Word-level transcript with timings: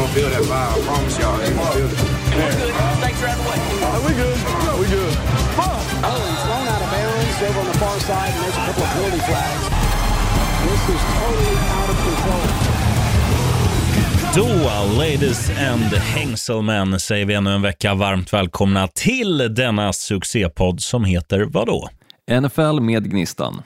gonna 0.00 0.12
feel 0.14 0.30
that 0.30 0.44
vibe. 0.48 0.72
I 0.72 0.80
promise 0.88 1.18
y'all, 1.20 1.36
they 1.38 1.52
gonna 1.52 1.76
feel 1.76 1.90
it. 1.92 1.98
Snakes 3.00 3.22
are 3.22 3.28
out 3.28 3.38
of 3.38 3.44
the 3.44 3.50
way. 3.50 3.58
Are 3.94 4.02
we 4.06 4.12
good? 4.22 4.38
No, 4.66 4.72
we 4.80 4.86
good. 4.88 5.14
Oh, 5.60 6.18
he's 6.30 6.42
thrown 6.46 6.66
out 6.74 6.82
of 6.84 6.90
bounds 6.94 7.38
over 7.46 7.60
on 7.60 7.66
the 7.72 7.78
far 7.82 7.98
side, 8.08 8.32
and 8.34 8.40
there's 8.42 8.56
a 8.56 8.64
couple 8.66 8.82
of 8.82 8.90
penalty 8.94 9.22
flags. 9.28 9.64
This 10.64 10.82
is 10.94 11.02
totally 11.20 11.56
out 11.76 11.90
of 11.92 11.98
control. 12.06 12.46
Då, 14.34 14.98
ladies 14.98 15.50
and 15.50 15.92
hängselmän, 15.94 17.00
säger 17.00 17.26
vi 17.26 17.34
ännu 17.34 17.54
en 17.54 17.62
vecka 17.62 17.94
varmt 17.94 18.32
välkomna 18.32 18.88
till 18.88 19.54
denna 19.54 19.92
succépodd 19.92 20.80
som 20.80 21.04
heter 21.04 21.40
vadå? 21.44 21.88
NFL 22.40 22.80
med 22.80 23.10
Gnistan. 23.10 23.62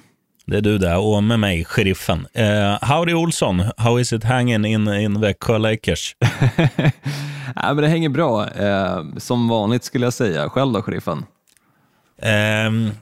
Det 0.46 0.56
är 0.56 0.60
du 0.60 0.78
där 0.78 0.98
och 0.98 1.24
med 1.24 1.40
mig, 1.40 1.64
sheriffen. 1.64 2.26
Uh, 2.38 2.78
howdy 2.84 3.14
Olsson, 3.14 3.62
how 3.76 4.00
is 4.00 4.12
it 4.12 4.24
hanging 4.24 4.64
in, 4.64 4.88
in 4.88 5.20
Växjö 5.20 5.58
Lakers? 5.58 6.16
ja, 7.56 7.74
men 7.74 7.76
det 7.76 7.88
hänger 7.88 8.08
bra, 8.08 8.50
eh, 8.50 9.04
som 9.16 9.48
vanligt 9.48 9.84
skulle 9.84 10.06
jag 10.06 10.12
säga. 10.12 10.48
Själv 10.48 10.72
då, 10.72 10.82
sheriffen? 10.82 11.24
Uh, 12.22 12.92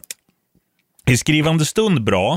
I 1.07 1.17
skrivande 1.17 1.65
stund 1.65 2.05
bra. 2.05 2.35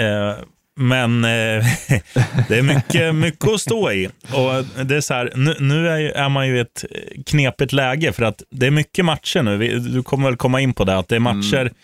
Uh, 0.00 0.44
men 0.76 1.22
det 1.22 2.58
är 2.58 2.62
mycket, 2.62 3.14
mycket 3.14 3.48
att 3.48 3.60
stå 3.60 3.92
i. 3.92 4.06
Och 4.06 4.86
det 4.86 4.96
är 4.96 5.00
så 5.00 5.14
här, 5.14 5.32
nu, 5.34 5.56
nu 5.60 5.88
är, 5.88 6.00
är, 6.00 6.28
man 6.28 6.48
ju 6.48 6.56
i 6.56 6.60
ett 6.60 6.84
knepigt 7.26 7.72
läge 7.72 8.12
för 8.12 8.22
att 8.22 8.42
det 8.50 8.66
är 8.66 8.70
mycket 8.70 9.04
matcher 9.04 9.42
nu. 9.42 9.56
Vi, 9.56 9.78
du 9.78 10.02
kommer 10.02 10.24
väl 10.24 10.36
komma 10.36 10.60
in 10.60 10.72
på 10.72 10.84
det, 10.84 10.98
att 10.98 11.08
det 11.08 11.16
är 11.16 11.20
matcher 11.20 11.60
mm. 11.60 11.74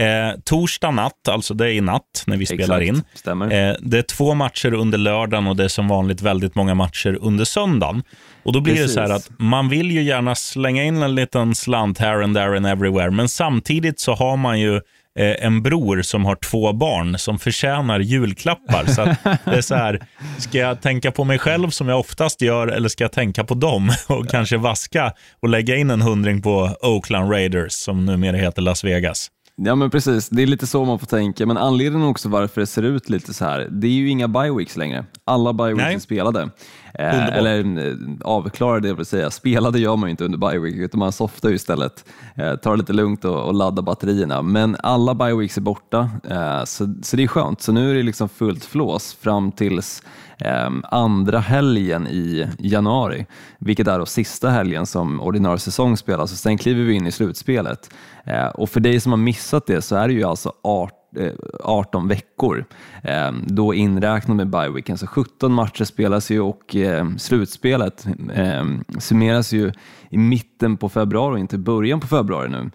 Eh, 0.00 0.40
torsdag 0.44 0.90
natt, 0.90 1.28
alltså 1.28 1.54
det 1.54 1.64
är 1.66 1.70
i 1.70 1.80
natt 1.80 2.24
när 2.26 2.36
vi 2.36 2.42
Exakt, 2.42 2.62
spelar 2.62 2.80
in. 2.80 3.02
Eh, 3.26 3.76
det 3.80 3.98
är 3.98 4.02
två 4.02 4.34
matcher 4.34 4.74
under 4.74 4.98
lördagen 4.98 5.46
och 5.46 5.56
det 5.56 5.64
är 5.64 5.68
som 5.68 5.88
vanligt 5.88 6.22
väldigt 6.22 6.54
många 6.54 6.74
matcher 6.74 7.18
under 7.20 7.44
söndagen. 7.44 8.02
Och 8.42 8.52
då 8.52 8.60
blir 8.60 8.74
Precis. 8.74 8.88
det 8.88 8.94
så 8.94 9.00
här 9.00 9.16
att 9.16 9.30
man 9.38 9.68
vill 9.68 9.90
ju 9.90 10.02
gärna 10.02 10.34
slänga 10.34 10.84
in 10.84 11.02
en 11.02 11.14
liten 11.14 11.54
slant 11.54 11.98
här 11.98 12.22
and 12.22 12.36
there 12.36 12.56
and 12.56 12.66
everywhere, 12.66 13.10
men 13.10 13.28
samtidigt 13.28 14.00
så 14.00 14.14
har 14.14 14.36
man 14.36 14.60
ju 14.60 14.76
eh, 15.18 15.44
en 15.44 15.62
bror 15.62 16.02
som 16.02 16.24
har 16.24 16.36
två 16.36 16.72
barn 16.72 17.18
som 17.18 17.38
förtjänar 17.38 18.00
julklappar. 18.00 18.86
Så 18.86 19.04
det 19.44 19.56
är 19.56 19.62
så 19.62 19.74
här, 19.74 20.00
ska 20.38 20.58
jag 20.58 20.80
tänka 20.80 21.10
på 21.10 21.24
mig 21.24 21.38
själv 21.38 21.70
som 21.70 21.88
jag 21.88 22.00
oftast 22.00 22.42
gör 22.42 22.68
eller 22.68 22.88
ska 22.88 23.04
jag 23.04 23.12
tänka 23.12 23.44
på 23.44 23.54
dem 23.54 23.92
och 24.08 24.28
kanske 24.28 24.56
vaska 24.56 25.12
och 25.42 25.48
lägga 25.48 25.76
in 25.76 25.90
en 25.90 26.02
hundring 26.02 26.42
på 26.42 26.76
Oakland 26.82 27.32
Raiders 27.32 27.72
som 27.72 28.06
numera 28.06 28.36
heter 28.36 28.62
Las 28.62 28.84
Vegas? 28.84 29.30
Ja 29.56 29.74
men 29.74 29.90
precis, 29.90 30.28
det 30.28 30.42
är 30.42 30.46
lite 30.46 30.66
så 30.66 30.84
man 30.84 30.98
får 30.98 31.06
tänka, 31.06 31.46
men 31.46 31.56
anledningen 31.56 32.08
också 32.08 32.28
varför 32.28 32.60
det 32.60 32.66
ser 32.66 32.82
ut 32.82 33.08
lite 33.08 33.34
så 33.34 33.44
här, 33.44 33.68
det 33.70 33.86
är 33.86 33.90
ju 33.90 34.08
inga 34.08 34.28
bye 34.28 34.66
längre. 34.76 35.04
Alla 35.24 35.52
bye 35.52 35.94
är 35.94 35.98
spelade. 35.98 36.50
Eh, 36.94 37.26
eller 37.26 37.88
eh, 37.88 37.94
avklarade, 38.24 38.88
det 38.88 38.94
vill 38.94 39.06
säga. 39.06 39.30
Spelade 39.30 39.78
gör 39.78 39.96
man 39.96 40.08
ju 40.08 40.10
inte 40.10 40.24
under 40.24 40.38
bye 40.38 40.84
utan 40.84 40.98
man 40.98 41.12
softar 41.12 41.48
ju 41.48 41.54
istället. 41.54 42.04
Eh, 42.34 42.54
tar 42.56 42.70
det 42.70 42.76
lite 42.76 42.92
lugnt 42.92 43.24
och, 43.24 43.46
och 43.46 43.54
laddar 43.54 43.82
batterierna. 43.82 44.42
Men 44.42 44.76
alla 44.82 45.14
bye 45.14 45.44
är 45.44 45.60
borta, 45.60 46.10
eh, 46.30 46.64
så, 46.64 46.94
så 47.02 47.16
det 47.16 47.22
är 47.22 47.28
skönt. 47.28 47.62
Så 47.62 47.72
nu 47.72 47.90
är 47.90 47.94
det 47.94 48.02
liksom 48.02 48.28
fullt 48.28 48.64
flås 48.64 49.14
fram 49.14 49.52
tills 49.52 50.02
Ehm, 50.44 50.82
andra 50.90 51.38
helgen 51.38 52.06
i 52.06 52.48
januari, 52.58 53.26
vilket 53.58 53.88
är 53.88 53.98
då 53.98 54.06
sista 54.06 54.50
helgen 54.50 54.86
som 54.86 55.20
ordinarie 55.20 55.58
säsong 55.58 55.96
spelas 55.96 56.32
och 56.32 56.38
sen 56.38 56.58
kliver 56.58 56.84
vi 56.84 56.94
in 56.94 57.06
i 57.06 57.12
slutspelet. 57.12 57.90
Ehm, 58.24 58.50
och 58.50 58.70
för 58.70 58.80
dig 58.80 59.00
som 59.00 59.12
har 59.12 59.16
missat 59.16 59.66
det 59.66 59.82
så 59.82 59.96
är 59.96 60.08
det 60.08 60.14
ju 60.14 60.24
alltså 60.24 60.52
18 60.62 61.01
Eh, 61.16 61.32
18 61.60 62.08
veckor, 62.08 62.64
ehm, 63.02 63.44
då 63.46 63.74
inräknat 63.74 64.36
med 64.36 64.50
bye 64.50 64.96
Så 64.96 65.06
17 65.06 65.52
matcher 65.52 65.84
spelas 65.84 66.30
ju 66.30 66.40
och 66.40 66.76
ehm, 66.76 67.18
slutspelet 67.18 68.06
ehm, 68.34 68.84
summeras 68.98 69.52
ju 69.52 69.72
i 70.10 70.18
mitten 70.18 70.76
på 70.76 70.88
februari 70.88 71.34
och 71.34 71.38
inte 71.38 71.58
början 71.58 72.00
på 72.00 72.06
februari 72.06 72.48
nu. 72.48 72.70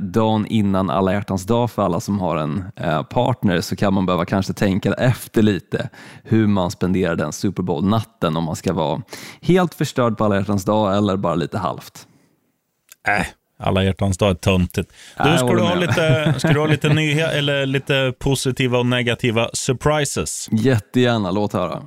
Dagen 0.00 0.46
innan 0.46 0.90
alla 0.90 1.12
hjärtans 1.12 1.46
dag 1.46 1.70
för 1.70 1.82
alla 1.82 2.00
som 2.00 2.18
har 2.18 2.36
en 2.36 2.64
eh, 2.76 3.02
partner 3.02 3.60
så 3.60 3.76
kan 3.76 3.94
man 3.94 4.06
behöva 4.06 4.24
kanske 4.24 4.52
tänka 4.52 4.92
efter 4.92 5.42
lite 5.42 5.88
hur 6.22 6.46
man 6.46 6.70
spenderar 6.70 7.16
den 7.16 7.32
Super 7.32 7.62
Bowl-natten 7.62 8.36
om 8.36 8.44
man 8.44 8.56
ska 8.56 8.72
vara 8.72 9.02
helt 9.40 9.74
förstörd 9.74 10.18
på 10.18 10.24
alla 10.24 10.36
hjärtans 10.36 10.64
dag 10.64 10.96
eller 10.96 11.16
bara 11.16 11.34
lite 11.34 11.58
halvt. 11.58 12.06
Äh. 13.08 13.26
Alla 13.60 13.84
hjärtans 13.84 14.18
dag 14.18 14.30
är 14.30 14.34
töntigt. 14.34 14.92
Du, 15.24 15.38
ska, 15.38 15.46
du 15.46 15.60
ha 15.60 15.74
lite, 15.74 16.34
ska 16.38 16.48
du 16.48 16.60
ha 16.60 16.66
lite, 16.66 16.88
nya, 16.94 17.32
eller 17.32 17.66
lite 17.66 18.12
positiva 18.18 18.78
och 18.78 18.86
negativa 18.86 19.50
surprises? 19.52 20.48
Jättegärna, 20.52 21.30
låt 21.30 21.52
höra. 21.52 21.82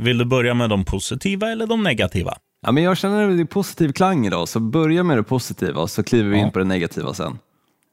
Vill 0.00 0.18
du 0.18 0.24
börja 0.24 0.54
med 0.54 0.70
de 0.70 0.84
positiva 0.84 1.50
eller 1.50 1.66
de 1.66 1.82
negativa? 1.82 2.34
Ja, 2.66 2.72
men 2.72 2.82
jag 2.82 2.98
känner 2.98 3.30
att 3.30 3.36
det 3.36 3.42
är 3.42 3.44
positiv 3.44 3.92
klang 3.92 4.26
idag, 4.26 4.48
så 4.48 4.60
börja 4.60 5.02
med 5.02 5.16
det 5.16 5.22
positiva 5.22 5.86
så 5.86 6.02
kliver 6.02 6.30
vi 6.30 6.38
in 6.38 6.50
på 6.50 6.58
det 6.58 6.64
negativa 6.64 7.14
sen. 7.14 7.38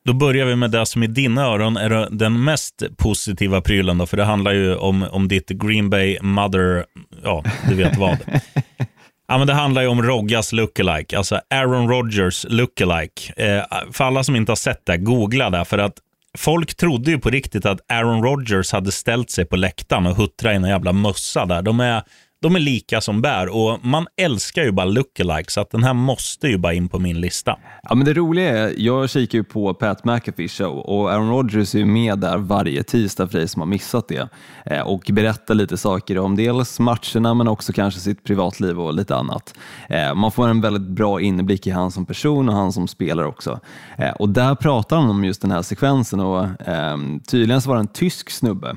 Då 0.06 0.14
börjar 0.14 0.46
vi 0.46 0.56
med 0.56 0.72
det 0.72 0.86
som 0.86 1.04
i 1.04 1.08
dina 1.08 1.46
öron 1.46 1.78
är 1.78 2.08
den 2.12 2.44
mest 2.44 2.84
positiva 2.98 3.62
prylen, 3.62 3.98
då, 3.98 4.06
för 4.06 4.18
det 4.18 4.24
handlar 4.24 4.52
ju 4.52 4.76
om, 4.76 5.06
om 5.12 5.28
ditt 5.28 5.50
Green 5.50 5.90
Bay 5.90 6.18
Mother, 6.22 6.86
ja, 7.24 7.44
du 7.70 7.76
vet 7.76 7.98
vad. 7.98 8.18
ja, 9.28 9.38
men 9.38 9.48
det 9.48 9.54
handlar 9.54 9.82
ju 9.82 9.88
om 9.88 10.04
Roggas 10.04 10.54
lookalike, 10.54 11.18
alltså 11.18 11.42
Aaron 11.50 11.90
Rodgers 11.90 12.46
lookalike. 12.50 13.34
Eh, 13.38 13.64
för 13.92 14.04
alla 14.04 14.24
som 14.24 14.36
inte 14.36 14.52
har 14.52 14.56
sett 14.56 14.86
det, 14.86 14.98
googla 14.98 15.50
det, 15.50 15.66
för 15.66 15.78
att 15.78 15.94
folk 16.38 16.76
trodde 16.76 17.12
ju 17.12 17.20
på 17.20 17.30
riktigt 17.30 17.66
att 17.66 17.92
Aaron 17.92 18.24
Rodgers 18.24 18.72
hade 18.72 18.92
ställt 18.92 19.30
sig 19.30 19.46
på 19.46 19.56
läktaren 19.56 20.06
och 20.06 20.16
huttrat 20.16 20.54
i 20.54 20.56
en 20.56 20.64
jävla 20.64 20.94
mössa 20.94 21.46
där. 21.46 21.62
De 21.62 21.80
är 21.80 22.04
de 22.40 22.56
är 22.56 22.60
lika 22.60 23.02
som 23.02 23.22
bär 23.22 23.48
och 23.48 23.86
man 23.86 24.08
älskar 24.18 24.64
ju 24.64 24.72
bara 24.72 24.86
lookalike 24.86 25.52
så 25.52 25.62
att 25.62 25.72
den 25.72 25.84
här 25.84 25.94
måste 25.94 26.48
ju 26.48 26.58
bara 26.58 26.74
in 26.74 26.90
på 26.90 27.00
min 27.00 27.22
lista. 27.22 27.58
Ja, 27.84 27.96
men 27.96 28.06
det 28.06 28.14
roliga 28.14 28.58
är, 28.58 28.74
jag 28.78 29.10
kikar 29.10 29.38
ju 29.38 29.44
på 29.44 29.74
Pat 29.74 30.06
McAfee 30.06 30.48
show 30.48 30.78
och 30.78 31.12
Aaron 31.12 31.30
Rodgers 31.30 31.76
är 31.76 31.80
ju 31.80 31.86
med 31.86 32.20
där 32.20 32.38
varje 32.38 32.84
tisdag 32.84 33.28
för 33.28 33.38
dig 33.38 33.48
som 33.48 33.62
har 33.62 33.68
missat 33.68 34.08
det 34.08 34.30
eh, 34.66 34.82
och 34.82 35.10
berättar 35.14 35.56
lite 35.56 35.78
saker 35.78 36.18
om 36.18 36.36
dels 36.36 36.80
matcherna 36.80 37.34
men 37.34 37.48
också 37.48 37.74
kanske 37.74 38.00
sitt 38.00 38.24
privatliv 38.24 38.80
och 38.80 38.94
lite 38.94 39.16
annat. 39.16 39.54
Eh, 39.90 40.16
man 40.16 40.32
får 40.32 40.48
en 40.48 40.62
väldigt 40.62 40.88
bra 40.88 41.22
inblick 41.22 41.68
i 41.68 41.70
han 41.70 41.92
som 41.92 42.06
person 42.06 42.50
och 42.50 42.56
han 42.56 42.72
som 42.72 42.88
spelare 42.88 43.28
också. 43.28 43.60
Eh, 43.98 44.12
och 44.12 44.30
där 44.30 44.56
pratar 44.56 44.98
han 44.98 45.10
om 45.10 45.24
just 45.24 45.42
den 45.42 45.52
här 45.52 45.62
sekvensen 45.62 46.20
och 46.20 46.48
ehm, 46.68 47.20
tydligen 47.20 47.62
så 47.62 47.70
var 47.70 47.76
det 47.76 47.82
en 47.82 47.88
tysk 47.88 48.30
snubbe 48.30 48.76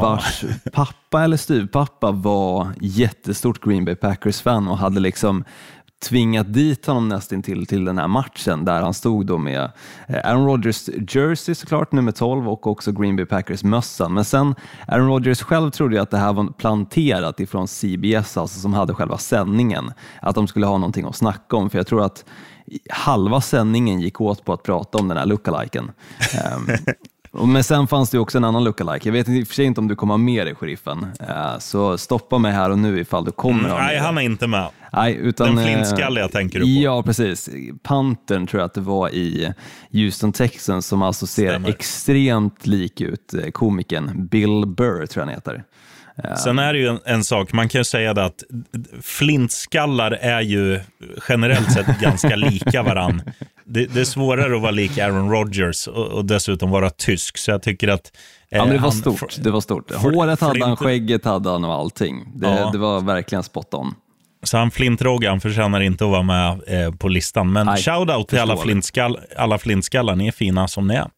vars 0.00 0.44
pappa 0.72 1.24
eller 1.24 1.36
styvpappa 1.36 2.10
var 2.10 2.68
jättestort 2.80 3.64
Green 3.64 3.84
Bay 3.84 3.94
Packers-fan 3.94 4.68
och 4.68 4.78
hade 4.78 5.00
liksom 5.00 5.44
tvingat 6.02 6.52
dit 6.52 6.86
honom 6.86 7.08
nästan 7.08 7.42
till, 7.42 7.66
till 7.66 7.84
den 7.84 7.98
här 7.98 8.08
matchen 8.08 8.64
där 8.64 8.82
han 8.82 8.94
stod 8.94 9.26
då 9.26 9.38
med 9.38 9.70
eh, 10.08 10.30
Aaron 10.30 10.46
Rodgers 10.46 10.88
jersey 11.08 11.54
såklart, 11.54 11.92
nummer 11.92 12.12
12 12.12 12.48
och 12.48 12.66
också 12.66 12.92
Green 12.92 13.16
Bay 13.16 13.26
Packers 13.26 13.64
mössan. 13.64 14.14
Men 14.14 14.24
sen 14.24 14.54
Aaron 14.88 15.08
Rodgers 15.08 15.42
själv 15.42 15.70
trodde 15.70 15.94
ju 15.94 16.02
att 16.02 16.10
det 16.10 16.18
här 16.18 16.32
var 16.32 16.46
planterat 16.46 17.40
ifrån 17.40 17.68
CBS, 17.68 18.36
alltså 18.36 18.60
som 18.60 18.74
hade 18.74 18.94
själva 18.94 19.18
sändningen, 19.18 19.92
att 20.22 20.34
de 20.34 20.46
skulle 20.48 20.66
ha 20.66 20.78
någonting 20.78 21.06
att 21.06 21.16
snacka 21.16 21.56
om. 21.56 21.70
För 21.70 21.78
jag 21.78 21.86
tror 21.86 22.04
att 22.04 22.24
halva 22.90 23.40
sändningen 23.40 24.00
gick 24.00 24.20
åt 24.20 24.44
på 24.44 24.52
att 24.52 24.62
prata 24.62 24.98
om 24.98 25.08
den 25.08 25.16
här 25.16 25.26
lookaliken. 25.26 25.90
Men 27.32 27.64
sen 27.64 27.86
fanns 27.86 28.10
det 28.10 28.18
också 28.18 28.38
en 28.38 28.44
annan 28.44 28.64
lookalike. 28.64 29.08
Jag 29.08 29.12
vet 29.12 29.28
i 29.28 29.42
och 29.42 29.46
för 29.46 29.54
sig 29.54 29.64
inte 29.64 29.80
om 29.80 29.88
du 29.88 29.96
kommer 29.96 30.12
ha 30.12 30.18
med 30.18 30.46
dig, 30.46 30.54
sheriffen. 30.54 31.06
Eh, 31.20 31.58
så 31.58 31.98
stoppa 31.98 32.38
mig 32.38 32.52
här 32.52 32.70
och 32.70 32.78
nu 32.78 33.00
ifall 33.00 33.24
du 33.24 33.30
kommer 33.30 33.58
mm, 33.58 33.70
ha 33.70 33.78
med 33.78 33.86
Nej, 33.86 33.98
han 33.98 34.18
är 34.18 34.22
inte 34.22 34.46
med. 34.46 34.68
Nej, 34.92 35.14
utan, 35.14 35.56
Den 35.56 35.64
flintskalliga 35.64 36.28
tänker 36.28 36.58
du 36.58 36.64
på? 36.64 36.70
Ja, 36.70 37.02
precis. 37.02 37.50
Pantern 37.82 38.46
tror 38.46 38.60
jag 38.60 38.66
att 38.66 38.74
det 38.74 38.80
var 38.80 39.08
i 39.08 39.52
Houston 39.92 40.32
Texans 40.32 40.86
som 40.86 41.02
alltså 41.02 41.26
ser 41.26 41.48
Stämmer. 41.48 41.68
extremt 41.68 42.66
lik 42.66 43.00
ut. 43.00 43.34
Eh, 43.34 43.50
komikern 43.50 44.26
Bill 44.26 44.66
Burr 44.66 45.06
tror 45.06 45.22
jag 45.22 45.26
han 45.26 45.34
heter. 45.34 45.64
Sen 46.44 46.58
är 46.58 46.72
det 46.72 46.78
ju 46.78 46.88
en, 46.88 47.00
en, 47.04 47.24
sak, 47.24 47.52
man 47.52 47.68
kan 47.68 47.80
ju 47.80 47.84
säga 47.84 48.14
det 48.14 48.24
att 48.24 48.42
flintskallar 49.02 50.10
är 50.10 50.40
ju 50.40 50.80
generellt 51.28 51.72
sett 51.72 51.86
ganska 52.00 52.36
lika 52.36 52.82
varann. 52.82 53.22
Det, 53.72 53.86
det, 53.86 54.00
är 54.00 54.04
svårare 54.04 54.56
att 54.56 54.62
vara 54.62 54.70
lik 54.70 54.98
Aaron 54.98 55.30
Rodgers 55.30 55.86
och, 55.86 56.06
och 56.06 56.24
dessutom 56.24 56.70
vara 56.70 56.90
tysk, 56.90 57.38
så 57.38 57.50
jag 57.50 57.62
tycker 57.62 57.88
att 57.88 58.12
eh, 58.50 58.58
Ja, 58.58 58.64
men 58.64 58.74
det 58.74 58.80
var 58.80 58.90
han, 58.90 58.92
stort. 58.92 59.36
Det 59.42 59.50
var 59.50 59.60
stort. 59.60 59.94
Håret 59.94 60.40
hade 60.40 60.64
han, 60.64 60.76
skägget 60.76 61.24
hade 61.24 61.50
han 61.50 61.64
och 61.64 61.74
allting. 61.74 62.32
Det, 62.34 62.46
ja. 62.46 62.70
det 62.72 62.78
var 62.78 63.00
verkligen 63.00 63.42
spot 63.42 63.74
on. 63.74 63.94
Så 64.42 64.56
han 64.56 64.70
flintroggan 64.70 65.40
förtjänar 65.40 65.80
inte 65.80 66.04
att 66.04 66.10
vara 66.10 66.22
med 66.22 66.60
eh, 66.66 66.94
på 66.94 67.08
listan. 67.08 67.52
Men 67.52 67.68
shout-out 67.68 68.26
till 68.26 68.38
alla, 68.38 68.56
flintskall, 68.56 69.18
alla 69.36 69.58
flintskallar. 69.58 70.16
Ni 70.16 70.28
är 70.28 70.32
fina 70.32 70.68
som 70.68 70.86
ni 70.86 70.94
är. 70.94 71.10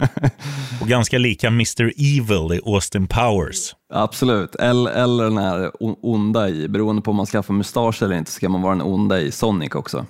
och 0.80 0.88
ganska 0.88 1.18
lika 1.18 1.46
Mr. 1.46 1.92
Evil 1.96 2.58
i 2.58 2.60
Austin 2.66 3.06
Powers. 3.06 3.74
Absolut, 3.92 4.54
eller, 4.54 4.90
eller 4.90 5.24
den 5.24 5.38
här 5.38 5.70
onda 6.02 6.48
i, 6.48 6.68
beroende 6.68 7.02
på 7.02 7.10
om 7.10 7.16
man 7.16 7.26
skaffar 7.26 7.54
mustasch 7.54 8.02
eller 8.02 8.16
inte, 8.16 8.30
ska 8.30 8.48
man 8.48 8.62
vara 8.62 8.74
den 8.74 8.82
onda 8.82 9.20
i 9.20 9.30
Sonic 9.30 9.74
också. 9.74 10.06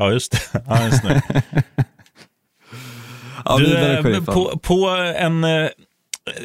Ja, 0.00 0.12
just 0.12 0.32
det. 0.32 0.38
Ja, 0.66 0.84
just 0.84 1.02
det. 1.02 1.22
ja, 3.44 3.58
du, 3.58 3.64
vidare, 3.64 4.20
på, 4.20 4.58
på 4.62 4.88
en, 5.16 5.44
eh, 5.44 5.68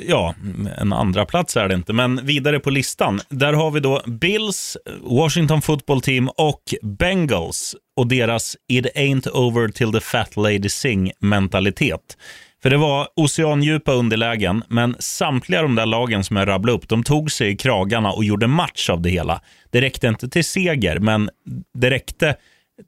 ja, 0.07 0.35
en 0.77 0.93
andra 0.93 1.25
plats 1.25 1.57
är 1.57 1.67
det 1.67 1.75
inte, 1.75 1.93
men 1.93 2.25
vidare 2.25 2.59
på 2.59 2.69
listan. 2.69 3.21
Där 3.29 3.53
har 3.53 3.71
vi 3.71 3.79
då 3.79 4.01
Bills, 4.05 4.77
Washington 5.01 5.61
football 5.61 6.01
team 6.01 6.29
och 6.37 6.61
Bengals 6.81 7.75
och 7.95 8.07
deras 8.07 8.55
It 8.67 8.85
ain't 8.95 9.29
over 9.29 9.67
till 9.67 9.91
the 9.91 9.99
fat 9.99 10.35
lady 10.35 10.69
sing 10.69 11.11
mentalitet. 11.19 12.17
För 12.63 12.69
det 12.69 12.77
var 12.77 13.07
oceandjupa 13.15 13.91
underlägen, 13.91 14.63
men 14.67 14.95
samtliga 14.99 15.61
de 15.61 15.75
där 15.75 15.85
lagen 15.85 16.23
som 16.23 16.35
jag 16.35 16.47
rabblade 16.47 16.77
upp, 16.77 16.89
de 16.89 17.03
tog 17.03 17.31
sig 17.31 17.49
i 17.49 17.57
kragarna 17.57 18.11
och 18.11 18.23
gjorde 18.23 18.47
match 18.47 18.89
av 18.89 19.01
det 19.01 19.09
hela. 19.09 19.41
Det 19.69 19.81
räckte 19.81 20.07
inte 20.07 20.29
till 20.29 20.45
seger, 20.45 20.99
men 20.99 21.29
det 21.73 21.89
räckte 21.89 22.35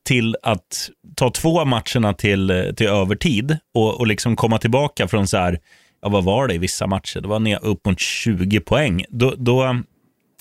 till 0.05 0.35
att 0.43 0.89
ta 1.15 1.29
två 1.29 1.65
matcherna 1.65 2.13
till, 2.13 2.49
eh, 2.49 2.63
till 2.63 2.87
övertid 2.87 3.57
och, 3.73 3.99
och 3.99 4.07
liksom 4.07 4.35
komma 4.35 4.57
tillbaka 4.57 5.07
från 5.07 5.27
så 5.27 5.37
här, 5.37 5.59
ja 6.01 6.09
vad 6.09 6.23
var 6.23 6.47
det 6.47 6.53
i 6.53 6.57
vissa 6.57 6.87
matcher? 6.87 7.21
Det 7.21 7.27
var 7.27 7.39
ner 7.39 7.65
upp 7.65 7.85
mot 7.85 7.99
20 7.99 8.59
poäng. 8.59 9.05
Då, 9.09 9.33
då, 9.37 9.81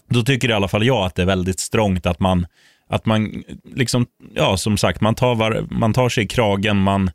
då 0.08 0.22
tycker 0.22 0.50
i 0.50 0.52
alla 0.52 0.68
fall 0.68 0.86
jag 0.86 1.06
att 1.06 1.14
det 1.14 1.22
är 1.22 1.26
väldigt 1.26 1.60
strångt 1.60 2.06
att 2.06 2.20
man, 2.20 2.46
att 2.88 3.06
man 3.06 3.44
liksom, 3.74 4.06
ja 4.34 4.56
som 4.56 4.76
sagt, 4.76 5.00
man 5.00 5.14
tar, 5.14 5.34
var, 5.34 5.66
man 5.70 5.92
tar 5.92 6.08
sig 6.08 6.24
i 6.24 6.28
kragen, 6.28 6.76
man, 6.76 7.10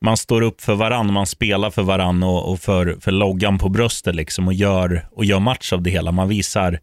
man 0.00 0.16
står 0.16 0.42
upp 0.42 0.60
för 0.60 0.74
varann, 0.74 1.12
man 1.12 1.26
spelar 1.26 1.70
för 1.70 1.82
varann 1.82 2.22
och, 2.22 2.52
och 2.52 2.60
för, 2.60 2.96
för 3.00 3.12
loggan 3.12 3.58
på 3.58 3.68
bröstet 3.68 4.14
liksom 4.14 4.46
och 4.46 4.54
gör, 4.54 5.08
och 5.12 5.24
gör 5.24 5.40
match 5.40 5.72
av 5.72 5.82
det 5.82 5.90
hela. 5.90 6.12
Man 6.12 6.28
visar, 6.28 6.80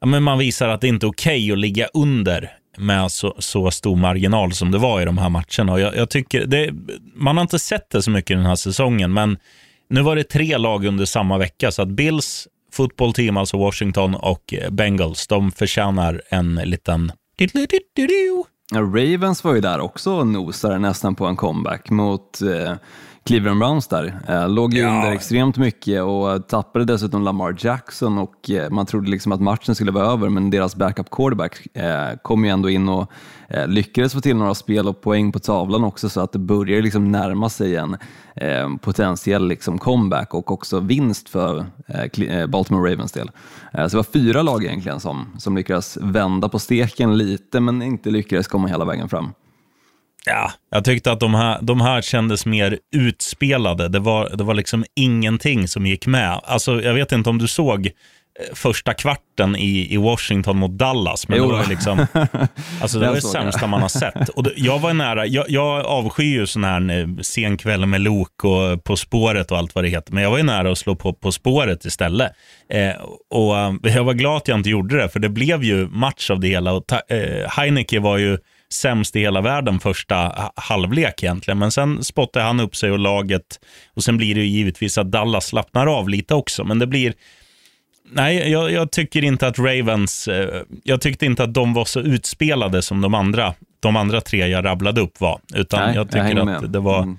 ja, 0.00 0.06
men 0.06 0.22
man 0.22 0.38
visar 0.38 0.68
att 0.68 0.80
det 0.80 0.88
inte 0.88 1.06
är 1.06 1.10
okej 1.10 1.44
okay 1.44 1.52
att 1.52 1.58
ligga 1.58 1.86
under 1.94 2.50
med 2.78 3.12
så, 3.12 3.34
så, 3.38 3.70
stor 3.70 3.96
marginal 3.96 4.52
som 4.52 4.70
det 4.70 4.78
var 4.78 5.00
i 5.00 5.04
de 5.04 5.18
här 5.18 5.28
matcherna. 5.28 5.72
Och 5.72 5.80
jag, 5.80 5.96
jag 5.96 6.10
tycker 6.10 6.46
det, 6.46 6.70
man 7.14 7.36
har 7.36 7.42
inte 7.42 7.58
sett 7.58 7.90
det 7.90 8.02
så 8.02 8.10
mycket 8.10 8.36
den 8.36 8.46
här 8.46 8.56
säsongen, 8.56 9.12
men 9.12 9.38
nu 9.90 10.02
var 10.02 10.16
det 10.16 10.24
tre 10.24 10.58
lag 10.58 10.84
under 10.84 11.04
samma 11.04 11.38
vecka, 11.38 11.70
så 11.70 11.82
att 11.82 11.88
Bills 11.88 12.48
football 12.72 13.12
team, 13.12 13.36
alltså 13.36 13.58
Washington 13.58 14.14
och 14.14 14.54
eh, 14.54 14.70
Bengals, 14.70 15.26
de 15.26 15.52
förtjänar 15.52 16.22
en 16.28 16.54
liten... 16.54 17.12
Ravens 18.74 19.44
var 19.44 19.54
ju 19.54 19.60
där 19.60 19.80
också 19.80 20.12
och 20.12 20.26
nosade 20.26 20.78
nästan 20.78 21.14
på 21.14 21.26
en 21.26 21.36
comeback 21.36 21.90
mot 21.90 22.42
eh, 22.42 22.72
Cleveland 23.28 23.60
Browns 23.60 23.88
där. 23.88 24.20
Eh, 24.28 24.48
låg 24.48 24.74
ju 24.74 24.80
ja. 24.80 24.88
under 24.88 25.12
extremt 25.12 25.56
mycket 25.56 26.02
och 26.02 26.48
tappade 26.48 26.84
dessutom 26.84 27.22
Lamar 27.22 27.56
Jackson 27.58 28.18
och 28.18 28.50
eh, 28.50 28.70
man 28.70 28.86
trodde 28.86 29.10
liksom 29.10 29.32
att 29.32 29.40
matchen 29.40 29.74
skulle 29.74 29.90
vara 29.90 30.06
över 30.06 30.28
men 30.28 30.50
deras 30.50 30.76
backup 30.76 31.10
quarterback 31.10 31.76
eh, 31.76 32.18
kom 32.22 32.44
ju 32.44 32.50
ändå 32.50 32.70
in 32.70 32.88
och 32.88 33.10
lyckades 33.66 34.12
få 34.12 34.20
till 34.20 34.36
några 34.36 34.54
spel 34.54 34.88
och 34.88 35.00
poäng 35.00 35.32
på 35.32 35.38
tavlan 35.38 35.84
också 35.84 36.08
så 36.08 36.20
att 36.20 36.32
det 36.32 36.38
börjar 36.38 36.82
liksom 36.82 37.12
närma 37.12 37.48
sig 37.48 37.76
en 37.76 37.96
potentiell 38.78 39.48
liksom 39.48 39.78
comeback 39.78 40.34
och 40.34 40.50
också 40.50 40.80
vinst 40.80 41.28
för 41.28 41.66
Baltimore 42.46 42.92
Ravens 42.92 43.12
del. 43.12 43.30
så 43.72 43.88
det 43.88 43.94
var 43.94 44.02
fyra 44.02 44.42
lag 44.42 44.64
egentligen 44.64 45.00
som, 45.00 45.26
som 45.38 45.56
lyckades 45.56 45.98
vända 46.00 46.48
på 46.48 46.58
steken 46.58 47.16
lite 47.16 47.60
men 47.60 47.82
inte 47.82 48.10
lyckades 48.10 48.48
komma 48.48 48.68
hela 48.68 48.84
vägen 48.84 49.08
fram. 49.08 49.32
Ja, 50.26 50.52
jag 50.70 50.84
tyckte 50.84 51.12
att 51.12 51.20
de 51.20 51.34
här, 51.34 51.58
de 51.62 51.80
här 51.80 52.02
kändes 52.02 52.46
mer 52.46 52.78
utspelade. 52.96 53.88
Det 53.88 53.98
var, 53.98 54.30
det 54.36 54.44
var 54.44 54.54
liksom 54.54 54.84
ingenting 54.94 55.68
som 55.68 55.86
gick 55.86 56.06
med. 56.06 56.40
Alltså, 56.44 56.82
jag 56.82 56.94
vet 56.94 57.12
inte 57.12 57.30
om 57.30 57.38
du 57.38 57.48
såg 57.48 57.86
eh, 57.86 57.92
första 58.54 58.94
kvarten 58.94 59.56
i, 59.56 59.94
i 59.94 59.96
Washington 59.96 60.58
mot 60.58 60.70
Dallas. 60.70 61.28
Men 61.28 61.38
jo. 61.38 61.50
det 61.50 61.56
var 61.56 61.66
liksom, 61.66 62.06
alltså 62.82 62.98
det 62.98 63.06
var 63.06 63.14
det 63.14 63.20
sämsta 63.20 63.66
man 63.66 63.82
har 63.82 63.88
sett. 63.88 64.28
Och 64.28 64.42
det, 64.42 64.52
jag 64.56 64.78
var 64.78 64.94
nära, 64.94 65.26
jag, 65.26 65.50
jag 65.50 65.86
avskyr 65.86 66.34
ju 66.34 66.46
sån 66.46 66.64
här 66.64 66.90
eh, 66.90 67.06
sen 67.22 67.56
kväll 67.56 67.86
med 67.86 68.00
lok 68.00 68.44
och 68.44 68.84
På 68.84 68.96
spåret 68.96 69.50
och 69.50 69.58
allt 69.58 69.74
vad 69.74 69.84
det 69.84 69.88
heter. 69.88 70.12
Men 70.12 70.22
jag 70.22 70.30
var 70.30 70.38
ju 70.38 70.44
nära 70.44 70.72
att 70.72 70.78
slå 70.78 70.94
på 70.94 71.12
På 71.12 71.32
spåret 71.32 71.84
istället. 71.84 72.32
Eh, 72.72 73.02
och 73.30 73.58
eh, 73.58 73.74
jag 73.82 74.04
var 74.04 74.14
glad 74.14 74.36
att 74.36 74.48
jag 74.48 74.58
inte 74.58 74.70
gjorde 74.70 74.96
det, 74.96 75.08
för 75.08 75.20
det 75.20 75.28
blev 75.28 75.64
ju 75.64 75.88
match 75.88 76.30
av 76.30 76.40
det 76.40 76.48
hela. 76.48 76.72
Och 76.72 76.86
ta, 76.86 77.00
eh, 77.08 77.50
Heineke 77.50 78.00
var 78.00 78.18
ju 78.18 78.38
sämst 78.72 79.16
i 79.16 79.20
hela 79.20 79.40
världen 79.40 79.80
första 79.80 80.50
halvlek 80.54 81.22
egentligen. 81.22 81.58
Men 81.58 81.70
sen 81.70 82.04
spottar 82.04 82.40
han 82.40 82.60
upp 82.60 82.76
sig 82.76 82.90
och 82.90 82.98
laget 82.98 83.60
och 83.94 84.04
sen 84.04 84.16
blir 84.16 84.34
det 84.34 84.44
givetvis 84.44 84.98
att 84.98 85.10
Dallas 85.10 85.46
slappnar 85.46 85.86
av 85.86 86.08
lite 86.08 86.34
också. 86.34 86.64
Men 86.64 86.78
det 86.78 86.86
blir... 86.86 87.14
Nej, 88.10 88.50
jag, 88.50 88.72
jag 88.72 88.90
tycker 88.90 89.24
inte 89.24 89.46
att 89.46 89.58
Ravens... 89.58 90.28
Eh, 90.28 90.62
jag 90.84 91.00
tyckte 91.00 91.26
inte 91.26 91.42
att 91.42 91.54
de 91.54 91.74
var 91.74 91.84
så 91.84 92.00
utspelade 92.00 92.82
som 92.82 93.00
de 93.00 93.14
andra, 93.14 93.54
de 93.80 93.96
andra 93.96 94.20
tre 94.20 94.46
jag 94.46 94.64
rabblade 94.64 95.00
upp 95.00 95.20
var. 95.20 95.40
Utan 95.54 95.86
Nej, 95.86 95.94
jag 95.94 96.10
tycker 96.10 96.36
jag 96.36 96.50
att 96.50 96.72
det 96.72 96.80
var... 96.80 97.02
Mm 97.02 97.18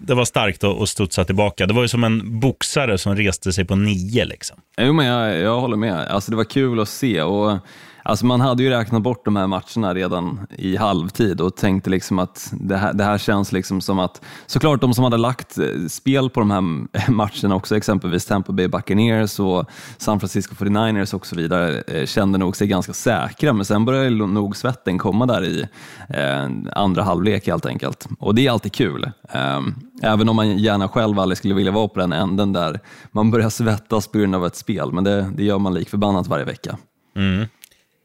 det 0.00 0.14
var 0.14 0.24
starkt 0.24 0.64
att, 0.64 0.88
studsa 0.88 1.24
tillbaka. 1.24 1.66
Det 1.66 1.74
var 1.74 1.82
ju 1.82 1.88
som 1.88 2.04
en 2.04 2.40
boxare 2.40 2.98
som 2.98 3.16
reste 3.16 3.52
sig 3.52 3.64
på 3.64 3.76
nio. 3.76 4.24
Liksom. 4.24 4.60
Jo, 4.80 4.92
men 4.92 5.06
jag, 5.06 5.38
jag 5.38 5.60
håller 5.60 5.76
med. 5.76 6.08
Alltså, 6.08 6.30
det 6.30 6.36
var 6.36 6.44
kul 6.44 6.80
att 6.80 6.88
se. 6.88 7.22
Och 7.22 7.58
Alltså 8.02 8.26
man 8.26 8.40
hade 8.40 8.62
ju 8.62 8.70
räknat 8.70 9.02
bort 9.02 9.24
de 9.24 9.36
här 9.36 9.46
matcherna 9.46 9.94
redan 9.94 10.46
i 10.58 10.76
halvtid 10.76 11.40
och 11.40 11.56
tänkte 11.56 11.90
liksom 11.90 12.18
att 12.18 12.52
det 12.52 12.76
här, 12.76 12.92
det 12.92 13.04
här 13.04 13.18
känns 13.18 13.52
liksom 13.52 13.80
som 13.80 13.98
att 13.98 14.20
såklart 14.46 14.80
de 14.80 14.94
som 14.94 15.04
hade 15.04 15.16
lagt 15.16 15.58
eh, 15.58 15.64
spel 15.88 16.30
på 16.30 16.40
de 16.40 16.50
här 16.50 16.60
matcherna 17.10 17.54
också, 17.54 17.76
exempelvis 17.76 18.26
Tampa 18.26 18.52
Bay 18.52 18.68
Buccaneers 18.68 19.40
och 19.40 19.70
San 19.98 20.20
Francisco 20.20 20.54
49ers 20.54 21.14
och 21.14 21.26
så 21.26 21.36
vidare, 21.36 21.80
eh, 21.80 22.06
kände 22.06 22.38
nog 22.38 22.56
sig 22.56 22.66
ganska 22.66 22.92
säkra, 22.92 23.52
men 23.52 23.64
sen 23.64 23.84
började 23.84 24.10
nog 24.10 24.56
svetten 24.56 24.98
komma 24.98 25.26
där 25.26 25.44
i 25.44 25.68
eh, 26.08 26.48
andra 26.72 27.02
halvlek 27.02 27.46
helt 27.46 27.66
enkelt. 27.66 28.08
Och 28.18 28.34
det 28.34 28.46
är 28.46 28.50
alltid 28.50 28.72
kul. 28.72 29.10
Eh, 29.32 29.60
även 30.02 30.28
om 30.28 30.36
man 30.36 30.58
gärna 30.58 30.88
själv 30.88 31.18
aldrig 31.18 31.38
skulle 31.38 31.54
vilja 31.54 31.72
vara 31.72 31.88
på 31.88 32.00
den 32.00 32.12
änden 32.12 32.52
där 32.52 32.80
man 33.12 33.30
börjar 33.30 33.50
svettas 33.50 34.06
på 34.06 34.18
grund 34.18 34.34
av 34.34 34.46
ett 34.46 34.56
spel, 34.56 34.92
men 34.92 35.04
det, 35.04 35.30
det 35.36 35.44
gör 35.44 35.58
man 35.58 35.74
lik 35.74 35.88
förbannat 35.88 36.26
varje 36.26 36.44
vecka. 36.44 36.76
Mm. 37.16 37.46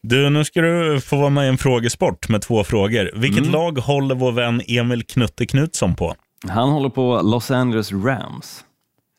Du, 0.07 0.29
nu 0.29 0.45
ska 0.45 0.61
du 0.61 1.01
få 1.01 1.17
vara 1.17 1.29
med 1.29 1.45
i 1.45 1.47
en 1.47 1.57
frågesport 1.57 2.29
med 2.29 2.41
två 2.41 2.63
frågor. 2.63 3.11
Vilket 3.13 3.39
mm. 3.39 3.51
lag 3.51 3.77
håller 3.77 4.15
vår 4.15 4.31
vän 4.31 4.61
Emil 4.67 5.03
Knutte 5.03 5.45
Knutsson 5.45 5.95
på? 5.95 6.15
Han 6.47 6.69
håller 6.69 6.89
på 6.89 7.21
Los 7.21 7.51
Angeles 7.51 7.91
Rams. 7.91 8.65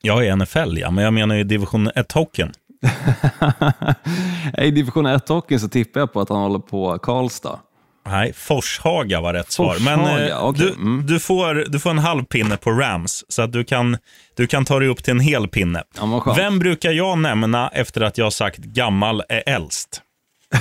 Jag 0.03 0.27
är 0.27 0.37
NFL, 0.37 0.79
ja, 0.79 0.91
men 0.91 1.05
jag 1.05 1.13
menar 1.13 1.35
ju 1.35 1.45
division 1.45 1.91
1-hockeyn. 1.91 2.53
I 4.59 4.71
division 4.71 5.07
1-hockeyn 5.07 5.59
så 5.61 5.69
tippar 5.69 6.01
jag 6.01 6.13
på 6.13 6.21
att 6.21 6.29
han 6.29 6.39
håller 6.39 6.59
på 6.59 6.99
Karlstad. 6.99 7.59
Nej, 8.07 8.33
Forshaga 8.33 9.21
var 9.21 9.35
rätt 9.35 9.53
svar. 9.53 9.77
Men 9.85 10.01
eh, 10.01 10.45
okay. 10.45 10.67
du, 10.67 10.73
mm. 10.73 11.07
du, 11.07 11.21
får, 11.21 11.55
du 11.55 11.81
får 11.81 11.91
en 11.91 11.99
halv 11.99 12.25
pinne 12.25 12.57
på 12.57 12.71
Rams, 12.71 13.25
så 13.29 13.43
att 13.43 13.53
du 13.53 13.65
kan, 13.65 13.97
du 14.37 14.47
kan 14.47 14.65
ta 14.65 14.79
dig 14.79 14.89
upp 14.89 15.05
till 15.05 15.11
en 15.11 15.21
hel 15.21 15.49
pinne. 15.49 15.83
Ja, 15.97 16.35
Vem 16.37 16.59
brukar 16.59 16.91
jag 16.91 17.19
nämna 17.19 17.69
efter 17.69 18.01
att 18.01 18.19
jag 18.19 18.33
sagt 18.33 18.59
gammal 18.59 19.23
är 19.29 19.43
äldst? 19.47 20.04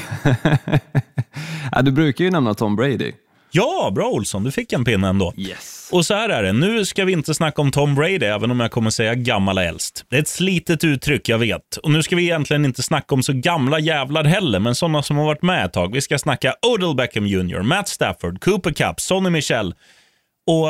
ja, 1.71 1.81
du 1.81 1.91
brukar 1.91 2.25
ju 2.25 2.31
nämna 2.31 2.53
Tom 2.53 2.75
Brady. 2.75 3.11
Ja, 3.55 3.91
bra 3.95 4.09
Olsson. 4.09 4.43
Du 4.43 4.51
fick 4.51 4.73
en 4.73 4.85
pinne 4.85 5.07
ändå. 5.07 5.33
Yes. 5.37 5.89
Och 5.91 6.05
så 6.05 6.13
här 6.13 6.29
är 6.29 6.43
det. 6.43 6.53
Nu 6.53 6.85
ska 6.85 7.05
vi 7.05 7.13
inte 7.13 7.33
snacka 7.33 7.61
om 7.61 7.71
Tom 7.71 7.95
Brady, 7.95 8.25
även 8.25 8.51
om 8.51 8.59
jag 8.59 8.71
kommer 8.71 8.89
säga 8.89 9.15
gammal 9.15 9.57
äldst. 9.57 10.05
Det 10.09 10.15
är 10.15 10.21
ett 10.21 10.27
slitet 10.27 10.83
uttryck, 10.83 11.29
jag 11.29 11.37
vet. 11.37 11.77
Och 11.77 11.91
nu 11.91 12.03
ska 12.03 12.15
vi 12.15 12.23
egentligen 12.23 12.65
inte 12.65 12.83
snacka 12.83 13.15
om 13.15 13.23
så 13.23 13.33
gamla 13.33 13.79
jävlar 13.79 14.23
heller, 14.23 14.59
men 14.59 14.75
sådana 14.75 15.03
som 15.03 15.17
har 15.17 15.25
varit 15.25 15.41
med 15.41 15.65
ett 15.65 15.73
tag. 15.73 15.93
Vi 15.93 16.01
ska 16.01 16.19
snacka 16.19 16.55
Odell 16.61 16.95
Beckham 16.95 17.27
Jr., 17.27 17.61
Matt 17.61 17.87
Stafford, 17.87 18.43
Cooper 18.43 18.71
Cup, 18.71 18.99
Sonny 18.99 19.29
Michel. 19.29 19.75
Och 20.47 20.69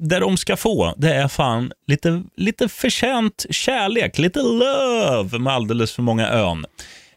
det 0.00 0.18
de 0.18 0.36
ska 0.36 0.56
få, 0.56 0.94
det 0.96 1.14
är 1.14 1.28
fan 1.28 1.72
lite, 1.86 2.22
lite 2.36 2.68
förtjänt 2.68 3.46
kärlek, 3.50 4.18
lite 4.18 4.38
love 4.42 5.38
med 5.38 5.52
alldeles 5.52 5.92
för 5.92 6.02
många 6.02 6.28
ön. 6.28 6.66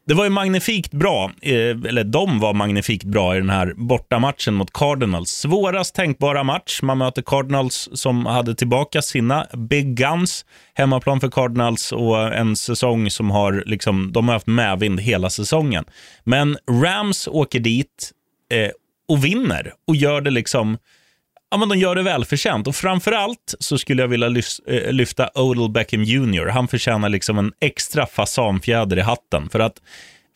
Det 0.08 0.14
var 0.14 0.24
ju 0.24 0.30
magnifikt 0.30 0.92
bra, 0.92 1.32
eh, 1.42 1.54
eller 1.54 2.04
de 2.04 2.40
var 2.40 2.54
magnifikt 2.54 3.04
bra 3.04 3.36
i 3.36 3.40
den 3.40 3.50
här 3.50 3.74
bortamatchen 3.78 4.54
mot 4.54 4.74
Cardinals. 4.74 5.30
Svårast 5.30 5.96
tänkbara 5.96 6.44
match. 6.44 6.82
Man 6.82 6.98
möter 6.98 7.22
Cardinals 7.22 7.90
som 7.94 8.26
hade 8.26 8.56
tillbaka 8.56 9.02
sina 9.02 9.48
big 9.54 9.96
guns. 9.96 10.46
Hemmaplan 10.74 11.20
för 11.20 11.30
Cardinals 11.30 11.92
och 11.92 12.34
en 12.34 12.56
säsong 12.56 13.10
som 13.10 13.32
har, 13.32 13.64
liksom, 13.66 14.12
de 14.12 14.28
har 14.28 14.36
haft 14.36 14.48
medvind 14.48 15.00
hela 15.00 15.30
säsongen. 15.30 15.86
Men 16.24 16.58
Rams 16.72 17.28
åker 17.28 17.60
dit 17.60 18.12
eh, 18.52 18.72
och 19.08 19.26
vinner 19.26 19.74
och 19.88 19.96
gör 19.96 20.22
det 20.22 20.32
liksom 20.32 20.78
ja, 21.52 21.58
men 21.58 21.70
de 21.70 21.78
gör 21.78 21.96
det 21.96 22.04
välförtjänt. 22.04 22.68
Och 22.68 22.76
framförallt 22.76 23.56
så 23.60 23.78
skulle 23.78 24.02
jag 24.04 24.08
vilja 24.08 24.28
eh, 24.68 24.92
lyfta 24.92 25.30
Odell 25.36 25.70
Beckham 25.70 26.04
Jr. 26.04 26.46
Han 26.46 26.68
förtjänar 26.68 27.10
liksom 27.10 27.38
en 27.38 27.52
extra 27.62 28.06
fasanfjäder 28.06 28.98
i 28.98 29.02
hatten. 29.02 29.50
För 29.50 29.60
att 29.60 29.82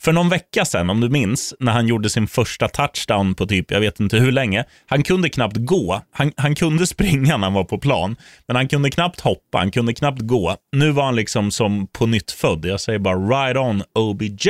för 0.01 0.11
någon 0.11 0.29
vecka 0.29 0.65
sedan, 0.65 0.89
om 0.89 1.01
du 1.01 1.09
minns, 1.09 1.53
när 1.59 1.71
han 1.71 1.87
gjorde 1.87 2.09
sin 2.09 2.27
första 2.27 2.67
touchdown 2.67 3.35
på 3.35 3.45
typ, 3.45 3.71
jag 3.71 3.79
vet 3.79 3.99
inte 3.99 4.17
hur 4.17 4.31
länge, 4.31 4.65
han 4.85 5.03
kunde 5.03 5.29
knappt 5.29 5.57
gå. 5.57 6.01
Han, 6.11 6.31
han 6.37 6.55
kunde 6.55 6.87
springa 6.87 7.37
när 7.37 7.43
han 7.45 7.53
var 7.53 7.63
på 7.63 7.77
plan, 7.77 8.15
men 8.47 8.55
han 8.55 8.67
kunde 8.67 8.89
knappt 8.89 9.19
hoppa, 9.19 9.57
han 9.57 9.71
kunde 9.71 9.93
knappt 9.93 10.21
gå. 10.21 10.55
Nu 10.71 10.91
var 10.91 11.03
han 11.03 11.15
liksom 11.15 11.51
som 11.51 11.87
på 11.87 12.05
nytt 12.05 12.31
född. 12.31 12.65
Jag 12.65 12.81
säger 12.81 12.99
bara 12.99 13.15
right 13.15 13.57
on 13.57 13.83
OBJ. 13.93 14.49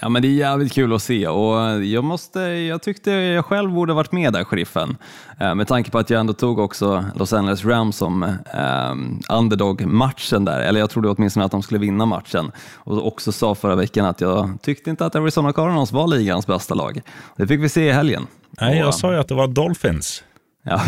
Ja, 0.00 0.08
men 0.08 0.22
det 0.22 0.28
är 0.28 0.32
jävligt 0.32 0.72
kul 0.72 0.94
att 0.94 1.02
se 1.02 1.28
och 1.28 1.84
jag, 1.84 2.04
måste, 2.04 2.40
jag 2.40 2.82
tyckte 2.82 3.10
jag 3.10 3.44
själv 3.44 3.70
borde 3.72 3.92
varit 3.92 4.12
med 4.12 4.32
där, 4.32 4.44
sheriffen. 4.44 4.96
Eh, 5.40 5.54
med 5.54 5.68
tanke 5.68 5.90
på 5.90 5.98
att 5.98 6.10
jag 6.10 6.20
ändå 6.20 6.32
tog 6.32 6.58
också 6.58 7.04
Los 7.14 7.32
Angeles 7.32 7.64
Rams 7.64 7.96
som 7.96 8.22
eh, 8.22 9.36
underdog-matchen 9.36 10.44
där, 10.44 10.60
eller 10.60 10.80
jag 10.80 10.90
trodde 10.90 11.08
åtminstone 11.08 11.46
att 11.46 11.52
de 11.52 11.62
skulle 11.62 11.80
vinna 11.80 12.06
matchen. 12.06 12.52
Och 12.74 13.06
också 13.06 13.32
sa 13.32 13.54
förra 13.54 13.74
veckan 13.74 14.06
att 14.06 14.20
jag 14.20 14.58
tyckte 14.62 14.90
inte 14.90 15.06
att 15.06 15.16
Arizona 15.16 15.52
Cardinals 15.52 15.92
var 15.92 16.08
ligans 16.08 16.46
bästa 16.46 16.74
lag. 16.74 17.00
Det 17.36 17.46
fick 17.46 17.60
vi 17.60 17.68
se 17.68 17.88
i 17.88 17.92
helgen. 17.92 18.26
Nej, 18.60 18.78
jag 18.78 18.94
sa 18.94 19.12
ju 19.12 19.18
att 19.18 19.28
det 19.28 19.34
var 19.34 19.48
Dolphins. 19.48 20.22
Ja. 20.62 20.82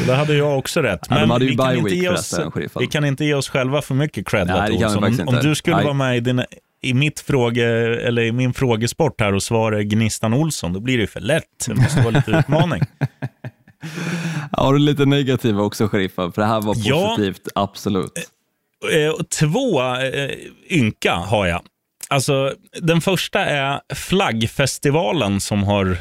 så 0.00 0.06
det 0.06 0.14
hade 0.14 0.34
jag 0.34 0.58
också 0.58 0.82
rätt. 0.82 1.10
Men 1.10 1.28
ja, 1.28 1.36
vi, 1.38 1.56
kan 1.56 1.76
inte 1.76 1.94
ge 1.94 2.08
oss, 2.08 2.40
vi 2.78 2.86
kan 2.86 3.04
inte 3.04 3.24
ge 3.24 3.34
oss 3.34 3.48
själva 3.48 3.82
för 3.82 3.94
mycket 3.94 4.28
cred. 4.28 4.46
Nej, 4.46 4.84
om, 4.84 5.26
om 5.26 5.38
du 5.42 5.54
skulle 5.54 5.76
Nej. 5.76 5.84
vara 5.84 5.94
med 5.94 6.16
i 6.16 6.20
din 6.20 6.42
i, 6.82 6.94
mitt 6.94 7.20
fråge, 7.20 7.66
eller 8.06 8.22
i 8.22 8.32
min 8.32 8.54
frågesport 8.54 9.20
här 9.20 9.34
och 9.34 9.42
svara 9.42 9.82
Gnistan 9.82 10.34
Olsson, 10.34 10.72
då 10.72 10.80
blir 10.80 10.96
det 10.96 11.00
ju 11.00 11.06
för 11.06 11.20
lätt. 11.20 11.66
Det 11.66 11.74
måste 11.74 12.00
vara 12.00 12.10
lite 12.10 12.30
utmaning. 12.30 12.82
Har 14.52 14.72
du 14.72 14.78
lite 14.78 15.04
negativa 15.04 15.62
också, 15.62 15.88
sheriffen? 15.88 16.32
För 16.32 16.42
det 16.42 16.48
här 16.48 16.60
var 16.60 16.74
positivt, 16.74 17.40
ja, 17.54 17.62
absolut. 17.62 18.12
Eh, 18.92 18.98
eh, 18.98 19.12
två 19.40 19.82
eh, 19.96 20.30
ynka 20.70 21.14
har 21.14 21.46
jag. 21.46 21.62
Alltså, 22.08 22.54
den 22.80 23.00
första 23.00 23.40
är 23.40 23.80
flaggfestivalen 23.94 25.40
som 25.40 25.64
har 25.64 25.98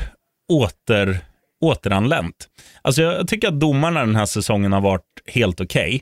åter, 0.49 1.19
återanlänt. 1.61 2.47
Alltså, 2.81 3.01
jag 3.01 3.27
tycker 3.27 3.47
att 3.47 3.59
domarna 3.59 3.99
den 3.99 4.15
här 4.15 4.25
säsongen 4.25 4.73
har 4.73 4.81
varit 4.81 5.03
helt 5.27 5.61
okej. 5.61 5.87
Okay. 5.87 6.01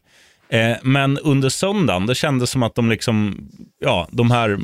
Eh, 0.49 0.77
men 0.83 1.17
under 1.17 1.49
söndagen, 1.49 2.05
det 2.05 2.15
kändes 2.15 2.49
som 2.49 2.63
att 2.63 2.75
de 2.75 2.89
liksom, 2.89 3.47
ja, 3.79 4.07
de 4.11 4.31
här, 4.31 4.57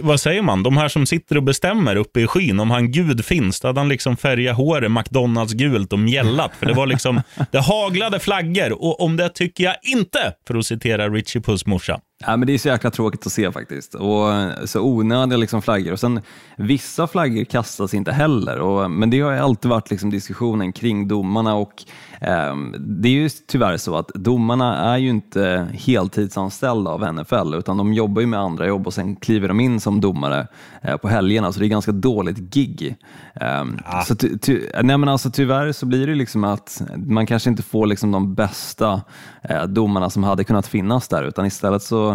vad 0.00 0.20
säger 0.20 0.42
man, 0.42 0.62
de 0.62 0.76
här 0.76 0.88
som 0.88 1.06
sitter 1.06 1.36
och 1.36 1.42
bestämmer 1.42 1.96
uppe 1.96 2.20
i 2.20 2.26
skyn, 2.26 2.60
om 2.60 2.70
han 2.70 2.92
gud 2.92 3.24
finns, 3.24 3.60
då 3.60 3.68
hade 3.68 3.80
han 3.80 3.88
liksom 3.88 4.16
färgat 4.16 4.56
håret 4.56 4.90
McDonalds 4.90 5.52
gult 5.52 5.92
och 5.92 5.98
mjällat. 5.98 6.50
För 6.58 6.66
det 6.66 6.72
var 6.72 6.86
liksom, 6.86 7.22
det 7.50 7.60
haglade 7.60 8.20
flaggor 8.20 8.72
och 8.72 9.00
om 9.00 9.16
det 9.16 9.28
tycker 9.28 9.64
jag 9.64 9.76
inte, 9.82 10.32
för 10.46 10.54
att 10.54 10.66
citera 10.66 11.08
Richie 11.08 11.42
Puss 11.42 11.66
morsa. 11.66 12.00
Ja, 12.26 12.36
men 12.36 12.46
det 12.46 12.54
är 12.54 12.58
så 12.58 12.68
jäkla 12.68 12.90
tråkigt 12.90 13.26
att 13.26 13.32
se 13.32 13.52
faktiskt. 13.52 13.94
Och 13.94 14.28
så 14.64 14.82
onödiga 14.82 15.38
liksom 15.38 15.62
flaggor. 15.62 15.92
Och 15.92 16.00
sen, 16.00 16.20
vissa 16.56 17.06
flaggor 17.06 17.44
kastas 17.44 17.94
inte 17.94 18.12
heller. 18.12 18.58
Och, 18.58 18.90
men 18.90 19.10
det 19.10 19.20
har 19.20 19.32
alltid 19.32 19.70
varit 19.70 19.90
liksom 19.90 20.10
diskussionen 20.10 20.72
kring 20.72 21.08
domarna. 21.08 21.54
Och, 21.54 21.84
eh, 22.20 22.56
det 22.78 23.08
är 23.08 23.12
ju 23.12 23.28
tyvärr 23.28 23.76
så 23.76 23.96
att 23.96 24.08
domarna 24.14 24.76
är 24.94 24.98
ju 24.98 25.08
inte 25.08 25.68
heltidsanställda 25.72 26.90
av 26.90 27.14
NFL 27.14 27.54
utan 27.54 27.76
de 27.76 27.92
jobbar 27.92 28.20
ju 28.20 28.26
med 28.26 28.40
andra 28.40 28.66
jobb 28.66 28.86
och 28.86 28.94
sen 28.94 29.16
kliver 29.16 29.48
de 29.48 29.60
in 29.60 29.80
som 29.80 30.00
domare 30.00 30.46
eh, 30.82 30.96
på 30.96 31.08
helgerna. 31.08 31.52
Så 31.52 31.60
det 31.60 31.66
är 31.66 31.68
ganska 31.68 31.92
dåligt 31.92 32.38
gig. 32.38 32.96
Eh, 33.34 33.64
ja. 33.84 34.04
så 34.06 34.14
ty, 34.14 34.38
ty, 34.38 34.60
nej, 34.82 34.98
men 34.98 35.08
alltså, 35.08 35.30
tyvärr 35.30 35.72
så 35.72 35.86
blir 35.86 36.06
det 36.06 36.14
liksom 36.14 36.44
att 36.44 36.82
man 36.96 37.26
kanske 37.26 37.50
inte 37.50 37.62
får 37.62 37.86
liksom 37.86 38.12
de 38.12 38.34
bästa 38.34 39.02
eh, 39.42 39.62
domarna 39.62 40.10
som 40.10 40.24
hade 40.24 40.44
kunnat 40.44 40.66
finnas 40.66 41.08
där 41.08 41.22
utan 41.22 41.46
istället 41.46 41.82
så 41.82 42.09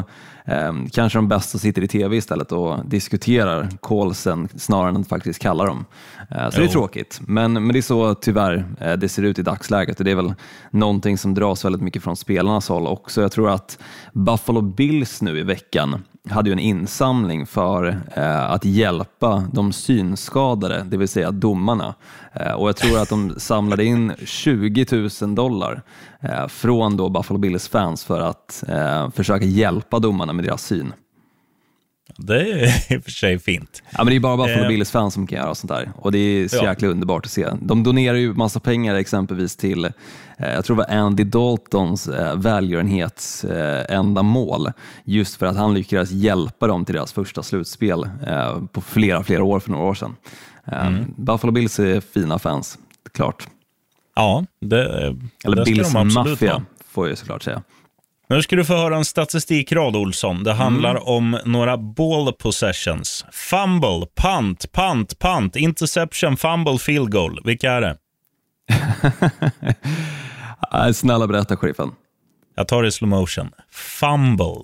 eh, 0.45 0.73
kanske 0.91 1.17
de 1.17 1.27
bästa 1.27 1.57
sitter 1.57 1.83
i 1.83 1.87
tv 1.87 2.17
istället 2.17 2.51
och 2.51 2.85
diskuterar 2.85 3.69
callsen 3.81 4.47
snarare 4.55 4.89
än 4.89 5.01
att 5.01 5.07
faktiskt 5.07 5.39
kalla 5.39 5.65
dem. 5.65 5.85
Eh, 6.31 6.49
så 6.49 6.57
jo. 6.57 6.61
det 6.61 6.69
är 6.69 6.71
tråkigt, 6.71 7.21
men, 7.27 7.53
men 7.53 7.67
det 7.67 7.79
är 7.79 7.81
så 7.81 8.15
tyvärr 8.15 8.65
eh, 8.79 8.93
det 8.93 9.09
ser 9.09 9.23
ut 9.23 9.39
i 9.39 9.41
dagsläget 9.41 9.99
och 9.99 10.05
det 10.05 10.11
är 10.11 10.15
väl 10.15 10.33
någonting 10.71 11.17
som 11.17 11.33
dras 11.33 11.65
väldigt 11.65 11.81
mycket 11.81 12.03
från 12.03 12.15
spelarnas 12.15 12.69
håll 12.69 12.87
också. 12.87 13.21
Jag 13.21 13.31
tror 13.31 13.49
att 13.49 13.79
Buffalo 14.13 14.61
Bills 14.61 15.21
nu 15.21 15.39
i 15.39 15.43
veckan 15.43 16.03
hade 16.29 16.49
ju 16.49 16.53
en 16.53 16.59
insamling 16.59 17.45
för 17.45 18.01
eh, 18.15 18.51
att 18.51 18.65
hjälpa 18.65 19.43
de 19.53 19.73
synskadade, 19.73 20.83
det 20.83 20.97
vill 20.97 21.07
säga 21.07 21.31
domarna. 21.31 21.95
Eh, 22.33 22.51
och 22.51 22.67
jag 22.67 22.75
tror 22.75 22.99
att 22.99 23.09
de 23.09 23.39
samlade 23.39 23.85
in 23.85 24.13
20 24.25 24.85
000 25.21 25.35
dollar 25.35 25.81
eh, 26.19 26.47
från 26.47 26.97
då 26.97 27.09
Buffalo 27.09 27.39
Bills 27.39 27.67
fans 27.67 28.03
för 28.03 28.21
att 28.21 28.63
eh, 28.67 29.09
försöka 29.09 29.45
hjälpa 29.45 29.99
domarna 29.99 30.33
med 30.33 30.45
deras 30.45 30.63
syn. 30.63 30.93
Det 32.17 32.51
är 32.51 32.65
i 32.93 32.97
och 32.97 33.03
för 33.03 33.11
sig 33.11 33.39
fint. 33.39 33.83
Ja, 33.89 33.97
men 33.97 34.07
det 34.07 34.15
är 34.15 34.19
bara 34.19 34.37
Buffalo 34.37 34.63
eh. 34.63 34.67
Bills 34.67 34.91
fans 34.91 35.13
som 35.13 35.27
kan 35.27 35.37
göra 35.37 35.55
sånt 35.55 35.71
där 35.71 35.91
och 35.95 36.11
det 36.11 36.17
är 36.17 36.47
så 36.47 36.55
ja. 36.55 36.63
jäkla 36.63 36.87
underbart 36.87 37.25
att 37.25 37.31
se. 37.31 37.49
De 37.61 37.83
donerar 37.83 38.17
ju 38.17 38.33
massa 38.33 38.59
pengar 38.59 38.95
exempelvis 38.95 39.55
till, 39.55 39.85
eh, 39.85 39.91
jag 40.37 40.65
tror 40.65 40.75
det 40.75 40.85
var 40.89 40.95
Andy 40.97 41.23
Daltons 41.23 42.07
eh, 42.07 42.37
välgörenhetsändamål, 42.37 44.71
just 45.03 45.35
för 45.35 45.45
att 45.45 45.57
han 45.57 45.73
lyckades 45.73 46.11
hjälpa 46.11 46.67
dem 46.67 46.85
till 46.85 46.95
deras 46.95 47.13
första 47.13 47.43
slutspel 47.43 48.09
på 48.71 48.81
flera, 48.81 49.23
flera 49.23 49.43
år 49.43 49.59
för 49.59 49.71
några 49.71 49.85
år 49.85 49.93
sedan. 49.93 50.15
Mm. 50.67 51.13
Buffalo 51.17 51.51
Bills 51.51 51.79
är 51.79 52.01
fina 52.01 52.39
fans, 52.39 52.77
klart. 53.13 53.47
Ja, 54.15 54.45
det, 54.61 54.85
Eller 55.43 55.55
det 55.55 55.63
Bills 55.63 55.93
Mafia 55.93 56.65
får 56.89 57.09
jag 57.09 57.17
såklart 57.17 57.43
säga. 57.43 57.61
Nu 58.27 58.41
ska 58.41 58.55
du 58.55 58.65
få 58.65 58.73
höra 58.73 58.95
en 58.95 59.05
statistikrad, 59.05 59.95
Olsson. 59.95 60.43
Det 60.43 60.53
handlar 60.53 60.91
mm. 60.91 61.03
om 61.03 61.39
några 61.45 61.77
ball 61.77 62.33
possessions. 62.33 63.25
Fumble, 63.31 64.07
punt, 64.15 64.71
punt, 64.71 65.19
punt, 65.19 65.55
interception, 65.55 66.37
fumble, 66.37 66.77
field 66.77 67.11
goal. 67.11 67.39
Vilka 67.45 67.71
är 67.71 67.81
det? 67.81 67.97
Snälla 70.93 71.27
berätta, 71.27 71.57
sheriffen. 71.57 71.91
Jag 72.55 72.67
tar 72.67 72.81
det 72.81 72.87
i 72.87 72.91
slow 72.91 73.09
motion. 73.09 73.49
Fumble, 73.71 74.63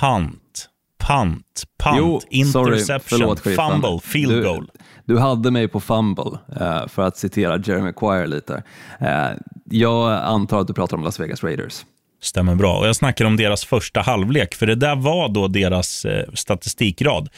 punt, 0.00 0.68
punt, 1.06 1.64
punt, 1.82 1.96
jo, 1.98 2.20
interception, 2.30 3.18
Förlåt, 3.18 3.40
fumble, 3.40 4.00
field 4.02 4.32
du, 4.32 4.42
goal. 4.42 4.70
Du 5.04 5.18
hade 5.18 5.50
mig 5.50 5.68
på 5.68 5.80
fumble, 5.80 6.38
uh, 6.60 6.88
för 6.88 7.02
att 7.02 7.16
citera 7.16 7.58
Jeremy 7.58 7.92
Quire 7.92 8.26
lite. 8.26 8.62
Uh, 9.02 9.38
jag 9.64 10.12
antar 10.12 10.60
att 10.60 10.66
du 10.66 10.74
pratar 10.74 10.96
om 10.96 11.04
Las 11.04 11.20
Vegas 11.20 11.44
Raiders. 11.44 11.84
Stämmer 12.20 12.54
bra. 12.54 12.78
Och 12.78 12.88
jag 12.88 12.96
snackar 12.96 13.24
om 13.24 13.36
deras 13.36 13.64
första 13.64 14.00
halvlek, 14.00 14.54
för 14.54 14.66
det 14.66 14.74
där 14.74 14.96
var 14.96 15.28
då 15.28 15.48
deras 15.48 16.04
eh, 16.04 16.24
statistikrad. 16.34 17.28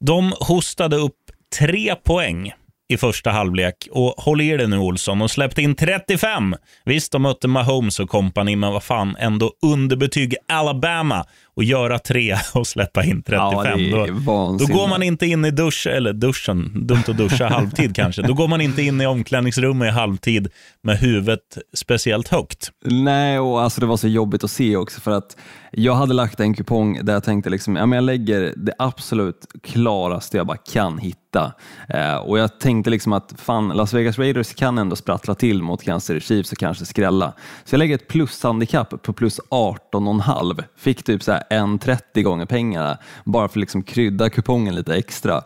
De 0.00 0.34
hostade 0.40 0.96
upp 0.96 1.16
tre 1.58 1.94
poäng 1.94 2.52
i 2.88 2.96
första 2.96 3.30
halvlek. 3.30 3.88
Och 3.90 4.14
håll 4.18 4.40
i 4.40 4.56
dig 4.56 4.66
nu 4.66 4.78
Olsson, 4.78 5.18
De 5.18 5.28
släppte 5.28 5.62
in 5.62 5.74
35. 5.74 6.56
Visst, 6.84 7.12
de 7.12 7.22
mötte 7.22 7.48
Mahomes 7.48 8.00
och 8.00 8.08
kompani, 8.08 8.56
men 8.56 8.72
vad 8.72 8.82
fan, 8.82 9.16
ändå 9.18 9.52
underbetyg 9.62 10.36
Alabama 10.48 11.24
och 11.56 11.64
göra 11.64 11.98
tre 11.98 12.36
och 12.54 12.66
släppa 12.66 13.04
in 13.04 13.22
35. 13.22 13.80
Ja, 13.80 14.06
då, 14.06 14.56
då, 14.58 14.66
går 14.66 14.88
man 14.88 15.02
inte 15.02 15.26
in 15.26 15.44
i 15.44 15.50
dusch, 15.50 15.86
eller 15.86 16.12
duschen, 16.12 16.86
dumt 16.86 17.02
att 17.08 17.16
duscha 17.16 17.48
halvtid 17.48 17.96
kanske. 17.96 18.22
Då 18.22 18.34
går 18.34 18.48
man 18.48 18.60
inte 18.60 18.82
in 18.82 19.00
i 19.00 19.06
omklädningsrummet 19.06 19.88
i 19.88 19.90
halvtid 19.90 20.48
med 20.82 20.98
huvudet 20.98 21.58
speciellt 21.74 22.28
högt. 22.28 22.70
Nej, 22.84 23.38
och 23.38 23.62
alltså 23.62 23.80
det 23.80 23.86
var 23.86 23.96
så 23.96 24.08
jobbigt 24.08 24.44
att 24.44 24.50
se 24.50 24.76
också 24.76 25.00
för 25.00 25.10
att 25.10 25.36
jag 25.78 25.94
hade 25.94 26.14
lagt 26.14 26.40
en 26.40 26.54
kupong 26.54 27.04
där 27.04 27.12
jag 27.12 27.24
tänkte 27.24 27.50
liksom, 27.50 27.76
ja, 27.76 27.86
men 27.86 27.96
jag 27.96 28.04
lägger 28.04 28.54
det 28.56 28.74
absolut 28.78 29.46
klaraste 29.62 30.36
jag 30.36 30.46
bara 30.46 30.56
kan 30.56 30.98
hitta. 30.98 31.52
Eh, 31.88 32.16
och 32.16 32.38
jag 32.38 32.60
tänkte 32.60 32.90
liksom 32.90 33.12
att 33.12 33.34
fan, 33.36 33.68
Las 33.68 33.94
Vegas 33.94 34.18
Raiders 34.18 34.54
kan 34.54 34.78
ändå 34.78 34.96
sprattla 34.96 35.34
till 35.34 35.62
mot 35.62 35.82
Kansas 35.82 36.06
City 36.06 36.20
Chiefs 36.20 36.52
och 36.52 36.58
kanske 36.58 36.86
skrälla. 36.86 37.32
Så 37.64 37.74
jag 37.74 37.78
lägger 37.78 37.94
ett 37.94 38.08
plushandikapp 38.08 39.02
på 39.02 39.12
plus 39.12 39.40
18,5. 39.50 40.64
Fick 40.76 41.02
typ 41.02 41.22
så 41.22 41.38
här 41.50 41.60
1,30 41.60 42.22
gånger 42.22 42.46
pengarna 42.46 42.98
bara 43.24 43.48
för 43.48 43.52
att 43.52 43.60
liksom 43.60 43.82
krydda 43.82 44.30
kupongen 44.30 44.74
lite 44.74 44.94
extra. 44.96 45.42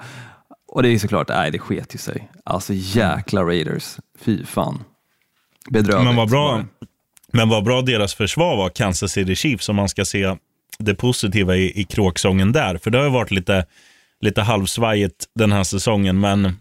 Och 0.72 0.82
det 0.82 0.88
är 0.88 0.98
såklart, 0.98 1.28
nej 1.28 1.50
det 1.50 1.58
sket 1.58 1.94
ju 1.94 1.98
sig. 1.98 2.30
Alltså 2.44 2.72
jäkla 2.74 3.42
Raiders, 3.42 3.96
fy 4.20 4.44
fan. 4.44 4.84
Bedrövligt. 5.70 6.06
Men 6.06 6.16
vad 6.16 6.30
bra, 6.30 6.64
men 7.32 7.48
vad 7.48 7.64
bra 7.64 7.82
deras 7.82 8.14
försvar 8.14 8.56
var, 8.56 8.68
Kansas 8.68 9.12
City 9.12 9.36
Chiefs, 9.36 9.68
om 9.68 9.76
man 9.76 9.88
ska 9.88 10.04
se 10.04 10.36
det 10.78 10.94
positiva 10.94 11.56
i, 11.56 11.80
i 11.80 11.84
kråksången 11.84 12.52
där. 12.52 12.78
För 12.78 12.90
det 12.90 12.98
har 12.98 13.04
ju 13.04 13.10
varit 13.10 13.30
lite, 13.30 13.66
lite 14.20 14.42
halvsvajigt 14.42 15.26
den 15.34 15.52
här 15.52 15.64
säsongen, 15.64 16.20
men 16.20 16.56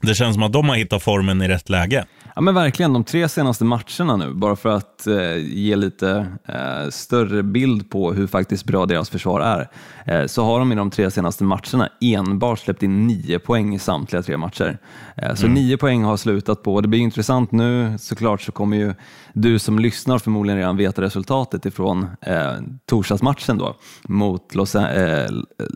det 0.00 0.14
känns 0.14 0.34
som 0.34 0.42
att 0.42 0.52
de 0.52 0.68
har 0.68 0.76
hittat 0.76 1.02
formen 1.02 1.42
i 1.42 1.48
rätt 1.48 1.68
läge. 1.68 2.04
Ja 2.36 2.40
men 2.40 2.54
verkligen, 2.54 2.92
de 2.92 3.04
tre 3.04 3.28
senaste 3.28 3.64
matcherna 3.64 4.16
nu, 4.16 4.34
bara 4.34 4.56
för 4.56 4.68
att 4.68 5.06
eh, 5.06 5.36
ge 5.36 5.76
lite 5.76 6.26
eh, 6.48 6.90
större 6.90 7.42
bild 7.42 7.90
på 7.90 8.12
hur 8.12 8.26
faktiskt 8.26 8.64
bra 8.64 8.86
deras 8.86 9.10
försvar 9.10 9.40
är, 9.40 9.68
eh, 10.06 10.26
så 10.26 10.44
har 10.44 10.58
de 10.58 10.72
i 10.72 10.74
de 10.74 10.90
tre 10.90 11.10
senaste 11.10 11.44
matcherna 11.44 11.88
enbart 12.00 12.58
släppt 12.58 12.82
in 12.82 13.06
nio 13.06 13.38
poäng 13.38 13.74
i 13.74 13.78
samtliga 13.78 14.22
tre 14.22 14.36
matcher. 14.36 14.78
Eh, 15.16 15.34
så 15.34 15.46
mm. 15.46 15.54
nio 15.54 15.76
poäng 15.76 16.04
har 16.04 16.16
slutat 16.16 16.62
på, 16.62 16.80
det 16.80 16.88
blir 16.88 17.00
intressant 17.00 17.52
nu 17.52 17.98
såklart 17.98 18.40
så 18.40 18.52
kommer 18.52 18.76
ju 18.76 18.94
du 19.32 19.58
som 19.58 19.78
lyssnar 19.78 20.18
förmodligen 20.18 20.58
redan 20.58 20.76
veta 20.76 21.02
resultatet 21.02 21.66
ifrån 21.66 22.06
eh, 22.20 22.52
torsdagsmatchen 22.86 23.58
då 23.58 23.76
mot 24.08 24.54
Los, 24.54 24.74
eh, 24.74 25.30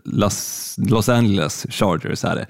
Los, 0.05 0.75
Los 0.77 1.09
Angeles 1.09 1.65
Chargers 1.69 2.25
är 2.25 2.35
det, 2.35 2.45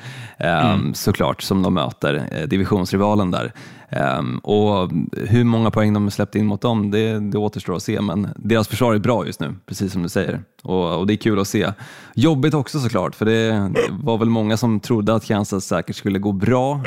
eh, 0.46 0.72
mm. 0.72 0.94
såklart, 0.94 1.42
som 1.42 1.62
de 1.62 1.74
möter, 1.74 2.46
divisionsrivalen 2.48 3.32
där. 3.32 3.54
Um, 3.92 4.38
och 4.38 4.92
hur 5.28 5.44
många 5.44 5.72
poäng 5.72 5.94
de 5.94 6.12
släppt 6.12 6.36
in 6.36 6.46
mot 6.46 6.62
dem, 6.62 6.92
det, 6.92 7.20
det 7.20 7.38
återstår 7.38 7.76
att 7.76 7.84
se, 7.84 8.02
men 8.02 8.28
deras 8.36 8.68
försvar 8.68 8.94
är 8.94 9.00
bra 9.00 9.26
just 9.26 9.40
nu, 9.40 9.56
precis 9.66 9.94
som 9.94 10.04
du 10.04 10.10
säger. 10.10 10.42
Och, 10.64 11.00
och 11.00 11.08
det 11.08 11.14
är 11.14 11.18
kul 11.18 11.40
att 11.40 11.48
se. 11.48 11.72
Jobbigt 12.16 12.54
också 12.54 12.80
såklart, 12.80 13.16
för 13.16 13.26
det, 13.26 13.52
det 13.52 13.90
var 14.04 14.18
väl 14.18 14.30
många 14.30 14.58
som 14.58 14.80
trodde 14.80 15.14
att 15.16 15.26
Kansas 15.26 15.66
säkert 15.66 15.96
skulle 15.96 16.20
gå 16.20 16.32
bra, 16.32 16.84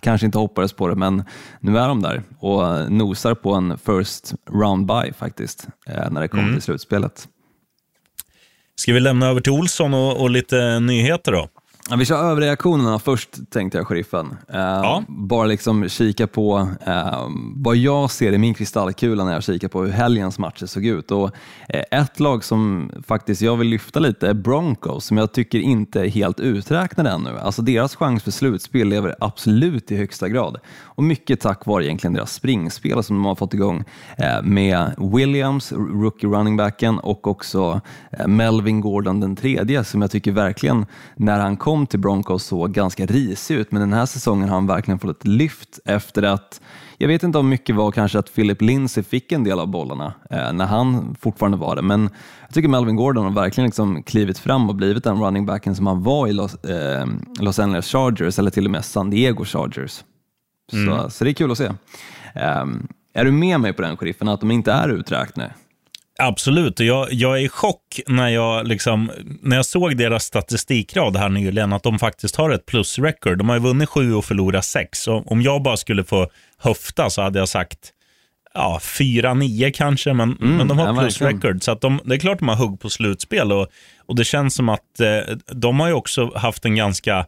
kanske 0.00 0.26
inte 0.26 0.38
hoppades 0.38 0.72
på 0.72 0.88
det, 0.88 0.94
men 0.94 1.24
nu 1.60 1.78
är 1.78 1.88
de 1.88 2.02
där 2.02 2.22
och 2.38 2.92
nosar 2.92 3.34
på 3.34 3.54
en 3.54 3.78
first 3.78 4.34
round 4.50 4.86
by 4.86 5.12
faktiskt, 5.12 5.68
eh, 5.86 6.10
när 6.10 6.20
det 6.20 6.28
kommer 6.28 6.42
mm. 6.42 6.54
till 6.54 6.62
slutspelet. 6.62 7.28
Ska 8.76 8.92
vi 8.92 9.00
lämna 9.00 9.26
över 9.26 9.40
till 9.40 9.52
Olsson 9.52 9.94
och, 9.94 10.20
och 10.20 10.30
lite 10.30 10.80
nyheter 10.80 11.32
då? 11.32 11.48
Ja, 11.90 11.96
vi 11.96 12.04
kör 12.04 12.30
överreaktionerna 12.30 12.98
först, 12.98 13.50
tänkte 13.50 13.78
jag, 13.78 13.86
sheriffen. 13.86 14.26
Uh, 14.26 14.36
ja. 14.60 15.02
Bara 15.08 15.46
liksom 15.46 15.88
kika 15.88 16.26
på 16.26 16.58
uh, 16.88 17.28
vad 17.56 17.76
jag 17.76 18.10
ser 18.10 18.32
i 18.32 18.38
min 18.38 18.54
kristallkula 18.54 19.24
när 19.24 19.32
jag 19.32 19.42
kikar 19.42 19.68
på 19.68 19.82
hur 19.82 19.90
helgens 19.90 20.38
matcher 20.38 20.66
såg 20.66 20.84
ut. 20.86 21.10
Och, 21.10 21.24
uh, 21.24 21.80
ett 21.90 22.20
lag 22.20 22.44
som 22.44 22.90
faktiskt 23.06 23.42
jag 23.42 23.56
vill 23.56 23.68
lyfta 23.68 24.00
lite 24.00 24.28
är 24.28 24.34
Broncos, 24.34 25.04
som 25.04 25.16
jag 25.16 25.32
tycker 25.32 25.58
inte 25.58 26.00
är 26.00 26.08
helt 26.08 26.40
uträknade 26.40 27.10
ännu. 27.10 27.38
Alltså 27.38 27.62
deras 27.62 27.96
chans 27.96 28.22
för 28.22 28.30
slutspel 28.30 28.88
lever 28.88 29.16
absolut 29.20 29.92
i 29.92 29.96
högsta 29.96 30.28
grad. 30.28 30.58
Och 30.82 31.02
mycket 31.02 31.40
tack 31.40 31.66
vare 31.66 31.86
egentligen 31.86 32.14
deras 32.14 32.32
springspel 32.32 33.02
som 33.02 33.16
de 33.16 33.24
har 33.24 33.34
fått 33.34 33.54
igång 33.54 33.84
med 34.42 34.94
Williams, 34.98 35.72
rookie 35.72 36.30
runningbacken, 36.30 36.98
och 36.98 37.26
också 37.26 37.80
Melvin 38.26 38.80
Gordon 38.80 39.20
den 39.20 39.36
tredje, 39.36 39.84
som 39.84 40.02
jag 40.02 40.10
tycker 40.10 40.32
verkligen, 40.32 40.86
när 41.16 41.40
han 41.40 41.56
kom 41.56 41.73
kom 41.74 41.86
till 41.86 42.00
Broncos 42.00 42.44
såg 42.44 42.72
ganska 42.72 43.06
risig 43.06 43.54
ut, 43.54 43.72
men 43.72 43.80
den 43.80 43.92
här 43.92 44.06
säsongen 44.06 44.48
har 44.48 44.54
han 44.54 44.66
verkligen 44.66 44.98
fått 44.98 45.10
ett 45.10 45.26
lyft 45.26 45.78
efter 45.84 46.22
att 46.22 46.60
jag 46.98 47.08
vet 47.08 47.22
inte 47.22 47.38
om 47.38 47.48
mycket 47.48 47.76
var 47.76 47.90
kanske 47.90 48.18
att 48.18 48.34
Philip 48.34 48.62
Lindsay 48.62 49.04
fick 49.04 49.32
en 49.32 49.44
del 49.44 49.58
av 49.58 49.68
bollarna 49.68 50.14
eh, 50.30 50.52
när 50.52 50.66
han 50.66 51.16
fortfarande 51.20 51.58
var 51.58 51.76
det, 51.76 51.82
men 51.82 52.10
jag 52.46 52.54
tycker 52.54 52.68
Melvin 52.68 52.96
Gordon 52.96 53.24
har 53.24 53.32
verkligen 53.32 53.66
liksom 53.66 54.02
klivit 54.02 54.38
fram 54.38 54.68
och 54.68 54.74
blivit 54.74 55.04
den 55.04 55.22
running 55.22 55.46
backen 55.46 55.74
som 55.74 55.86
han 55.86 56.02
var 56.02 56.28
i 56.28 56.32
Los, 56.32 56.54
eh, 56.54 57.06
Los 57.40 57.58
Angeles 57.58 57.86
Chargers 57.86 58.38
eller 58.38 58.50
till 58.50 58.64
och 58.64 58.70
med 58.70 58.84
San 58.84 59.10
Diego 59.10 59.44
Chargers. 59.44 60.04
Mm. 60.72 60.98
Så, 60.98 61.10
så 61.10 61.24
det 61.24 61.30
är 61.30 61.34
kul 61.34 61.50
att 61.50 61.58
se. 61.58 61.70
Eh, 62.34 62.64
är 63.14 63.24
du 63.24 63.32
med 63.32 63.60
mig 63.60 63.72
på 63.72 63.82
den, 63.82 63.96
sheriffen, 63.96 64.28
att 64.28 64.40
de 64.40 64.50
inte 64.50 64.72
är 64.72 64.88
uträknade? 64.88 65.52
Absolut, 66.18 66.80
jag, 66.80 67.12
jag 67.12 67.38
är 67.38 67.42
i 67.42 67.48
chock 67.48 68.00
när 68.06 68.28
jag, 68.28 68.66
liksom, 68.66 69.10
när 69.42 69.56
jag 69.56 69.66
såg 69.66 69.96
deras 69.96 70.24
statistikrad 70.24 71.16
här 71.16 71.28
nyligen, 71.28 71.72
att 71.72 71.82
de 71.82 71.98
faktiskt 71.98 72.36
har 72.36 72.50
ett 72.50 72.66
plusrecord. 72.66 73.38
De 73.38 73.48
har 73.48 73.56
ju 73.56 73.62
vunnit 73.62 73.88
sju 73.88 74.14
och 74.14 74.24
förlorat 74.24 74.64
sex. 74.64 75.08
Och 75.08 75.32
om 75.32 75.42
jag 75.42 75.62
bara 75.62 75.76
skulle 75.76 76.04
få 76.04 76.28
höfta 76.58 77.10
så 77.10 77.22
hade 77.22 77.38
jag 77.38 77.48
sagt 77.48 77.78
ja, 78.54 78.80
fyra, 78.98 79.34
nio 79.34 79.70
kanske, 79.70 80.12
men, 80.12 80.36
mm, 80.42 80.56
men 80.56 80.68
de 80.68 80.78
har 80.78 81.00
plusrecord. 81.00 81.62
Så 81.62 81.72
att 81.72 81.80
de, 81.80 82.00
det 82.04 82.14
är 82.14 82.18
klart 82.18 82.38
de 82.38 82.48
har 82.48 82.56
hugg 82.56 82.80
på 82.80 82.90
slutspel 82.90 83.52
och, 83.52 83.68
och 84.06 84.16
det 84.16 84.24
känns 84.24 84.54
som 84.54 84.68
att 84.68 85.00
eh, 85.00 85.36
de 85.46 85.80
har 85.80 85.88
ju 85.88 85.94
också 85.94 86.36
haft 86.36 86.64
en 86.64 86.74
ganska 86.74 87.26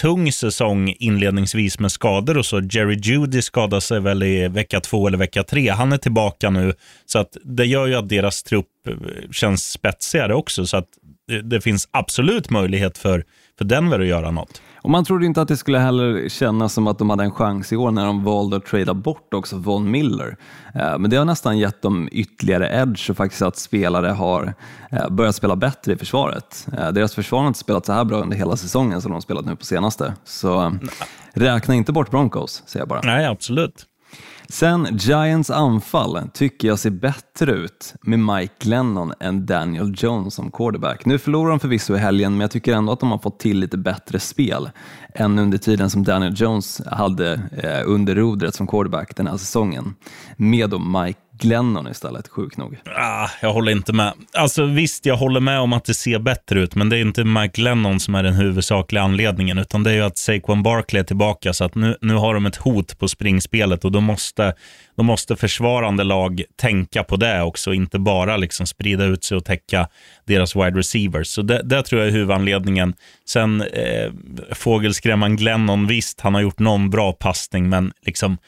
tung 0.00 0.32
säsong 0.32 0.94
inledningsvis 0.98 1.78
med 1.78 1.92
skador 1.92 2.38
och 2.38 2.46
så. 2.46 2.60
Jerry 2.60 2.98
Judy 3.02 3.42
skadade 3.42 3.80
sig 3.80 4.00
väl 4.00 4.22
i 4.22 4.48
vecka 4.48 4.80
två 4.80 5.06
eller 5.06 5.18
vecka 5.18 5.42
tre. 5.42 5.68
Han 5.68 5.92
är 5.92 5.98
tillbaka 5.98 6.50
nu, 6.50 6.74
så 7.06 7.18
att 7.18 7.36
det 7.44 7.64
gör 7.64 7.86
ju 7.86 7.94
att 7.94 8.08
deras 8.08 8.42
trupp 8.42 8.66
eh, 8.88 8.94
känns 9.30 9.70
spetsigare 9.70 10.34
också. 10.34 10.66
Så 10.66 10.76
att 10.76 10.88
det, 11.28 11.42
det 11.42 11.60
finns 11.60 11.88
absolut 11.90 12.50
möjlighet 12.50 12.98
för, 12.98 13.24
för 13.58 13.64
Denver 13.64 14.00
att 14.00 14.06
göra 14.06 14.30
något. 14.30 14.62
Och 14.88 14.92
man 14.92 15.04
trodde 15.04 15.26
inte 15.26 15.42
att 15.42 15.48
det 15.48 15.56
skulle 15.56 15.78
heller 15.78 16.28
kännas 16.28 16.72
som 16.72 16.86
att 16.86 16.98
de 16.98 17.10
hade 17.10 17.24
en 17.24 17.30
chans 17.30 17.72
i 17.72 17.76
år 17.76 17.90
när 17.90 18.06
de 18.06 18.24
valde 18.24 18.56
att 18.56 18.66
trada 18.66 18.94
bort 18.94 19.34
också 19.34 19.56
Von 19.56 19.90
Miller. 19.90 20.36
Eh, 20.74 20.98
men 20.98 21.10
det 21.10 21.16
har 21.16 21.24
nästan 21.24 21.58
gett 21.58 21.82
dem 21.82 22.08
ytterligare 22.12 22.82
edge 22.82 23.10
och 23.10 23.16
faktiskt 23.16 23.42
att 23.42 23.56
spelare 23.56 24.06
har 24.06 24.54
eh, 24.90 25.08
börjat 25.08 25.34
spela 25.34 25.56
bättre 25.56 25.92
i 25.92 25.96
försvaret. 25.96 26.68
Eh, 26.78 26.88
deras 26.88 27.14
försvar 27.14 27.40
har 27.40 27.48
inte 27.48 27.58
spelat 27.58 27.86
så 27.86 27.92
här 27.92 28.04
bra 28.04 28.20
under 28.20 28.36
hela 28.36 28.56
säsongen 28.56 29.02
som 29.02 29.12
de 29.12 29.22
spelat 29.22 29.44
nu 29.44 29.56
på 29.56 29.64
senaste. 29.64 30.14
Så 30.24 30.72
räkna 31.32 31.74
inte 31.74 31.92
bort 31.92 32.10
Broncos, 32.10 32.62
säger 32.66 32.80
jag 32.80 32.88
bara. 32.88 33.00
Nej, 33.04 33.26
absolut. 33.26 33.86
Sen 34.50 34.88
Giants 34.98 35.50
anfall 35.50 36.28
tycker 36.34 36.68
jag 36.68 36.78
ser 36.78 36.90
bättre 36.90 37.52
ut 37.52 37.94
med 38.02 38.18
Mike 38.18 38.54
Glennon 38.58 39.12
än 39.20 39.46
Daniel 39.46 39.94
Jones 39.96 40.34
som 40.34 40.50
quarterback. 40.50 41.04
Nu 41.04 41.18
förlorar 41.18 41.50
de 41.50 41.60
förvisso 41.60 41.94
i 41.94 41.98
helgen, 41.98 42.32
men 42.32 42.40
jag 42.40 42.50
tycker 42.50 42.72
ändå 42.72 42.92
att 42.92 43.00
de 43.00 43.10
har 43.10 43.18
fått 43.18 43.40
till 43.40 43.58
lite 43.58 43.78
bättre 43.78 44.20
spel 44.20 44.70
än 45.14 45.38
under 45.38 45.58
tiden 45.58 45.90
som 45.90 46.04
Daniel 46.04 46.34
Jones 46.36 46.82
hade 46.86 47.32
eh, 47.62 47.82
under 47.90 48.14
rodret 48.14 48.54
som 48.54 48.66
quarterback 48.66 49.16
den 49.16 49.26
här 49.26 49.36
säsongen. 49.36 49.94
Med 50.36 50.70
då 50.70 50.78
Mike 50.78 51.20
Glennon 51.38 51.88
istället, 51.88 52.28
sjukt 52.28 52.56
nog. 52.56 52.78
Ah, 52.96 53.28
jag 53.42 53.52
håller 53.52 53.72
inte 53.72 53.92
med. 53.92 54.12
Alltså 54.32 54.64
visst, 54.64 55.06
jag 55.06 55.16
håller 55.16 55.40
med 55.40 55.60
om 55.60 55.72
att 55.72 55.84
det 55.84 55.94
ser 55.94 56.18
bättre 56.18 56.60
ut, 56.60 56.74
men 56.74 56.88
det 56.88 56.98
är 56.98 57.00
inte 57.00 57.24
Mike 57.24 57.60
Glennon 57.60 58.00
som 58.00 58.14
är 58.14 58.22
den 58.22 58.34
huvudsakliga 58.34 59.02
anledningen, 59.02 59.58
utan 59.58 59.82
det 59.82 59.90
är 59.90 59.94
ju 59.94 60.02
att 60.02 60.18
Saquon 60.18 60.62
Barkley 60.62 61.00
är 61.00 61.04
tillbaka, 61.04 61.52
så 61.52 61.64
att 61.64 61.74
nu, 61.74 61.96
nu 62.00 62.14
har 62.14 62.34
de 62.34 62.46
ett 62.46 62.56
hot 62.56 62.98
på 62.98 63.08
springspelet 63.08 63.84
och 63.84 63.92
då 63.92 64.00
måste, 64.00 64.54
då 64.96 65.02
måste 65.02 65.36
försvarande 65.36 66.04
lag 66.04 66.42
tänka 66.56 67.04
på 67.04 67.16
det 67.16 67.42
också, 67.42 67.74
inte 67.74 67.98
bara 67.98 68.36
liksom 68.36 68.66
sprida 68.66 69.04
ut 69.04 69.24
sig 69.24 69.36
och 69.36 69.44
täcka 69.44 69.88
deras 70.24 70.56
wide 70.56 70.78
receivers. 70.78 71.28
Så 71.28 71.42
det, 71.42 71.62
det 71.62 71.82
tror 71.82 72.00
jag 72.00 72.08
är 72.08 72.12
huvudanledningen. 72.12 72.94
Sen 73.28 73.62
eh, 73.62 74.12
fågelskrämman 74.52 75.36
Glennon, 75.36 75.86
visst, 75.86 76.20
han 76.20 76.34
har 76.34 76.40
gjort 76.40 76.58
någon 76.58 76.90
bra 76.90 77.12
passning, 77.12 77.68
men 77.68 77.92
liksom 78.06 78.38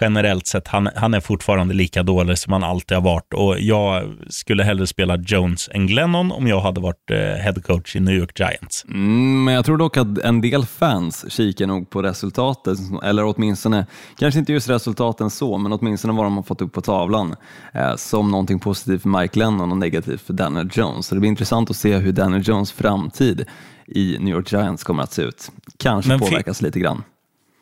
generellt 0.00 0.46
sett, 0.46 0.68
han, 0.68 0.88
han 0.96 1.14
är 1.14 1.20
fortfarande 1.20 1.74
lika 1.74 2.02
dålig 2.02 2.38
som 2.38 2.52
han 2.52 2.64
alltid 2.64 2.96
har 2.96 3.04
varit. 3.04 3.34
Och 3.34 3.60
jag 3.60 4.14
skulle 4.28 4.62
hellre 4.62 4.86
spela 4.86 5.16
Jones 5.16 5.68
än 5.72 5.86
Glennon 5.86 6.32
om 6.32 6.46
jag 6.46 6.60
hade 6.60 6.80
varit 6.80 7.10
eh, 7.10 7.16
headcoach 7.16 7.96
i 7.96 8.00
New 8.00 8.14
York 8.14 8.40
Giants. 8.40 8.84
Mm, 8.84 9.44
men 9.44 9.54
jag 9.54 9.64
tror 9.64 9.78
dock 9.78 9.96
att 9.96 10.18
en 10.18 10.40
del 10.40 10.66
fans 10.66 11.24
kikar 11.28 11.66
nog 11.66 11.90
på 11.90 12.02
resultatet, 12.02 12.78
eller 13.02 13.24
åtminstone, 13.24 13.86
kanske 14.18 14.40
inte 14.40 14.52
just 14.52 14.68
resultaten 14.68 15.30
så, 15.30 15.58
men 15.58 15.72
åtminstone 15.72 16.12
vad 16.12 16.26
de 16.26 16.36
har 16.36 16.42
fått 16.42 16.62
upp 16.62 16.72
på 16.72 16.80
tavlan, 16.80 17.36
eh, 17.74 17.96
som 17.96 18.30
någonting 18.30 18.58
positivt 18.58 19.02
för 19.02 19.08
Mike 19.08 19.34
Glennon 19.34 19.70
och 19.70 19.78
negativt 19.78 20.20
för 20.20 20.32
Daniel 20.32 20.68
Jones. 20.72 21.06
Så 21.06 21.14
det 21.14 21.20
blir 21.20 21.30
intressant 21.30 21.70
att 21.70 21.76
se 21.76 21.96
hur 21.96 22.12
Daniel 22.12 22.48
Jones 22.48 22.72
framtid 22.72 23.44
i 23.86 24.16
New 24.20 24.34
York 24.34 24.52
Giants 24.52 24.84
kommer 24.84 25.02
att 25.02 25.12
se 25.12 25.22
ut. 25.22 25.50
Kanske 25.78 26.08
men 26.08 26.20
påverkas 26.20 26.62
lite 26.62 26.78
grann. 26.80 27.02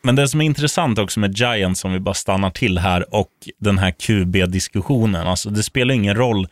Men 0.07 0.17
det 0.17 0.29
som 0.29 0.41
är 0.41 0.45
intressant 0.45 0.99
också 0.99 1.21
med 1.21 1.39
Giants, 1.39 1.85
om 1.85 1.93
vi 1.93 2.01
bara 2.01 2.15
stannar 2.15 2.51
till 2.51 2.79
här, 2.79 3.15
och 3.15 3.31
den 3.61 3.79
här 3.79 3.91
QB-diskussionen, 3.91 5.27
alltså 5.27 5.51
det 5.51 5.63
spelar 5.63 5.95
ingen 5.95 6.15
roll. 6.15 6.49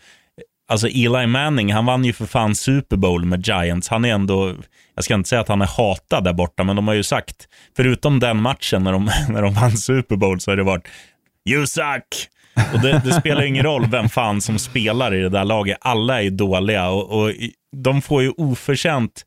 Alltså 0.68 0.88
Eli 0.88 1.26
Manning, 1.26 1.72
han 1.72 1.86
vann 1.86 2.04
ju 2.04 2.12
för 2.12 2.26
fan 2.26 2.54
Super 2.54 2.96
Bowl 2.96 3.24
med 3.24 3.46
Giants. 3.46 3.88
Han 3.88 4.04
är 4.04 4.14
ändå, 4.14 4.54
jag 4.94 5.04
ska 5.04 5.14
inte 5.14 5.28
säga 5.28 5.40
att 5.40 5.48
han 5.48 5.62
är 5.62 5.66
hatad 5.66 6.24
där 6.24 6.32
borta, 6.32 6.64
men 6.64 6.76
de 6.76 6.88
har 6.88 6.94
ju 6.94 7.02
sagt, 7.02 7.48
förutom 7.76 8.20
den 8.20 8.36
matchen 8.36 8.84
när 8.84 8.92
de, 8.92 9.04
när 9.28 9.42
de 9.42 9.54
vann 9.54 9.76
Super 9.76 10.16
Bowl, 10.16 10.40
så 10.40 10.50
har 10.50 10.56
det 10.56 10.62
varit 10.62 10.86
You 11.48 11.66
suck! 11.66 12.28
Och 12.72 12.80
det, 12.80 13.02
det 13.04 13.12
spelar 13.12 13.42
ingen 13.42 13.64
roll 13.64 13.86
vem 13.86 14.08
fan 14.08 14.40
som 14.40 14.58
spelar 14.58 15.14
i 15.14 15.20
det 15.20 15.28
där 15.28 15.44
laget. 15.44 15.78
Alla 15.80 16.22
är 16.22 16.30
dåliga 16.30 16.88
och, 16.88 17.20
och 17.20 17.32
de 17.76 18.02
får 18.02 18.22
ju 18.22 18.30
oförtjänt 18.30 19.24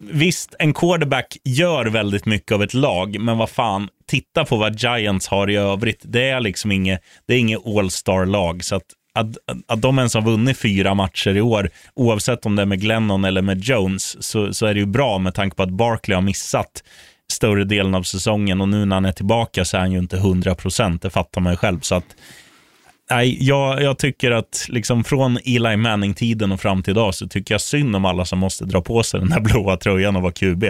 Visst, 0.00 0.54
en 0.58 0.74
quarterback 0.74 1.36
gör 1.44 1.86
väldigt 1.86 2.26
mycket 2.26 2.52
av 2.52 2.62
ett 2.62 2.74
lag, 2.74 3.20
men 3.20 3.38
vad 3.38 3.50
fan, 3.50 3.88
titta 4.06 4.44
på 4.44 4.56
vad 4.56 4.80
Giants 4.80 5.28
har 5.28 5.50
i 5.50 5.56
övrigt. 5.56 6.02
Det 6.04 6.28
är 6.28 6.40
liksom 6.40 6.72
inget, 6.72 7.00
det 7.26 7.34
är 7.34 7.38
inget 7.38 7.66
all-star-lag, 7.66 8.64
så 8.64 8.76
att, 8.76 8.82
att, 9.14 9.26
att 9.66 9.82
de 9.82 9.98
ens 9.98 10.14
har 10.14 10.22
vunnit 10.22 10.58
fyra 10.58 10.94
matcher 10.94 11.36
i 11.36 11.40
år, 11.40 11.70
oavsett 11.94 12.46
om 12.46 12.56
det 12.56 12.62
är 12.62 12.66
med 12.66 12.80
Glennon 12.80 13.24
eller 13.24 13.42
med 13.42 13.58
Jones, 13.64 14.22
så, 14.24 14.54
så 14.54 14.66
är 14.66 14.74
det 14.74 14.80
ju 14.80 14.86
bra 14.86 15.18
med 15.18 15.34
tanke 15.34 15.56
på 15.56 15.62
att 15.62 15.70
Barkley 15.70 16.14
har 16.14 16.22
missat 16.22 16.82
större 17.32 17.64
delen 17.64 17.94
av 17.94 18.02
säsongen 18.02 18.60
och 18.60 18.68
nu 18.68 18.84
när 18.84 18.96
han 18.96 19.04
är 19.04 19.12
tillbaka 19.12 19.64
så 19.64 19.76
är 19.76 19.80
han 19.80 19.92
ju 19.92 19.98
inte 19.98 20.16
100 20.16 20.54
procent, 20.54 21.02
det 21.02 21.10
fattar 21.10 21.40
man 21.40 21.52
ju 21.52 21.56
själv. 21.56 21.80
Så 21.80 21.94
att 21.94 22.16
nej, 23.10 23.38
jag, 23.40 23.82
jag 23.82 23.98
tycker 23.98 24.30
att 24.30 24.66
liksom 24.68 25.04
från 25.04 25.38
Eli 25.44 25.76
Manning-tiden 25.76 26.52
och 26.52 26.60
fram 26.60 26.82
till 26.82 26.90
idag 26.90 27.14
så 27.14 27.28
tycker 27.28 27.54
jag 27.54 27.60
synd 27.60 27.96
om 27.96 28.04
alla 28.04 28.24
som 28.24 28.38
måste 28.38 28.64
dra 28.64 28.80
på 28.80 29.02
sig 29.02 29.20
den 29.20 29.28
där 29.28 29.40
blåa 29.52 29.76
tröjan 29.76 30.16
och 30.16 30.22
vara 30.22 30.32
QB. 30.32 30.64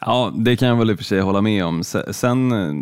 Ja, 0.00 0.32
det 0.36 0.56
kan 0.56 0.68
jag 0.68 0.76
väl 0.76 0.90
i 0.90 0.94
och 0.94 0.98
för 0.98 1.04
sig 1.04 1.20
hålla 1.20 1.40
med 1.40 1.64
om. 1.64 1.84
Sen 2.10 2.52
eh, 2.52 2.74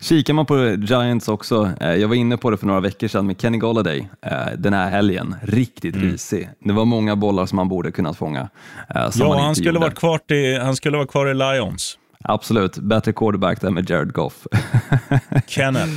kikar 0.00 0.34
man 0.34 0.46
på 0.46 0.68
Giants 0.68 1.28
också. 1.28 1.70
Eh, 1.80 1.94
jag 1.94 2.08
var 2.08 2.14
inne 2.14 2.36
på 2.36 2.50
det 2.50 2.56
för 2.56 2.66
några 2.66 2.80
veckor 2.80 3.08
sedan 3.08 3.26
med 3.26 3.40
Kenny 3.40 3.58
Golladay 3.58 4.08
eh, 4.22 4.52
den 4.58 4.72
här 4.72 4.90
helgen. 4.90 5.34
Riktigt 5.42 5.94
mm. 5.94 6.10
risig. 6.10 6.48
Det 6.58 6.72
var 6.72 6.84
många 6.84 7.16
bollar 7.16 7.46
som 7.46 7.58
han 7.58 7.68
borde 7.68 7.92
kunnat 7.92 8.16
fånga. 8.16 8.48
ja, 8.94 9.40
han 9.40 9.54
skulle, 9.54 9.78
varit 9.78 9.98
kvar 9.98 10.18
till, 10.18 10.60
han 10.60 10.76
skulle 10.76 10.96
vara 10.96 11.06
kvar 11.06 11.26
i 11.26 11.34
Lions. 11.34 11.98
Absolut, 12.24 12.78
bättre 12.78 13.12
quarterback 13.12 13.60
där 13.60 13.70
med 13.70 13.90
Jared 13.90 14.12
Goff. 14.12 14.46
Kenneth 15.46 15.92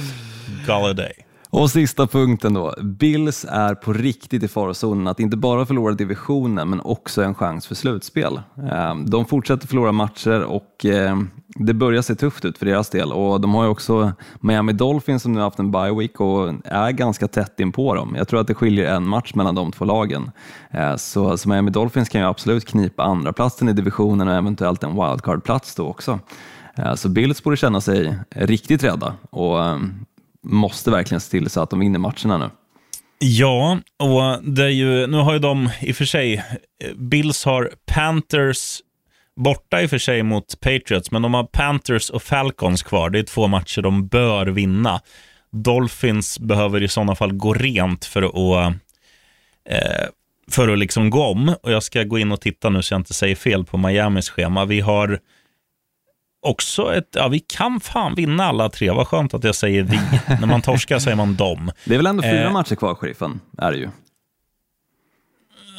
Golladay. 0.67 1.28
Och 1.51 1.71
sista 1.71 2.07
punkten 2.07 2.53
då. 2.53 2.73
Bills 2.81 3.45
är 3.49 3.75
på 3.75 3.93
riktigt 3.93 4.43
i 4.43 4.47
farozonen 4.47 5.07
att 5.07 5.19
inte 5.19 5.37
bara 5.37 5.65
förlora 5.65 5.93
divisionen 5.93 6.69
men 6.69 6.81
också 6.81 7.23
en 7.23 7.35
chans 7.35 7.67
för 7.67 7.75
slutspel. 7.75 8.41
Ehm, 8.71 9.09
de 9.09 9.25
fortsätter 9.25 9.67
förlora 9.67 9.91
matcher 9.91 10.43
och 10.43 10.85
ehm, 10.85 11.29
det 11.47 11.73
börjar 11.73 12.01
se 12.01 12.15
tufft 12.15 12.45
ut 12.45 12.57
för 12.57 12.65
deras 12.65 12.89
del 12.89 13.11
och 13.11 13.41
de 13.41 13.53
har 13.53 13.63
ju 13.63 13.69
också 13.69 14.11
Miami 14.39 14.73
Dolphins 14.73 15.23
som 15.23 15.33
nu 15.33 15.39
har 15.39 15.45
haft 15.45 15.59
en 15.59 15.71
bye 15.71 15.93
week 15.93 16.19
och 16.19 16.53
är 16.63 16.91
ganska 16.91 17.27
tätt 17.27 17.59
in 17.59 17.71
på 17.71 17.95
dem. 17.95 18.15
Jag 18.17 18.27
tror 18.27 18.41
att 18.41 18.47
det 18.47 18.53
skiljer 18.53 18.95
en 18.95 19.07
match 19.07 19.33
mellan 19.33 19.55
de 19.55 19.71
två 19.71 19.85
lagen. 19.85 20.31
Ehm, 20.71 20.97
så, 20.97 21.37
så 21.37 21.49
Miami 21.49 21.71
Dolphins 21.71 22.09
kan 22.09 22.21
ju 22.21 22.27
absolut 22.27 22.65
knipa 22.65 23.03
andra 23.03 23.33
platsen 23.33 23.69
i 23.69 23.73
divisionen 23.73 24.27
och 24.27 24.33
eventuellt 24.33 24.83
en 24.83 24.95
wildcard-plats 24.95 25.75
då 25.75 25.87
också. 25.87 26.19
Så 26.95 27.09
Bills 27.09 27.43
borde 27.43 27.57
känna 27.57 27.81
sig 27.81 28.19
riktigt 28.29 28.83
rädda 28.83 29.13
och 29.29 29.59
måste 30.43 30.91
verkligen 30.91 31.21
se 31.21 31.31
till 31.31 31.49
så 31.49 31.61
att 31.61 31.69
de 31.69 31.79
vinner 31.79 31.99
matcherna 31.99 32.37
nu. 32.37 32.49
Ja, 33.19 33.79
och 33.99 34.43
det 34.43 34.63
är 34.63 34.69
ju, 34.69 35.07
nu 35.07 35.17
har 35.17 35.33
ju 35.33 35.39
de 35.39 35.69
i 35.81 35.91
och 35.91 35.95
för 35.95 36.05
sig, 36.05 36.33
eh, 36.83 36.95
Bills 36.95 37.45
har 37.45 37.71
Panthers 37.85 38.81
borta 39.35 39.81
i 39.81 39.85
och 39.85 39.89
för 39.89 39.97
sig 39.97 40.23
mot 40.23 40.59
Patriots, 40.59 41.11
men 41.11 41.21
de 41.21 41.33
har 41.33 41.43
Panthers 41.43 42.09
och 42.09 42.23
Falcons 42.23 42.83
kvar. 42.83 43.09
Det 43.09 43.19
är 43.19 43.23
två 43.23 43.47
matcher 43.47 43.81
de 43.81 44.07
bör 44.07 44.47
vinna. 44.47 45.01
Dolphins 45.51 46.39
behöver 46.39 46.83
i 46.83 46.87
sådana 46.87 47.15
fall 47.15 47.33
gå 47.33 47.53
rent 47.53 48.05
för 48.05 48.21
att, 48.21 48.73
eh, 49.69 50.07
för 50.51 50.67
att 50.67 50.79
liksom 50.79 51.09
gå 51.09 51.23
om. 51.23 51.55
Och 51.63 51.71
jag 51.71 51.83
ska 51.83 52.03
gå 52.03 52.19
in 52.19 52.31
och 52.31 52.41
titta 52.41 52.69
nu 52.69 52.81
så 52.81 52.93
jag 52.93 52.99
inte 52.99 53.13
säger 53.13 53.35
fel 53.35 53.65
på 53.65 53.77
Miamis 53.77 54.29
schema. 54.29 54.65
Vi 54.65 54.79
har 54.79 55.19
också 56.41 56.95
ett, 56.95 57.09
ja 57.11 57.27
vi 57.27 57.39
kan 57.39 57.79
fan 57.79 58.15
vinna 58.15 58.45
alla 58.45 58.69
tre. 58.69 58.91
Vad 58.91 59.07
skönt 59.07 59.33
att 59.33 59.43
jag 59.43 59.55
säger 59.55 59.83
vi. 59.83 59.99
När 60.39 60.47
man 60.47 60.61
torskar 60.61 60.99
säger 60.99 61.17
man 61.17 61.35
dem. 61.35 61.71
Det 61.85 61.93
är 61.93 61.97
väl 61.97 62.05
ändå 62.07 62.23
fyra 62.23 62.43
eh, 62.45 62.51
matcher 62.53 62.75
kvar, 62.75 62.95
sheriffen? 62.95 63.39
Är 63.57 63.71
det 63.71 63.77
ju. 63.77 63.89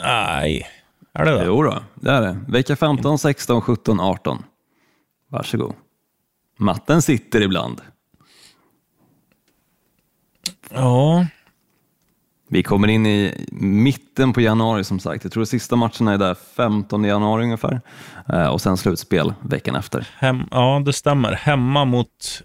Nej, 0.03 0.67
är 1.15 1.25
det 1.25 1.31
det? 1.31 1.45
Jo 1.47 1.63
då, 1.63 1.83
det 1.95 2.11
är 2.11 2.21
det. 2.21 2.41
Vecka 2.49 2.77
15, 2.77 3.19
16, 3.19 3.61
17, 3.61 4.01
18. 4.01 4.45
Varsågod. 5.29 5.75
Matten 6.59 7.03
sitter 7.03 7.41
ibland. 7.41 7.81
Ja. 10.71 11.27
Vi 12.53 12.63
kommer 12.63 12.89
in 12.89 13.07
i 13.07 13.47
mitten 13.61 14.33
på 14.33 14.41
januari 14.41 14.85
som 14.85 15.01
sagt. 15.01 15.25
Jag 15.25 15.33
tror 15.33 15.43
att 15.43 15.49
sista 15.49 15.77
matcherna 15.77 16.13
är 16.13 16.19
där 16.19 16.37
15 16.57 17.05
januari 17.05 17.45
ungefär 17.45 17.81
eh, 18.29 18.47
och 18.47 18.61
sen 18.61 18.77
slutspel 18.77 19.35
veckan 19.43 19.77
efter. 19.77 20.07
Hem, 20.19 20.43
ja, 20.51 20.83
det 20.87 20.93
stämmer. 20.93 21.33
Hemma 21.33 21.85
mot 21.85 22.43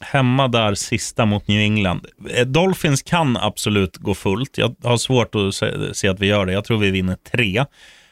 hemma 0.00 0.48
där 0.48 0.74
sista 0.74 1.26
mot 1.26 1.48
New 1.48 1.60
England. 1.60 2.06
Eh, 2.30 2.46
Dolphins 2.46 3.02
kan 3.02 3.36
absolut 3.36 3.96
gå 3.96 4.14
fullt. 4.14 4.58
Jag 4.58 4.74
har 4.82 4.96
svårt 4.96 5.34
att 5.34 5.54
se, 5.54 5.94
se 5.94 6.08
att 6.08 6.20
vi 6.20 6.26
gör 6.26 6.46
det. 6.46 6.52
Jag 6.52 6.64
tror 6.64 6.78
vi 6.78 6.90
vinner 6.90 7.16
tre. 7.30 7.64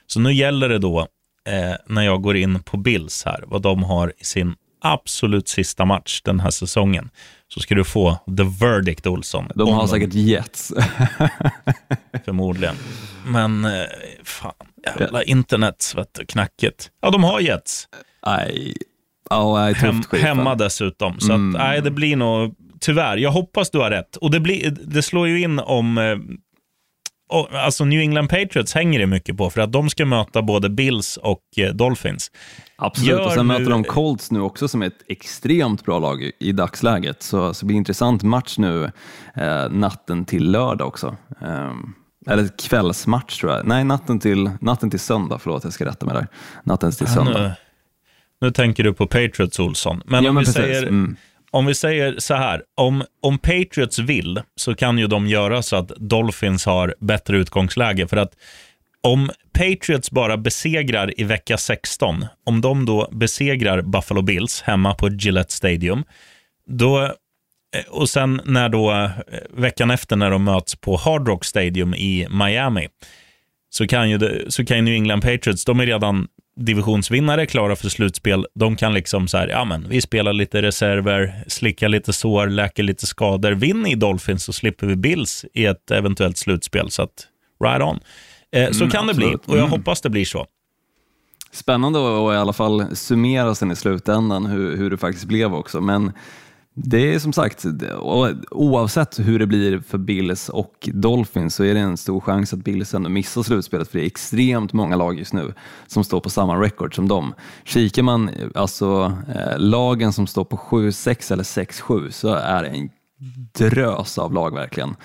Så 0.06 0.20
nu 0.20 0.32
gäller 0.32 0.68
det 0.68 0.78
då, 0.78 1.00
eh, 1.48 1.76
när 1.86 2.02
jag 2.02 2.22
går 2.22 2.36
in 2.36 2.62
på 2.62 2.76
Bills 2.76 3.24
här, 3.24 3.44
vad 3.46 3.62
de 3.62 3.82
har 3.82 4.12
i 4.18 4.24
sin 4.24 4.54
absolut 4.84 5.48
sista 5.48 5.84
match 5.84 6.20
den 6.22 6.40
här 6.40 6.50
säsongen 6.50 7.10
så 7.48 7.60
ska 7.60 7.74
du 7.74 7.84
få 7.84 8.18
the 8.36 8.66
verdict, 8.66 9.06
Olsson. 9.06 9.48
De 9.54 9.72
har 9.72 9.86
säkert 9.86 10.14
Jets. 10.14 10.72
förmodligen. 12.24 12.74
Men 13.26 13.64
eh, 13.64 13.70
fan, 14.24 14.52
jävla 14.98 15.22
internet, 15.22 15.92
vet 15.96 16.14
du, 16.14 16.26
knackigt. 16.26 16.90
Ja, 17.02 17.10
de 17.10 17.24
har 17.24 17.40
Jets. 17.40 17.88
Nej, 18.26 18.74
oh, 19.30 19.72
Hem, 19.72 20.02
Hemma 20.12 20.54
dessutom. 20.54 21.20
Så 21.20 21.32
mm. 21.32 21.54
att, 21.54 21.60
nej, 21.60 21.82
det 21.82 21.90
blir 21.90 22.16
nog, 22.16 22.54
tyvärr, 22.80 23.16
jag 23.16 23.30
hoppas 23.30 23.70
du 23.70 23.78
har 23.78 23.90
rätt. 23.90 24.16
Och 24.16 24.30
det, 24.30 24.40
blir, 24.40 24.70
det 24.70 25.02
slår 25.02 25.28
ju 25.28 25.42
in 25.42 25.58
om 25.58 25.98
eh, 25.98 26.16
alltså 27.34 27.84
New 27.84 28.00
England 28.00 28.28
Patriots 28.28 28.74
hänger 28.74 28.98
det 28.98 29.06
mycket 29.06 29.36
på, 29.36 29.50
för 29.50 29.60
att 29.60 29.72
de 29.72 29.90
ska 29.90 30.04
möta 30.06 30.42
både 30.42 30.70
Bills 30.70 31.16
och 31.16 31.42
eh, 31.56 31.74
Dolphins. 31.74 32.30
Absolut, 32.76 33.10
Gör 33.10 33.26
och 33.26 33.32
sen 33.32 33.46
nu... 33.46 33.58
möter 33.58 33.70
de 33.70 33.84
Colts 33.84 34.30
nu 34.30 34.40
också 34.40 34.68
som 34.68 34.82
är 34.82 34.86
ett 34.86 35.04
extremt 35.08 35.84
bra 35.84 35.98
lag 35.98 36.30
i 36.40 36.52
dagsläget. 36.52 37.22
Så, 37.22 37.54
så 37.54 37.60
det 37.60 37.66
blir 37.66 37.74
en 37.74 37.78
intressant 37.78 38.22
match 38.22 38.58
nu 38.58 38.90
eh, 39.36 39.70
natten 39.70 40.24
till 40.24 40.50
lördag 40.50 40.88
också. 40.88 41.16
Eh, 41.42 41.72
eller 42.26 42.48
kvällsmatch 42.68 43.40
tror 43.40 43.52
jag. 43.52 43.66
Nej, 43.66 43.84
natten 43.84 44.20
till, 44.20 44.50
natten 44.60 44.90
till 44.90 45.00
söndag. 45.00 45.38
Förlåt, 45.38 45.64
jag 45.64 45.72
ska 45.72 45.84
rätta 45.84 46.06
mig 46.06 46.14
där. 46.14 46.26
Natten 46.64 46.92
till 46.92 47.06
söndag. 47.06 47.42
Nu, 47.42 47.52
nu 48.40 48.50
tänker 48.50 48.84
du 48.84 48.92
på 48.92 49.06
Patriots, 49.06 49.58
Olsson. 49.58 50.02
Men 50.06 50.24
ja, 50.24 50.30
om, 50.30 50.34
men 50.34 50.44
vi 50.44 50.52
säger, 50.52 50.82
mm 50.82 51.16
om 51.54 51.66
vi 51.66 51.74
säger 51.74 52.14
så 52.18 52.34
här, 52.34 52.62
om, 52.74 53.04
om 53.22 53.38
Patriots 53.38 53.98
vill 53.98 54.40
så 54.56 54.74
kan 54.74 54.98
ju 54.98 55.06
de 55.06 55.26
göra 55.26 55.62
så 55.62 55.76
att 55.76 55.88
Dolphins 55.88 56.66
har 56.66 56.94
bättre 57.00 57.36
utgångsläge. 57.36 58.08
För 58.08 58.16
att 58.16 58.32
om 59.00 59.30
Patriots 59.52 60.10
bara 60.10 60.36
besegrar 60.36 61.20
i 61.20 61.24
vecka 61.24 61.56
16, 61.56 62.26
om 62.44 62.60
de 62.60 62.84
då 62.84 63.08
besegrar 63.12 63.82
Buffalo 63.82 64.22
Bills 64.22 64.62
hemma 64.62 64.94
på 64.94 65.08
Gillette 65.08 65.52
Stadium, 65.52 66.04
då, 66.66 67.02
eh, 67.02 67.10
och 67.88 68.08
sen 68.08 68.40
när 68.44 68.68
då, 68.68 68.92
eh, 68.92 69.10
veckan 69.50 69.90
efter 69.90 70.16
när 70.16 70.30
de 70.30 70.44
möts 70.44 70.76
på 70.76 70.96
Hard 70.96 71.28
Rock 71.28 71.44
Stadium 71.44 71.94
i 71.94 72.26
Miami, 72.30 72.88
så 73.70 73.86
kan 73.86 74.10
ju, 74.10 74.46
så 74.48 74.64
kan 74.64 74.84
New 74.84 74.94
England 74.94 75.20
Patriots, 75.20 75.64
de 75.64 75.80
är 75.80 75.86
redan 75.86 76.28
divisionsvinnare, 76.56 77.46
klara 77.46 77.76
för 77.76 77.88
slutspel. 77.88 78.46
De 78.54 78.76
kan 78.76 78.94
liksom 78.94 79.28
så 79.28 79.38
här, 79.38 79.48
ja 79.48 79.64
men 79.64 79.88
vi 79.88 80.00
spelar 80.00 80.32
lite 80.32 80.62
reserver, 80.62 81.44
slickar 81.46 81.88
lite 81.88 82.12
sår, 82.12 82.46
läker 82.46 82.82
lite 82.82 83.06
skador. 83.06 83.52
Vinner 83.52 83.90
i 83.90 83.94
Dolphins 83.94 84.44
så 84.44 84.52
slipper 84.52 84.86
vi 84.86 84.96
Bills 84.96 85.44
i 85.54 85.66
ett 85.66 85.90
eventuellt 85.90 86.36
slutspel. 86.36 86.90
Så 86.90 87.02
att, 87.02 87.26
right 87.64 87.82
on. 87.82 88.00
Eh, 88.52 88.70
så 88.70 88.84
mm, 88.84 88.90
kan 88.90 89.08
absolut. 89.10 89.32
det 89.32 89.46
bli 89.46 89.54
och 89.54 89.58
jag 89.58 89.66
mm. 89.66 89.70
hoppas 89.70 90.00
det 90.00 90.10
blir 90.10 90.24
så. 90.24 90.46
Spännande 91.52 91.98
att 91.98 92.34
i 92.34 92.36
alla 92.36 92.52
fall 92.52 92.96
summera 92.96 93.54
sen 93.54 93.70
i 93.70 93.76
slutändan 93.76 94.46
hur, 94.46 94.76
hur 94.76 94.90
det 94.90 94.96
faktiskt 94.96 95.24
blev 95.24 95.54
också. 95.54 95.80
Men 95.80 96.12
det 96.76 97.14
är 97.14 97.18
som 97.18 97.32
sagt, 97.32 97.64
oavsett 98.50 99.18
hur 99.18 99.38
det 99.38 99.46
blir 99.46 99.78
för 99.78 99.98
Bills 99.98 100.48
och 100.48 100.88
Dolphins 100.92 101.54
så 101.54 101.64
är 101.64 101.74
det 101.74 101.80
en 101.80 101.96
stor 101.96 102.20
chans 102.20 102.52
att 102.52 102.58
Bills 102.58 102.94
ändå 102.94 103.08
missar 103.08 103.42
slutspelet 103.42 103.88
för 103.88 103.98
det 103.98 104.04
är 104.04 104.06
extremt 104.06 104.72
många 104.72 104.96
lag 104.96 105.18
just 105.18 105.32
nu 105.32 105.54
som 105.86 106.04
står 106.04 106.20
på 106.20 106.30
samma 106.30 106.60
record 106.60 106.94
som 106.94 107.08
dem. 107.08 107.34
Kikar 107.64 108.02
man 108.02 108.30
alltså 108.54 109.12
eh, 109.34 109.58
lagen 109.58 110.12
som 110.12 110.26
står 110.26 110.44
på 110.44 110.56
7-6 110.56 111.32
eller 111.32 111.42
6-7 111.42 112.10
så 112.10 112.34
är 112.34 112.62
det 112.62 112.68
en 112.68 112.90
drös 113.58 114.18
av 114.18 114.32
lag 114.32 114.54
verkligen. 114.54 114.96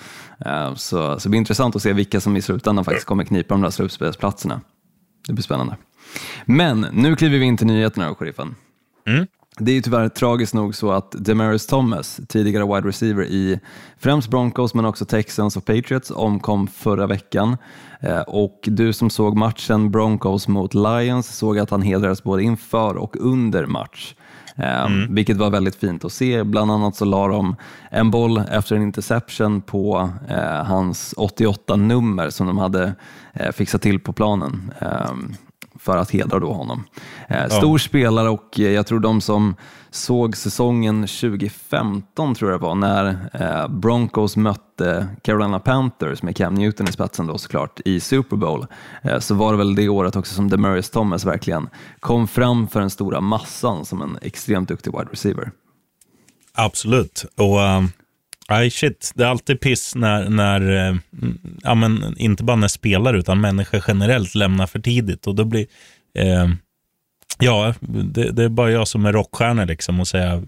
Eh, 0.46 0.76
så, 0.76 1.20
så 1.20 1.24
det 1.24 1.30
blir 1.30 1.40
intressant 1.40 1.76
att 1.76 1.82
se 1.82 1.94
vilka 1.94 2.22
som 2.22 2.38
i 2.38 2.42
slutändan 2.42 2.86
faktiskt 2.86 3.08
kommer 3.08 3.24
knipa 3.24 3.54
de 3.54 3.62
där 3.62 3.70
slutspelsplatserna. 3.70 4.62
Det 5.28 5.34
blir 5.34 5.44
spännande. 5.44 5.78
Men 6.46 6.88
nu 6.94 7.16
kliver 7.16 7.38
vi 7.38 7.46
in 7.46 7.58
till 7.58 7.68
nyheterna 7.68 8.08
då, 8.08 8.16
sheriffen. 8.16 8.56
Mm. 9.08 9.28
Det 9.60 9.72
är 9.72 9.76
ju 9.76 9.82
tyvärr 9.82 10.10
tragiskt 10.10 10.54
nog 10.54 10.76
så 10.76 10.92
att 10.92 11.12
Demaris 11.12 11.68
Thomas, 11.68 12.20
tidigare 12.28 12.76
wide 12.76 12.88
receiver 12.88 13.24
i 13.24 13.60
främst 13.98 14.30
Broncos 14.30 14.74
men 14.74 14.86
också 14.86 15.06
Texans 15.06 15.58
och 15.58 15.66
Patriots, 15.66 16.12
omkom 16.12 16.68
förra 16.68 17.08
veckan. 17.08 17.58
Eh, 18.00 18.22
och 18.22 18.60
du 18.64 18.94
som 18.94 19.10
såg 19.10 19.38
matchen 19.38 19.92
Broncos 19.92 20.48
mot 20.48 20.74
Lions 20.74 21.38
såg 21.38 21.60
att 21.60 21.70
han 21.70 21.82
hedrades 21.82 22.24
både 22.24 22.44
inför 22.44 22.98
och 22.98 23.16
under 23.20 23.66
match. 23.66 24.16
Eh, 24.56 24.86
mm. 24.86 25.16
Vilket 25.16 25.38
var 25.38 25.50
väldigt 25.50 25.76
fint 25.76 26.06
att 26.06 26.14
se. 26.14 26.44
Bland 26.44 26.72
annat 26.72 26.96
så 26.96 27.06
la 27.06 27.28
de 27.28 27.56
en 27.92 28.12
boll 28.12 28.38
efter 28.38 28.76
en 28.76 28.82
interception 28.82 29.62
på 29.62 30.10
eh, 30.30 30.64
hans 30.64 31.14
88-nummer 31.18 32.30
som 32.30 32.48
de 32.48 32.58
hade 32.58 32.94
eh, 33.34 33.52
fixat 33.52 33.82
till 33.82 34.00
på 34.00 34.14
planen 34.14 34.72
eh, 34.80 35.12
för 35.80 35.98
att 35.98 36.12
hedra 36.12 36.40
då 36.40 36.54
honom. 36.54 36.84
Eh, 37.30 37.48
stor 37.48 37.80
ja. 37.80 37.80
spelare 37.80 38.30
och 38.30 38.60
jag 38.60 38.88
tror 38.88 39.00
de 39.00 39.22
som 39.22 39.56
såg 39.92 40.38
säsongen 40.38 41.02
2015 41.02 42.36
tror 42.36 42.52
jag 42.52 42.60
det 42.60 42.64
var 42.66 42.76
när 42.76 43.30
eh, 43.34 43.68
Broncos 43.68 44.38
mötte 44.38 45.08
Carolina 45.22 45.60
Panthers 45.60 46.24
med 46.24 46.36
Cam 46.36 46.54
Newton 46.56 46.88
i 46.88 46.92
spetsen 46.92 47.28
då 47.28 47.38
såklart 47.38 47.80
i 47.86 48.00
Super 48.00 48.38
Bowl 48.38 48.66
eh, 49.02 49.20
så 49.20 49.36
var 49.36 49.52
det 49.52 49.58
väl 49.58 49.76
det 49.76 49.90
året 49.90 50.16
också 50.16 50.36
som 50.36 50.50
Demarius 50.50 50.90
Thomas 50.90 51.26
verkligen 51.26 51.70
kom 52.00 52.28
fram 52.28 52.68
för 52.68 52.80
den 52.80 52.90
stora 52.90 53.22
massan 53.22 53.86
som 53.86 54.02
en 54.02 54.18
extremt 54.22 54.70
duktig 54.70 54.92
wide 54.92 55.12
receiver. 55.12 55.52
Absolut. 56.54 57.26
Och 57.38 57.60
um... 57.60 57.92
Aj 58.52 58.70
shit. 58.72 59.12
Det 59.16 59.24
är 59.24 59.28
alltid 59.28 59.60
piss 59.60 59.96
när, 59.96 60.30
när 60.30 60.90
eh, 60.90 60.96
ja, 61.64 61.76
men 61.76 62.16
inte 62.18 62.44
bara 62.44 62.56
när 62.58 62.68
spelare, 62.68 63.18
utan 63.18 63.42
människor 63.42 63.84
generellt 63.88 64.36
lämnar 64.36 64.68
för 64.68 64.80
tidigt. 64.80 65.28
Och 65.28 65.36
då 65.36 65.46
blir, 65.46 65.66
eh, 66.18 66.48
Ja, 67.42 67.74
det, 67.80 68.32
det, 68.32 68.44
är 68.44 68.50
bara 68.50 68.72
jag 68.72 68.88
som 68.88 69.06
är 69.06 69.14
rockstjärna 69.14 69.66
liksom 69.66 70.00
och 70.00 70.08
säga 70.08 70.44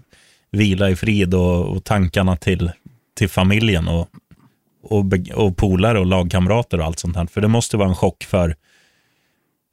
vila 0.50 0.90
i 0.90 0.96
frid 0.96 1.34
och, 1.34 1.76
och 1.76 1.84
tankarna 1.84 2.36
till, 2.36 2.70
till 3.16 3.28
familjen 3.28 3.88
och, 3.88 4.08
och, 4.82 5.04
och 5.34 5.56
polare 5.56 5.98
och 5.98 6.06
lagkamrater 6.06 6.80
och 6.80 6.86
allt 6.86 6.98
sånt 6.98 7.16
här. 7.16 7.26
För 7.26 7.40
det 7.40 7.48
måste 7.48 7.76
vara 7.76 7.88
en 7.88 7.94
chock 7.94 8.24
för, 8.24 8.56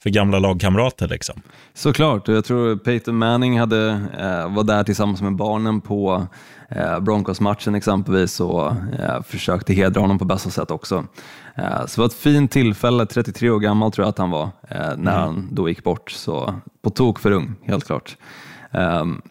för 0.04 0.10
gamla 0.10 0.40
lagkamrater. 0.40 1.08
Liksom. 1.08 1.42
Såklart, 1.74 2.28
jag 2.28 2.46
tror 2.46 2.76
Peyton 2.76 3.18
Manning 3.18 3.60
hade, 3.60 3.90
eh, 4.20 4.54
var 4.56 4.64
där 4.64 4.84
tillsammans 4.84 5.22
med 5.22 5.36
barnen 5.36 5.82
på 5.82 6.28
eh, 6.70 7.00
Broncos-matchen 7.00 7.76
exempelvis 7.76 8.40
och 8.40 8.68
eh, 9.00 9.22
försökte 9.22 9.74
hedra 9.74 10.02
honom 10.02 10.20
på 10.20 10.26
bästa 10.26 10.50
sätt 10.50 10.72
också. 10.72 11.06
Eh, 11.56 11.86
så 11.86 11.96
det 11.96 11.98
var 11.98 12.06
ett 12.06 12.14
fint 12.14 12.52
tillfälle, 12.52 13.06
33 13.06 13.50
år 13.50 13.60
gammal 13.60 13.92
tror 13.92 14.04
jag 14.06 14.10
att 14.10 14.18
han 14.18 14.32
var 14.32 14.44
eh, 14.44 14.78
när 14.80 14.94
mm. 14.94 15.06
han 15.06 15.48
då 15.52 15.70
gick 15.70 15.84
bort, 15.84 16.12
så 16.12 16.54
på 16.82 16.90
tok 16.90 17.20
för 17.20 17.32
ung, 17.32 17.56
helt 17.66 17.86
klart. 17.86 18.18
Um, 18.72 19.22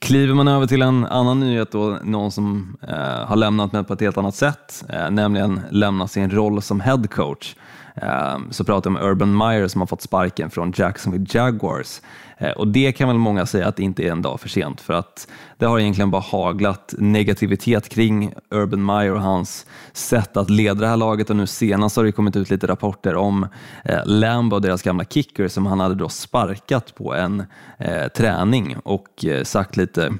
Kliver 0.00 0.34
man 0.34 0.48
över 0.48 0.66
till 0.66 0.82
en 0.82 1.06
annan 1.06 1.40
nyhet, 1.40 1.72
då, 1.72 1.98
någon 2.02 2.32
som 2.32 2.76
eh, 2.88 3.26
har 3.26 3.36
lämnat 3.36 3.72
mig 3.72 3.84
på 3.84 3.92
ett 3.92 4.00
helt 4.00 4.18
annat 4.18 4.34
sätt, 4.34 4.84
eh, 4.88 5.10
nämligen 5.10 5.60
lämnat 5.70 6.10
sin 6.10 6.30
roll 6.30 6.62
som 6.62 6.80
head 6.80 7.02
coach. 7.10 7.56
Ehm, 8.02 8.52
så 8.52 8.64
pratar 8.64 8.90
jag 8.90 9.02
om 9.02 9.08
Urban 9.08 9.36
Meyer 9.36 9.68
som 9.68 9.80
har 9.80 9.86
fått 9.86 10.02
sparken 10.02 10.50
från 10.50 10.72
Jacksonville 10.76 11.26
Jaguars. 11.28 12.00
Eh, 12.38 12.50
och 12.50 12.68
det 12.68 12.92
kan 12.92 13.08
väl 13.08 13.18
många 13.18 13.46
säga 13.46 13.68
att 13.68 13.76
det 13.76 13.82
inte 13.82 14.02
är 14.02 14.10
en 14.10 14.22
dag 14.22 14.40
för 14.40 14.48
sent 14.48 14.80
för 14.80 14.94
att 14.94 15.28
det 15.58 15.66
har 15.66 15.78
egentligen 15.78 16.10
bara 16.10 16.22
haglat 16.22 16.94
negativitet 16.98 17.88
kring 17.88 18.32
Urban 18.50 18.84
Meyer 18.84 19.12
och 19.12 19.20
hans 19.20 19.66
sätt 19.92 20.36
att 20.36 20.50
leda 20.50 20.80
det 20.80 20.86
här 20.86 20.96
laget 20.96 21.30
och 21.30 21.36
nu 21.36 21.46
senast 21.46 21.96
har 21.96 22.04
det 22.04 22.12
kommit 22.12 22.36
ut 22.36 22.50
lite 22.50 22.66
rapporter 22.66 23.16
om 23.16 23.46
eh, 23.84 24.00
Lambo 24.04 24.56
och 24.56 24.62
deras 24.62 24.82
gamla 24.82 25.04
kicker 25.04 25.48
som 25.48 25.66
han 25.66 25.80
hade 25.80 25.94
då 25.94 26.08
sparkat 26.08 26.94
på 26.94 27.14
en 27.14 27.44
eh, 27.78 28.08
träning 28.08 28.76
och 28.84 29.24
eh, 29.24 29.44
sagt 29.44 29.76
lite 29.76 30.12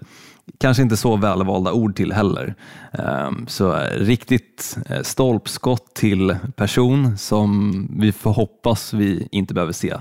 kanske 0.60 0.82
inte 0.82 0.96
så 0.96 1.16
välvalda 1.16 1.72
ord 1.72 1.96
till 1.96 2.12
heller. 2.12 2.54
Ehm, 2.92 3.46
så 3.48 3.80
riktigt 3.94 4.78
eh, 4.90 5.02
stolpskott 5.02 5.94
till 5.94 6.36
person 6.56 7.18
som 7.18 7.86
vi 8.00 8.12
får 8.12 8.32
hoppas 8.32 8.92
vi 8.94 9.28
inte 9.30 9.54
behöver 9.54 9.72
se 9.72 9.94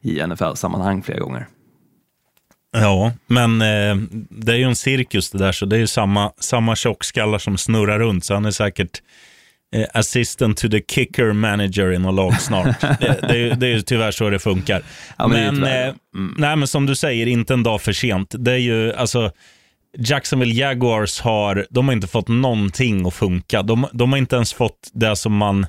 i 0.00 0.26
NFL-sammanhang 0.26 1.02
flera 1.02 1.20
gånger. 1.20 1.48
Ja, 2.72 3.12
men 3.26 3.62
eh, 3.62 3.96
det 4.30 4.52
är 4.52 4.56
ju 4.56 4.64
en 4.64 4.76
cirkus 4.76 5.30
det 5.30 5.38
där, 5.38 5.52
så 5.52 5.66
det 5.66 5.76
är 5.76 5.80
ju 5.80 5.86
samma, 5.86 6.32
samma 6.38 6.76
tjockskallar 6.76 7.38
som 7.38 7.58
snurrar 7.58 7.98
runt, 7.98 8.24
så 8.24 8.34
han 8.34 8.44
är 8.44 8.50
säkert 8.50 9.02
eh, 9.74 9.86
assistant 9.94 10.58
to 10.58 10.68
the 10.68 10.80
kicker 10.88 11.32
manager 11.32 11.92
i 11.92 11.98
något 11.98 12.14
lag 12.14 12.40
snart. 12.40 12.80
det, 12.80 13.18
det, 13.28 13.38
är, 13.38 13.54
det 13.54 13.66
är 13.66 13.80
tyvärr 13.80 14.10
så 14.10 14.30
det 14.30 14.38
funkar. 14.38 14.82
Ja, 15.18 15.28
men 15.28 15.60
men, 15.60 15.64
eh, 15.64 15.94
mm. 16.14 16.34
nej, 16.38 16.56
men 16.56 16.68
som 16.68 16.86
du 16.86 16.94
säger, 16.94 17.26
inte 17.26 17.54
en 17.54 17.62
dag 17.62 17.82
för 17.82 17.92
sent. 17.92 18.34
Det 18.38 18.52
är 18.52 18.56
ju, 18.56 18.92
alltså, 18.92 19.32
Jacksonville 19.98 20.54
Jaguars 20.54 21.20
har, 21.20 21.66
de 21.70 21.88
har 21.88 21.92
inte 21.92 22.06
fått 22.06 22.28
någonting 22.28 23.06
att 23.06 23.14
funka. 23.14 23.62
De, 23.62 23.86
de 23.92 24.12
har 24.12 24.18
inte 24.18 24.36
ens 24.36 24.52
fått 24.52 24.90
det 24.92 25.16
som 25.16 25.36
man 25.36 25.66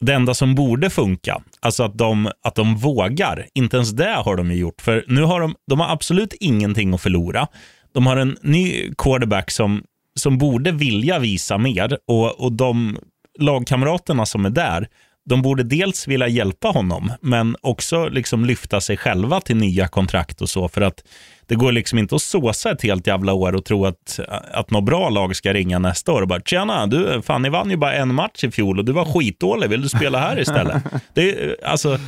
det 0.00 0.12
enda 0.12 0.34
som 0.34 0.54
borde 0.54 0.90
funka, 0.90 1.42
alltså 1.60 1.82
att 1.82 1.98
de, 1.98 2.30
att 2.42 2.54
de 2.54 2.76
vågar, 2.76 3.46
inte 3.54 3.76
ens 3.76 3.90
det 3.90 4.14
har 4.24 4.36
de 4.36 4.50
ju 4.50 4.56
gjort. 4.56 4.80
För 4.80 5.04
nu 5.08 5.22
har 5.22 5.40
de, 5.40 5.54
de 5.70 5.80
har 5.80 5.92
absolut 5.92 6.34
ingenting 6.40 6.94
att 6.94 7.00
förlora. 7.00 7.46
De 7.92 8.06
har 8.06 8.16
en 8.16 8.36
ny 8.42 8.92
quarterback 8.98 9.50
som, 9.50 9.82
som 10.14 10.38
borde 10.38 10.72
vilja 10.72 11.18
visa 11.18 11.58
mer 11.58 11.98
och, 12.08 12.40
och 12.40 12.52
de 12.52 12.98
lagkamraterna 13.38 14.26
som 14.26 14.44
är 14.44 14.50
där, 14.50 14.88
de 15.24 15.42
borde 15.42 15.62
dels 15.62 16.08
vilja 16.08 16.28
hjälpa 16.28 16.68
honom, 16.68 17.12
men 17.20 17.56
också 17.60 18.08
liksom 18.08 18.44
lyfta 18.44 18.80
sig 18.80 18.96
själva 18.96 19.40
till 19.40 19.56
nya 19.56 19.88
kontrakt 19.88 20.40
och 20.40 20.48
så. 20.48 20.68
För 20.68 20.80
att 20.80 21.04
det 21.46 21.54
går 21.54 21.72
liksom 21.72 21.98
inte 21.98 22.14
att 22.14 22.22
såsa 22.22 22.70
ett 22.70 22.82
helt 22.82 23.06
jävla 23.06 23.32
år 23.32 23.54
och 23.54 23.64
tro 23.64 23.86
att, 23.86 24.20
att 24.52 24.70
något 24.70 24.84
bra 24.84 25.08
lag 25.08 25.36
ska 25.36 25.52
ringa 25.52 25.78
nästa 25.78 26.12
år 26.12 26.22
och 26.22 26.28
bara 26.28 26.40
“Tjena, 26.40 26.86
du, 26.86 27.22
fan 27.22 27.42
ni 27.42 27.48
vann 27.48 27.70
ju 27.70 27.76
bara 27.76 27.94
en 27.94 28.14
match 28.14 28.44
i 28.44 28.50
fjol 28.50 28.78
och 28.78 28.84
du 28.84 28.92
var 28.92 29.04
skitdålig, 29.04 29.70
vill 29.70 29.82
du 29.82 29.88
spela 29.88 30.18
här 30.18 30.40
istället?” 30.40 30.82
det, 31.14 31.56
alltså, 31.64 31.98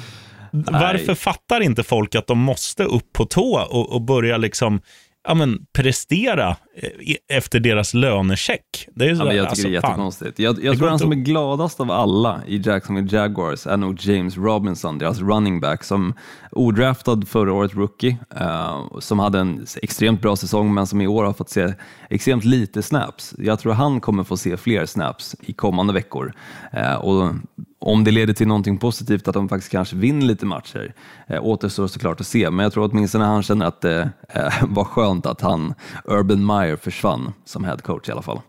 Varför 0.51 1.15
fattar 1.15 1.61
inte 1.61 1.83
folk 1.83 2.15
att 2.15 2.27
de 2.27 2.39
måste 2.39 2.85
upp 2.85 3.13
på 3.13 3.25
tå 3.25 3.61
och, 3.71 3.93
och 3.93 4.03
börja 4.03 4.37
liksom 4.37 4.81
ja, 5.27 5.35
men, 5.35 5.67
prestera 5.73 6.57
eh, 6.75 7.37
efter 7.37 7.61
deras 7.61 7.95
lönecheck. 7.95 8.89
Det 8.95 9.05
är 9.05 9.15
så, 9.15 9.25
ja, 9.25 9.33
jag 9.33 9.35
tycker 9.35 9.49
alltså, 9.49 9.63
det 9.63 9.69
är 9.69 9.73
jättekonstigt. 9.73 10.39
Jag, 10.39 10.65
jag 10.65 10.79
tror 10.79 10.89
han 10.89 10.99
som 10.99 11.13
är 11.13 11.17
gladast 11.17 11.81
av 11.81 11.91
alla 11.91 12.41
i 12.47 12.63
Jacksonville 12.65 13.17
Jaguars 13.17 13.67
är 13.67 13.77
nog 13.77 14.01
James 14.01 14.37
Robinson, 14.37 14.99
deras 14.99 15.21
running 15.21 15.61
back, 15.61 15.85
som 15.85 16.15
odraftad 16.51 17.23
förra 17.27 17.53
året 17.53 17.75
rookie, 17.75 18.19
uh, 18.41 18.99
som 18.99 19.19
hade 19.19 19.39
en 19.39 19.67
extremt 19.83 20.23
bra 20.23 20.37
säsong 20.37 20.75
men 20.75 20.87
som 20.87 21.01
i 21.01 21.07
år 21.07 21.25
har 21.25 21.33
fått 21.33 21.51
se 21.51 21.75
extremt 22.11 22.45
lite 22.45 22.83
snaps. 22.83 23.35
Jag 23.39 23.59
tror 23.59 23.73
han 23.73 24.01
kommer 24.01 24.25
få 24.25 24.37
se 24.37 24.57
fler 24.57 24.87
snaps 24.87 25.37
i 25.41 25.53
kommande 25.53 25.93
veckor. 25.93 26.33
Uh, 26.75 26.95
och 26.95 27.35
om 27.79 28.05
det 28.05 28.11
leder 28.11 28.35
till 28.35 28.47
någonting 28.47 28.79
positivt, 28.79 29.29
att 29.29 29.35
de 29.35 29.49
faktiskt 29.49 29.73
kanske 29.73 29.97
vinner 29.97 30.27
lite 30.27 30.47
matcher, 30.47 30.95
eh, 31.27 31.45
återstår 31.45 31.87
såklart 31.87 32.21
att 32.21 32.27
se. 32.27 32.51
Men 32.51 32.63
jag 32.63 32.73
tror 32.73 32.91
åtminstone 32.91 33.25
han 33.25 33.43
känner 33.43 33.67
att 33.67 33.81
det 33.81 34.11
eh, 34.29 34.53
var 34.69 34.85
skönt 34.85 35.27
att 35.27 35.41
han, 35.41 35.75
Urban 36.05 36.47
Meyer, 36.47 36.77
försvann 36.77 37.33
som 37.45 37.65
head 37.65 37.77
coach 37.77 38.09
i 38.09 38.13
alla 38.13 38.23
fall. 38.23 38.41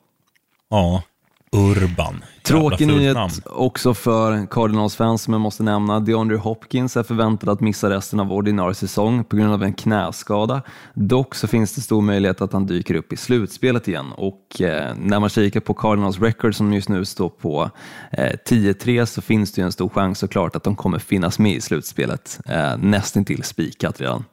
Ja, 0.69 1.03
Urban. 1.51 2.23
Tråkig 2.47 2.87
nyhet 2.87 3.17
också 3.45 3.93
för 3.93 4.45
Cardinals-fans 4.45 5.21
som 5.21 5.33
jag 5.33 5.41
måste 5.41 5.63
nämna. 5.63 5.99
DeAndre 5.99 6.37
Hopkins 6.37 6.97
är 6.97 7.03
förväntad 7.03 7.49
att 7.49 7.61
missa 7.61 7.89
resten 7.89 8.19
av 8.19 8.33
ordinarie 8.33 8.75
säsong 8.75 9.23
på 9.23 9.35
grund 9.35 9.53
av 9.53 9.63
en 9.63 9.73
knäskada. 9.73 10.61
Dock 10.93 11.35
så 11.35 11.47
finns 11.47 11.75
det 11.75 11.81
stor 11.81 12.01
möjlighet 12.01 12.41
att 12.41 12.53
han 12.53 12.65
dyker 12.65 12.95
upp 12.95 13.13
i 13.13 13.17
slutspelet 13.17 13.87
igen 13.87 14.05
och 14.15 14.61
eh, 14.61 14.95
när 14.95 15.19
man 15.19 15.29
kikar 15.29 15.59
på 15.59 15.73
Cardinals 15.73 16.19
record 16.19 16.55
som 16.55 16.73
just 16.73 16.89
nu 16.89 17.05
står 17.05 17.29
på 17.29 17.69
eh, 18.11 18.33
10-3 18.49 19.05
så 19.05 19.21
finns 19.21 19.51
det 19.51 19.61
ju 19.61 19.65
en 19.65 19.71
stor 19.71 19.89
chans 19.89 20.19
såklart 20.19 20.55
att 20.55 20.63
de 20.63 20.75
kommer 20.75 20.99
finnas 20.99 21.39
med 21.39 21.55
i 21.55 21.61
slutspelet. 21.61 22.39
Eh, 22.45 22.77
nästintill 22.77 23.43
spikat 23.43 24.01
redan. 24.01 24.25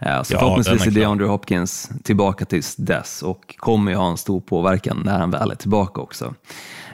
Eh, 0.00 0.22
så 0.22 0.34
ja, 0.34 0.38
förhoppningsvis 0.38 0.86
är 0.86 0.90
DeAndre 0.90 1.26
Hopkins 1.26 1.90
tillbaka 2.04 2.44
tills 2.44 2.76
dess 2.76 3.22
och 3.22 3.54
kommer 3.58 3.90
ju 3.92 3.96
ha 3.96 4.10
en 4.10 4.16
stor 4.16 4.40
påverkan 4.40 5.02
när 5.04 5.18
han 5.18 5.30
väl 5.30 5.50
är 5.50 5.54
tillbaka 5.54 6.00
också. 6.00 6.34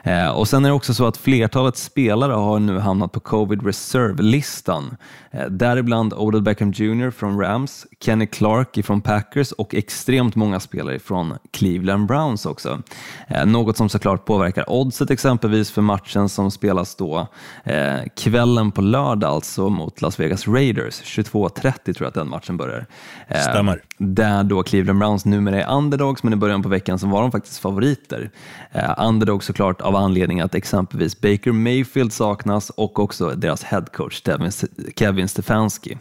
Eh, 0.07 0.29
och 0.29 0.47
Sen 0.47 0.65
är 0.65 0.69
det 0.69 0.75
också 0.75 0.93
så 0.93 1.07
att 1.07 1.17
flertalet 1.17 1.77
spelare 1.77 2.33
har 2.33 2.59
nu 2.59 2.79
hamnat 2.79 3.11
på 3.11 3.19
Covid 3.19 3.65
Reserve-listan. 3.65 4.97
Eh, 5.31 5.45
däribland 5.45 6.13
Odell 6.13 6.41
Beckham 6.41 6.71
Jr 6.71 7.11
från 7.11 7.39
Rams, 7.39 7.87
Kenny 7.99 8.27
Clark 8.27 8.85
från 8.85 9.01
Packers 9.01 9.51
och 9.51 9.75
extremt 9.75 10.35
många 10.35 10.59
spelare 10.59 10.99
från 10.99 11.33
Cleveland 11.51 12.07
Browns 12.07 12.45
också. 12.45 12.81
Eh, 13.27 13.45
något 13.45 13.77
som 13.77 13.89
såklart 13.89 14.25
påverkar 14.25 14.69
oddset 14.69 15.11
exempelvis 15.11 15.71
för 15.71 15.81
matchen 15.81 16.29
som 16.29 16.51
spelas 16.51 16.95
då 16.95 17.27
eh, 17.63 17.95
kvällen 18.15 18.71
på 18.71 18.81
lördag 18.81 19.29
alltså 19.29 19.69
mot 19.69 20.01
Las 20.01 20.19
Vegas 20.19 20.47
Raiders. 20.47 21.01
22.30 21.01 21.71
tror 21.83 21.95
jag 21.99 22.07
att 22.07 22.13
den 22.13 22.29
matchen 22.29 22.57
börjar. 22.57 22.85
Eh, 23.27 23.41
Stämmer. 23.41 23.81
Där 23.97 24.43
då 24.43 24.63
Cleveland 24.63 24.99
Browns 24.99 25.25
numera 25.25 25.63
är 25.63 25.75
underdogs 25.75 26.23
men 26.23 26.33
i 26.33 26.35
början 26.35 26.63
på 26.63 26.69
veckan 26.69 26.99
så 26.99 27.07
var 27.07 27.21
de 27.21 27.31
faktiskt 27.31 27.59
favoriter. 27.59 28.29
Eh, 28.71 28.93
underdogs 28.97 29.45
såklart 29.45 29.81
av 29.81 29.95
anledning 29.95 30.41
att 30.41 30.55
exempelvis 30.55 31.21
Baker 31.21 31.51
Mayfield 31.51 32.13
saknas 32.13 32.69
och 32.69 32.99
också 32.99 33.29
deras 33.29 33.63
headcoach 33.63 34.21
Kevin 34.95 35.27
Stefanski. 35.27 35.97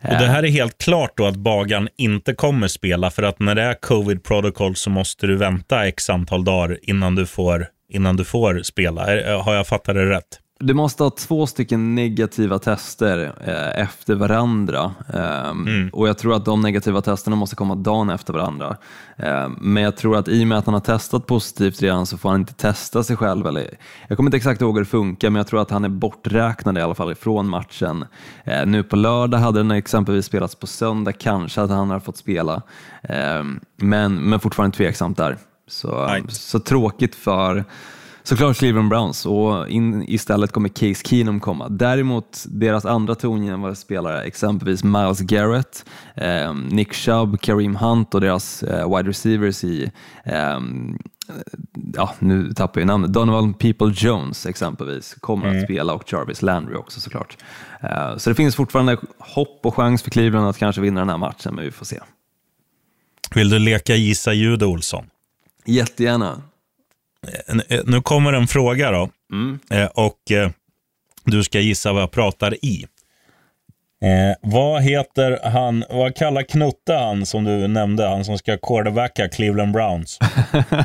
Eh, 0.00 0.12
och 0.12 0.18
det 0.18 0.26
här 0.26 0.42
är 0.42 0.48
helt 0.48 0.78
klart 0.78 1.16
då 1.16 1.26
att 1.26 1.36
Bagan 1.36 1.88
inte 1.96 2.34
kommer 2.34 2.68
spela 2.68 3.10
för 3.10 3.22
att 3.22 3.40
när 3.40 3.54
det 3.54 3.62
är 3.62 3.74
covid 3.74 4.22
protocol 4.24 4.76
så 4.76 4.90
måste 4.90 5.26
du 5.26 5.36
vänta 5.36 5.86
x 5.86 6.10
antal 6.10 6.44
dagar 6.44 6.78
innan 6.82 7.14
du 7.14 7.26
får, 7.26 7.66
innan 7.88 8.16
du 8.16 8.24
får 8.24 8.60
spela. 8.62 9.02
Har 9.42 9.54
jag 9.54 9.66
fattat 9.66 9.94
det 9.94 10.10
rätt? 10.10 10.40
Du 10.58 10.74
måste 10.74 11.02
ha 11.02 11.10
två 11.10 11.46
stycken 11.46 11.94
negativa 11.94 12.58
tester 12.58 13.32
eh, 13.40 13.82
efter 13.82 14.14
varandra 14.14 14.94
eh, 15.14 15.48
mm. 15.48 15.88
och 15.92 16.08
jag 16.08 16.18
tror 16.18 16.34
att 16.34 16.44
de 16.44 16.60
negativa 16.60 17.00
testerna 17.00 17.36
måste 17.36 17.56
komma 17.56 17.74
dagen 17.74 18.10
efter 18.10 18.32
varandra. 18.32 18.76
Eh, 19.16 19.48
men 19.58 19.82
jag 19.82 19.96
tror 19.96 20.16
att 20.16 20.28
i 20.28 20.44
och 20.44 20.48
med 20.48 20.58
att 20.58 20.66
han 20.66 20.74
har 20.74 20.80
testat 20.80 21.26
positivt 21.26 21.82
redan 21.82 22.06
så 22.06 22.18
får 22.18 22.28
han 22.28 22.40
inte 22.40 22.54
testa 22.54 23.02
sig 23.02 23.16
själv. 23.16 23.46
Eller, 23.46 23.78
jag 24.08 24.16
kommer 24.16 24.28
inte 24.28 24.36
exakt 24.36 24.60
ihåg 24.60 24.74
hur 24.74 24.84
det 24.84 24.90
funkar 24.90 25.30
men 25.30 25.40
jag 25.40 25.46
tror 25.46 25.60
att 25.60 25.70
han 25.70 25.84
är 25.84 25.88
borträknad 25.88 26.78
i 26.78 26.80
alla 26.80 26.94
fall 26.94 27.12
ifrån 27.12 27.48
matchen. 27.48 28.04
Eh, 28.44 28.66
nu 28.66 28.82
på 28.82 28.96
lördag 28.96 29.38
hade 29.38 29.58
den 29.58 29.70
exempelvis 29.70 30.26
spelats 30.26 30.54
på 30.54 30.66
söndag, 30.66 31.12
kanske 31.12 31.60
att 31.60 31.70
han 31.70 31.90
har 31.90 32.00
fått 32.00 32.16
spela. 32.16 32.62
Ehm, 33.02 33.60
men, 33.76 34.14
men 34.14 34.40
fortfarande 34.40 34.76
tveksamt 34.76 35.16
där. 35.16 35.38
Så, 35.68 36.18
så 36.28 36.60
tråkigt 36.60 37.14
för 37.14 37.64
Såklart 38.26 38.56
Cleveland 38.56 38.88
Browns 38.88 39.26
och 39.26 39.68
in, 39.68 40.04
istället 40.08 40.52
kommer 40.52 40.68
Case 40.68 41.02
Keenum 41.04 41.40
komma. 41.40 41.68
Däremot 41.68 42.44
deras 42.48 42.84
andra 42.84 43.14
tongivande 43.14 43.76
spelare, 43.76 44.22
exempelvis 44.22 44.84
Miles 44.84 45.20
Garrett, 45.20 45.84
eh, 46.14 46.54
Nick 46.54 46.94
Chubb, 46.94 47.40
Kareem 47.40 47.76
Hunt 47.76 48.14
och 48.14 48.20
deras 48.20 48.62
eh, 48.62 48.96
wide 48.96 49.08
receivers 49.08 49.64
i 49.64 49.90
eh, 50.24 50.60
ja, 51.94 52.14
nu 52.18 52.52
tappar 52.52 52.80
jag 52.80 52.86
namnet, 52.86 53.12
Donovan 53.12 53.54
People 53.54 53.92
Jones 53.96 54.46
exempelvis 54.46 55.14
kommer 55.20 55.46
mm. 55.46 55.58
att 55.58 55.64
spela 55.64 55.94
och 55.94 56.12
Jarvis 56.12 56.42
Landry 56.42 56.76
också 56.76 57.00
såklart. 57.00 57.36
Uh, 57.84 58.16
så 58.16 58.30
det 58.30 58.34
finns 58.34 58.56
fortfarande 58.56 58.96
hopp 59.18 59.60
och 59.66 59.74
chans 59.74 60.02
för 60.02 60.10
Cleveland 60.10 60.48
att 60.48 60.58
kanske 60.58 60.80
vinna 60.80 61.00
den 61.00 61.08
här 61.08 61.18
matchen, 61.18 61.54
men 61.54 61.64
vi 61.64 61.70
får 61.70 61.86
se. 61.86 62.00
Vill 63.34 63.50
du 63.50 63.58
leka 63.58 63.94
gissa 63.94 64.32
ljud 64.32 64.62
Olsson? 64.62 65.04
Jättegärna. 65.64 66.42
Eh, 67.68 67.80
nu 67.86 68.00
kommer 68.00 68.32
en 68.32 68.46
fråga 68.46 68.90
då. 68.90 69.08
Mm. 69.32 69.58
Eh, 69.70 69.86
och 69.86 70.30
eh, 70.30 70.50
du 71.24 71.44
ska 71.44 71.60
gissa 71.60 71.92
vad 71.92 72.02
jag 72.02 72.10
pratar 72.10 72.64
i. 72.64 72.86
Eh, 74.02 74.50
vad 74.50 74.82
heter 74.82 75.38
han, 75.50 75.84
vad 75.90 76.16
kallar 76.16 76.42
Knutte 76.42 76.92
han 76.92 77.26
som 77.26 77.44
du 77.44 77.68
nämnde, 77.68 78.08
han 78.08 78.24
som 78.24 78.38
ska 78.38 78.56
quarterbacka 78.56 79.28
Cleveland 79.28 79.72
Browns? 79.72 80.18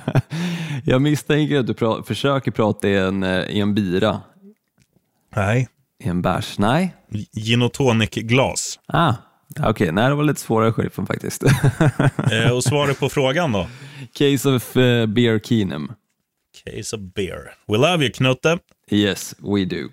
jag 0.85 1.01
misstänker 1.01 1.59
att 1.59 1.67
du 1.67 1.73
pra 1.73 2.03
försöker 2.03 2.51
prata 2.51 2.87
i 2.87 2.97
en, 2.97 3.23
eh, 3.23 3.39
i 3.39 3.59
en 3.59 3.75
bira. 3.75 4.21
Nej. 5.35 5.67
I 6.03 6.07
en 6.07 6.21
bärs? 6.21 6.59
Nej. 6.59 6.95
Gin 7.31 7.61
och 7.61 7.73
tonic-glas. 7.73 8.79
Ah, 8.87 9.13
Okej, 9.49 9.69
okay, 9.69 9.91
nej 9.91 10.09
det 10.09 10.15
var 10.15 10.23
lite 10.23 10.39
svårare 10.39 10.73
sheriffen 10.73 11.05
faktiskt. 11.05 11.43
eh, 12.31 12.51
och 12.51 12.63
svaret 12.63 12.99
på 12.99 13.09
frågan 13.09 13.51
då? 13.51 13.67
Case 14.13 14.49
of 14.49 14.77
uh, 14.77 15.05
Beer 15.05 15.39
Keenum. 15.39 15.91
Case 16.65 16.95
of 16.95 17.01
Beer. 17.01 17.53
We 17.67 17.77
love 17.77 18.03
you 18.03 18.13
Knutte. 18.13 18.59
Yes, 18.91 19.35
we 19.37 19.65
do. 19.65 19.89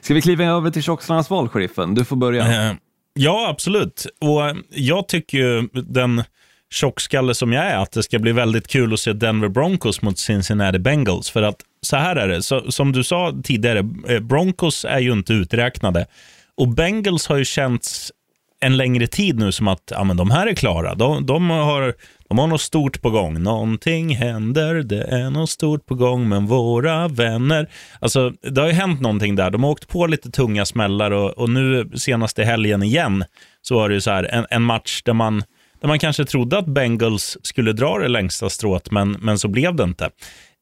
Ska 0.00 0.14
vi 0.14 0.22
kliva 0.22 0.44
över 0.44 0.70
till 0.70 0.82
tjockslarnas 0.82 1.30
val, 1.30 1.48
sheriffen? 1.48 1.94
Du 1.94 2.04
får 2.04 2.16
börja. 2.16 2.68
Eh, 2.68 2.74
ja, 3.14 3.48
absolut. 3.48 4.06
Och 4.20 4.56
jag 4.70 5.08
tycker 5.08 5.38
ju 5.38 5.68
den 5.72 6.22
tjockskalle 6.70 7.34
som 7.34 7.52
jag 7.52 7.64
är, 7.64 7.76
att 7.76 7.92
det 7.92 8.02
ska 8.02 8.18
bli 8.18 8.32
väldigt 8.32 8.68
kul 8.68 8.92
att 8.92 9.00
se 9.00 9.12
Denver 9.12 9.48
Broncos 9.48 10.02
mot 10.02 10.18
Cincinnati 10.18 10.78
Bengals. 10.78 11.30
För 11.30 11.42
att 11.42 11.56
så 11.80 11.96
här 11.96 12.16
är 12.16 12.28
det, 12.28 12.42
så, 12.42 12.72
som 12.72 12.92
du 12.92 13.04
sa 13.04 13.34
tidigare, 13.44 13.78
eh, 14.08 14.20
Broncos 14.20 14.84
är 14.84 14.98
ju 14.98 15.12
inte 15.12 15.32
uträknade. 15.32 16.06
Och 16.54 16.68
Bengals 16.68 17.26
har 17.26 17.36
ju 17.36 17.44
känts 17.44 18.12
en 18.60 18.76
längre 18.76 19.06
tid 19.06 19.38
nu 19.38 19.52
som 19.52 19.68
att 19.68 19.82
ja, 19.90 20.04
men 20.04 20.16
de 20.16 20.30
här 20.30 20.46
är 20.46 20.54
klara. 20.54 20.94
De, 20.94 21.26
de, 21.26 21.50
har, 21.50 21.94
de 22.28 22.38
har 22.38 22.46
något 22.46 22.60
stort 22.60 23.02
på 23.02 23.10
gång. 23.10 23.42
Någonting 23.42 24.16
händer, 24.16 24.74
det 24.74 25.02
är 25.02 25.30
något 25.30 25.50
stort 25.50 25.86
på 25.86 25.94
gång, 25.94 26.28
men 26.28 26.46
våra 26.46 27.08
vänner... 27.08 27.68
Alltså, 28.00 28.30
det 28.30 28.60
har 28.60 28.68
ju 28.68 28.74
hänt 28.74 29.00
någonting 29.00 29.36
där. 29.36 29.50
De 29.50 29.64
har 29.64 29.70
åkt 29.70 29.88
på 29.88 30.06
lite 30.06 30.30
tunga 30.30 30.66
smällar 30.66 31.10
och, 31.10 31.30
och 31.30 31.50
nu 31.50 31.90
senaste 31.94 32.44
helgen 32.44 32.82
igen 32.82 33.24
så 33.62 33.74
var 33.74 33.88
det 33.88 33.94
ju 33.94 34.00
så 34.00 34.10
här, 34.10 34.24
en, 34.24 34.46
en 34.50 34.62
match 34.62 35.02
där 35.02 35.12
man, 35.12 35.42
där 35.80 35.88
man 35.88 35.98
kanske 35.98 36.24
trodde 36.24 36.58
att 36.58 36.66
Bengals 36.66 37.38
skulle 37.42 37.72
dra 37.72 37.98
det 37.98 38.08
längsta 38.08 38.50
strået, 38.50 38.90
men, 38.90 39.10
men 39.10 39.38
så 39.38 39.48
blev 39.48 39.74
det 39.74 39.84
inte. 39.84 40.10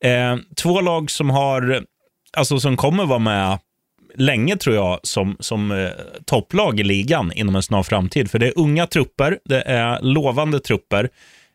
Eh, 0.04 0.36
två 0.56 0.80
lag 0.80 1.10
som 1.10 1.30
har 1.30 1.84
alltså 2.36 2.60
som 2.60 2.76
kommer 2.76 3.06
vara 3.06 3.18
med 3.18 3.58
länge 4.16 4.56
tror 4.56 4.76
jag 4.76 5.00
som, 5.02 5.36
som 5.40 5.70
eh, 5.70 5.90
topplag 6.24 6.80
i 6.80 6.82
ligan 6.82 7.32
inom 7.32 7.56
en 7.56 7.62
snar 7.62 7.82
framtid. 7.82 8.30
För 8.30 8.38
det 8.38 8.46
är 8.46 8.58
unga 8.58 8.86
trupper, 8.86 9.38
det 9.44 9.62
är 9.62 10.00
lovande 10.02 10.60
trupper. 10.60 11.08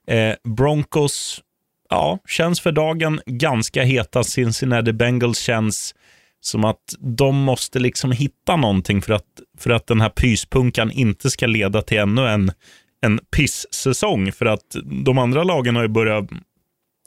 Eh, 0.09 0.35
Broncos, 0.43 1.41
ja, 1.89 2.19
känns 2.27 2.59
för 2.59 2.71
dagen 2.71 3.21
ganska 3.25 3.83
heta. 3.83 4.23
Cincinnati 4.23 4.93
Bengals 4.93 5.39
känns 5.39 5.95
som 6.41 6.65
att 6.65 6.95
de 6.99 7.35
måste 7.35 7.79
liksom 7.79 8.11
hitta 8.11 8.55
någonting 8.55 9.01
för 9.01 9.13
att, 9.13 9.25
för 9.57 9.69
att 9.69 9.87
den 9.87 10.01
här 10.01 10.09
pyspunkan 10.09 10.91
inte 10.91 11.29
ska 11.29 11.47
leda 11.47 11.81
till 11.81 11.97
ännu 11.97 12.27
en, 12.27 12.51
en 13.01 13.19
piss-säsong. 13.35 14.31
För 14.31 14.45
att 14.45 14.75
de 15.05 15.17
andra 15.17 15.43
lagen 15.43 15.75
har 15.75 15.83
ju 15.83 15.89
börjat 15.89 16.29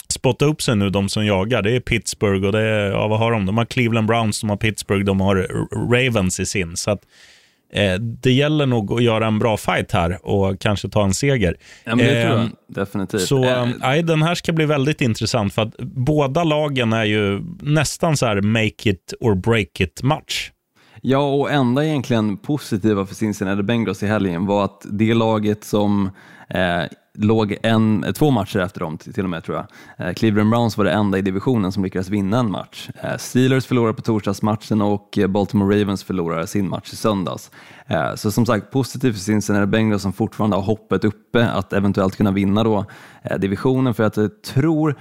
spotta 0.09 0.45
upp 0.45 0.63
sig 0.63 0.77
nu, 0.77 0.91
de 0.91 1.09
som 1.09 1.27
jagar. 1.27 1.63
Det 1.63 1.77
är 1.77 1.81
Pittsburgh 1.81 2.47
och 2.47 2.53
det 2.53 2.61
är, 2.61 2.91
ja, 2.91 3.09
vad 3.09 3.19
har 3.19 3.33
de? 3.33 3.47
De 3.47 3.59
har 3.59 3.65
Cleveland 3.65 4.07
Browns, 4.07 4.41
de 4.41 4.51
har 4.51 4.57
Pittsburgh, 4.57 5.05
de 5.05 5.21
har 5.21 5.37
Ravens 5.93 6.41
i 6.41 6.47
sin. 6.47 6.77
Så 6.77 6.91
att, 6.91 7.03
eh, 7.73 7.95
det 7.95 8.33
gäller 8.33 8.67
nog 8.67 8.93
att 8.93 9.03
göra 9.03 9.27
en 9.27 9.39
bra 9.39 9.57
fight 9.57 9.93
här 9.93 10.27
och 10.27 10.61
kanske 10.61 10.89
ta 10.89 11.05
en 11.05 11.15
seger. 11.15 11.57
Ja, 11.85 11.97
men 11.97 12.07
det 12.07 12.23
tror 12.23 12.35
jag 12.35 12.41
ehm, 12.41 12.51
definitivt. 12.69 13.21
Så 13.21 13.45
eh, 13.45 14.05
den 14.05 14.23
här 14.23 14.35
ska 14.35 14.53
bli 14.53 14.65
väldigt 14.65 15.01
intressant 15.01 15.55
för 15.55 15.63
att 15.63 15.77
båda 15.79 16.45
lagen 16.45 16.93
är 16.93 17.05
ju 17.05 17.41
nästan 17.61 18.17
så 18.17 18.27
här 18.27 18.41
make 18.41 18.91
it 18.91 19.15
or 19.21 19.35
break 19.35 19.81
it 19.81 20.03
match. 20.03 20.51
Ja, 21.05 21.35
och 21.35 21.51
enda 21.51 21.85
egentligen 21.85 22.37
positiva 22.37 23.07
för 23.07 23.15
Cincinnati 23.15 23.63
Bengals 23.63 24.03
i 24.03 24.07
helgen 24.07 24.47
var 24.47 24.65
att 24.65 24.87
det 24.91 25.15
laget 25.15 25.65
som 25.65 26.11
eh, 26.49 26.83
låg 27.15 27.57
en, 27.63 28.05
eh, 28.05 28.13
två 28.13 28.31
matcher 28.31 28.59
efter 28.59 28.81
dem 28.81 28.99
till 28.99 29.25
och 29.25 29.31
med 29.31 29.45
tror 29.45 29.57
jag. 29.57 29.67
Eh, 30.09 30.15
Cleveland 30.15 30.51
Browns 30.51 30.77
var 30.77 30.85
det 30.85 30.91
enda 30.91 31.19
i 31.19 31.23
divisionen 31.23 31.73
som 31.73 31.85
lyckades 31.85 32.09
vinna 32.09 32.39
en 32.39 32.51
match. 32.51 32.91
Eh, 33.03 33.17
Steelers 33.17 33.67
förlorade 33.67 33.95
på 33.95 34.03
torsdagsmatchen 34.03 34.83
och 34.83 35.19
eh, 35.19 35.27
Baltimore 35.27 35.81
Ravens 35.81 36.05
förlorade 36.05 36.47
sin 36.47 36.69
match 36.69 36.93
i 36.93 36.97
söndags. 36.97 37.51
Eh, 37.87 38.15
så 38.15 38.31
som 38.31 38.47
sagt, 38.47 38.71
positivt 38.71 39.15
för 39.15 39.21
Cincinnati 39.21 39.67
Bengals 39.67 40.03
som 40.03 40.13
fortfarande 40.13 40.57
har 40.57 40.63
hoppet 40.63 41.05
uppe 41.05 41.51
att 41.51 41.73
eventuellt 41.73 42.17
kunna 42.17 42.31
vinna 42.31 42.65
då 42.65 42.85
divisionen 43.39 43.95
för 43.95 44.05
att 44.05 44.17
jag 44.17 44.43
tror 44.43 44.97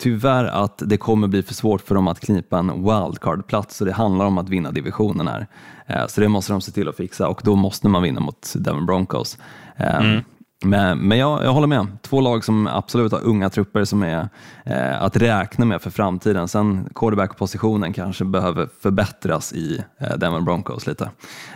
tyvärr 0.00 0.44
att 0.44 0.82
det 0.86 0.96
kommer 0.96 1.28
bli 1.28 1.42
för 1.42 1.54
svårt 1.54 1.80
för 1.80 1.94
dem 1.94 2.08
att 2.08 2.20
knipa 2.20 2.58
en 2.58 2.70
wildcard-plats 2.70 3.76
så 3.76 3.84
det 3.84 3.92
handlar 3.92 4.26
om 4.26 4.38
att 4.38 4.48
vinna 4.48 4.70
divisionen 4.72 5.28
här. 5.28 5.46
Eh, 5.86 6.06
så 6.06 6.20
det 6.20 6.28
måste 6.28 6.52
de 6.52 6.60
se 6.60 6.72
till 6.72 6.88
att 6.88 6.96
fixa 6.96 7.28
och 7.28 7.40
då 7.44 7.56
måste 7.56 7.88
man 7.88 8.02
vinna 8.02 8.20
mot 8.20 8.52
Devon 8.56 8.86
Broncos. 8.86 9.38
Ehm, 9.76 10.04
mm. 10.04 10.24
Men, 10.64 10.98
men 10.98 11.18
jag, 11.18 11.44
jag 11.44 11.52
håller 11.52 11.66
med. 11.66 11.86
Två 12.02 12.20
lag 12.20 12.44
som 12.44 12.66
absolut 12.66 13.12
har 13.12 13.24
unga 13.24 13.50
trupper 13.50 13.84
som 13.84 14.02
är 14.02 14.28
eh, 14.64 15.02
att 15.02 15.16
räkna 15.16 15.64
med 15.64 15.82
för 15.82 15.90
framtiden. 15.90 16.48
Sen 16.48 16.88
quarterback-positionen 16.94 17.92
kanske 17.92 18.24
behöver 18.24 18.68
förbättras 18.82 19.52
i 19.52 19.82
eh, 19.98 20.16
Denver 20.16 20.40
Broncos 20.40 20.86
lite. 20.86 21.10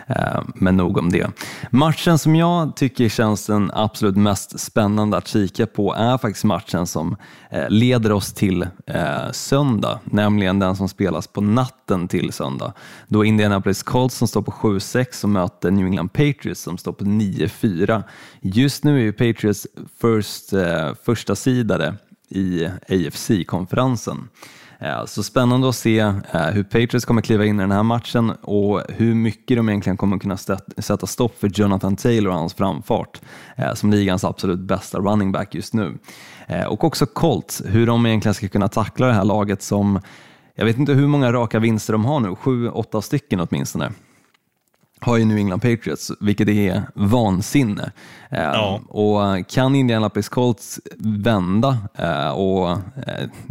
Eh, 0.07 0.41
men 0.55 0.77
nog 0.77 0.97
om 0.97 1.11
det. 1.11 1.27
Matchen 1.69 2.17
som 2.17 2.35
jag 2.35 2.75
tycker 2.75 3.09
känns 3.09 3.45
den 3.45 3.71
absolut 3.73 4.15
mest 4.17 4.59
spännande 4.59 5.17
att 5.17 5.27
kika 5.27 5.65
på 5.65 5.93
är 5.93 6.17
faktiskt 6.17 6.45
matchen 6.45 6.87
som 6.87 7.15
eh, 7.49 7.69
leder 7.69 8.11
oss 8.11 8.33
till 8.33 8.67
eh, 8.85 9.31
söndag, 9.31 9.99
nämligen 10.03 10.59
den 10.59 10.75
som 10.75 10.89
spelas 10.89 11.27
på 11.27 11.41
natten 11.41 12.07
till 12.07 12.33
söndag. 12.33 12.73
Då 13.07 13.25
Indianapolis 13.25 13.83
Colts 13.83 14.15
som 14.15 14.27
står 14.27 14.41
på 14.41 14.51
7-6 14.51 15.23
och 15.23 15.29
möter 15.29 15.71
New 15.71 15.85
England 15.85 16.09
Patriots 16.13 16.61
som 16.61 16.77
står 16.77 16.93
på 16.93 17.05
9-4. 17.05 18.03
Just 18.41 18.83
nu 18.83 18.94
är 18.95 19.01
ju 19.01 19.13
Patriots 19.13 19.67
first, 20.01 20.53
eh, 20.53 20.93
första 21.03 21.35
sidare 21.35 21.95
i 22.29 22.65
AFC-konferensen. 22.89 24.27
Eh, 24.79 25.05
så 25.05 25.23
spännande 25.23 25.69
att 25.69 25.75
se 25.75 25.99
eh, 25.99 26.45
hur 26.53 26.63
Patriots 26.63 27.05
kommer 27.05 27.21
kliva 27.21 27.45
in 27.45 27.59
i 27.59 27.63
den 27.63 27.71
här 27.71 27.83
matchen 27.83 28.29
och 28.29 28.81
hur 28.89 29.13
mycket 29.15 29.57
de 29.57 29.69
egentligen 29.69 29.97
kommer 29.97 30.17
kunna 30.17 30.37
sätta 30.77 31.07
stopp 31.07 31.39
för 31.39 31.51
Jonathan 31.53 31.95
Taylor 31.95 32.31
och 32.31 32.37
hans 32.37 32.53
framfart 32.53 33.21
eh, 33.55 33.73
som 33.73 33.91
ligans 33.91 34.23
absolut 34.23 34.59
bästa 34.59 34.99
running 34.99 35.31
back 35.31 35.55
just 35.55 35.73
nu. 35.73 35.97
Och 36.67 36.83
också 36.83 37.05
Colts, 37.05 37.63
hur 37.65 37.87
de 37.87 38.05
egentligen 38.05 38.33
ska 38.33 38.47
kunna 38.47 38.67
tackla 38.67 39.07
det 39.07 39.13
här 39.13 39.23
laget 39.23 39.61
som 39.61 39.99
jag 40.55 40.65
vet 40.65 40.77
inte 40.77 40.93
hur 40.93 41.07
många 41.07 41.33
raka 41.33 41.59
vinster 41.59 41.93
de 41.93 42.05
har 42.05 42.19
nu, 42.19 42.35
sju, 42.35 42.69
åtta 42.69 43.01
stycken 43.01 43.39
åtminstone 43.39 43.91
har 44.99 45.17
ju 45.17 45.25
New 45.25 45.37
England 45.37 45.59
Patriots, 45.59 46.11
vilket 46.19 46.47
är 46.47 46.83
vansinne. 46.93 47.91
Ja. 48.29 48.81
Och 48.87 49.49
kan 49.49 49.75
Indianapolis 49.75 50.29
Colts 50.29 50.79
vända, 50.99 51.77
och 52.35 52.77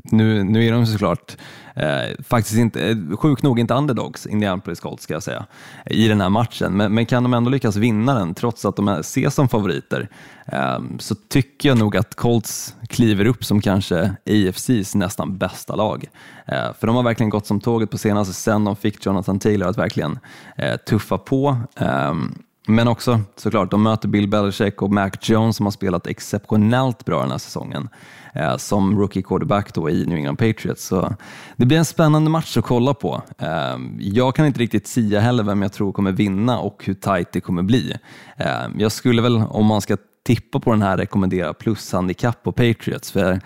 nu, 0.04 0.44
nu 0.44 0.66
är 0.66 0.72
de 0.72 0.86
såklart 0.86 1.36
eh, 1.74 2.24
faktiskt 2.24 2.56
inte, 2.56 2.88
eh, 2.88 3.16
sjukt 3.16 3.42
nog 3.42 3.60
inte 3.60 3.74
underdogs, 3.74 4.26
Indianapolis 4.26 4.80
Colts 4.80 5.02
ska 5.02 5.14
jag 5.14 5.22
säga, 5.22 5.46
i 5.86 6.08
den 6.08 6.20
här 6.20 6.28
matchen. 6.28 6.76
Men, 6.76 6.94
men 6.94 7.06
kan 7.06 7.22
de 7.22 7.34
ändå 7.34 7.50
lyckas 7.50 7.76
vinna 7.76 8.14
den 8.14 8.34
trots 8.34 8.64
att 8.64 8.76
de 8.76 8.88
ses 8.88 9.34
som 9.34 9.48
favoriter 9.48 10.08
eh, 10.46 10.78
så 10.98 11.14
tycker 11.14 11.68
jag 11.68 11.78
nog 11.78 11.96
att 11.96 12.14
Colts 12.14 12.74
kliver 12.88 13.24
upp 13.24 13.44
som 13.44 13.60
kanske 13.60 14.16
AFCs 14.26 14.94
nästan 14.94 15.38
bästa 15.38 15.76
lag. 15.76 16.04
Eh, 16.46 16.72
för 16.78 16.86
de 16.86 16.96
har 16.96 17.02
verkligen 17.02 17.30
gått 17.30 17.46
som 17.46 17.60
tåget 17.60 17.90
på 17.90 17.98
senaste 17.98 18.34
sen 18.34 18.64
de 18.64 18.76
fick 18.76 19.06
Jonathan 19.06 19.38
Taylor 19.38 19.68
att 19.68 19.78
verkligen 19.78 20.18
eh, 20.56 20.76
tuffa 20.76 21.18
på. 21.18 21.56
Ehm, 21.76 22.34
men 22.66 22.88
också 22.88 23.20
såklart, 23.36 23.70
de 23.70 23.82
möter 23.82 24.08
Bill 24.08 24.28
Belichick 24.28 24.82
och 24.82 24.92
Mac 24.92 25.10
Jones 25.22 25.56
som 25.56 25.66
har 25.66 25.70
spelat 25.70 26.06
exceptionellt 26.06 27.04
bra 27.04 27.20
den 27.20 27.30
här 27.30 27.38
säsongen 27.38 27.88
eh, 28.34 28.56
som 28.56 28.98
rookie 28.98 29.22
quarterback 29.22 29.74
då 29.74 29.90
i 29.90 30.06
New 30.06 30.18
England 30.18 30.36
Patriots. 30.36 30.84
Så 30.84 31.14
det 31.56 31.66
blir 31.66 31.78
en 31.78 31.84
spännande 31.84 32.30
match 32.30 32.56
att 32.56 32.64
kolla 32.64 32.94
på. 32.94 33.22
Eh, 33.38 33.76
jag 33.98 34.34
kan 34.34 34.46
inte 34.46 34.60
riktigt 34.60 34.86
sia 34.86 35.20
heller 35.20 35.44
vem 35.44 35.62
jag 35.62 35.72
tror 35.72 35.92
kommer 35.92 36.12
vinna 36.12 36.58
och 36.58 36.82
hur 36.84 36.94
tight 36.94 37.32
det 37.32 37.40
kommer 37.40 37.62
bli. 37.62 37.96
Eh, 38.36 38.66
jag 38.78 38.92
skulle 38.92 39.22
väl, 39.22 39.36
om 39.36 39.66
man 39.66 39.80
ska 39.80 39.96
tippa 40.26 40.60
på 40.60 40.70
den 40.70 40.82
här, 40.82 40.96
rekommendera 40.96 41.54
plushandikapp 41.54 42.42
på 42.42 42.52
Patriots. 42.52 43.12
För 43.12 43.40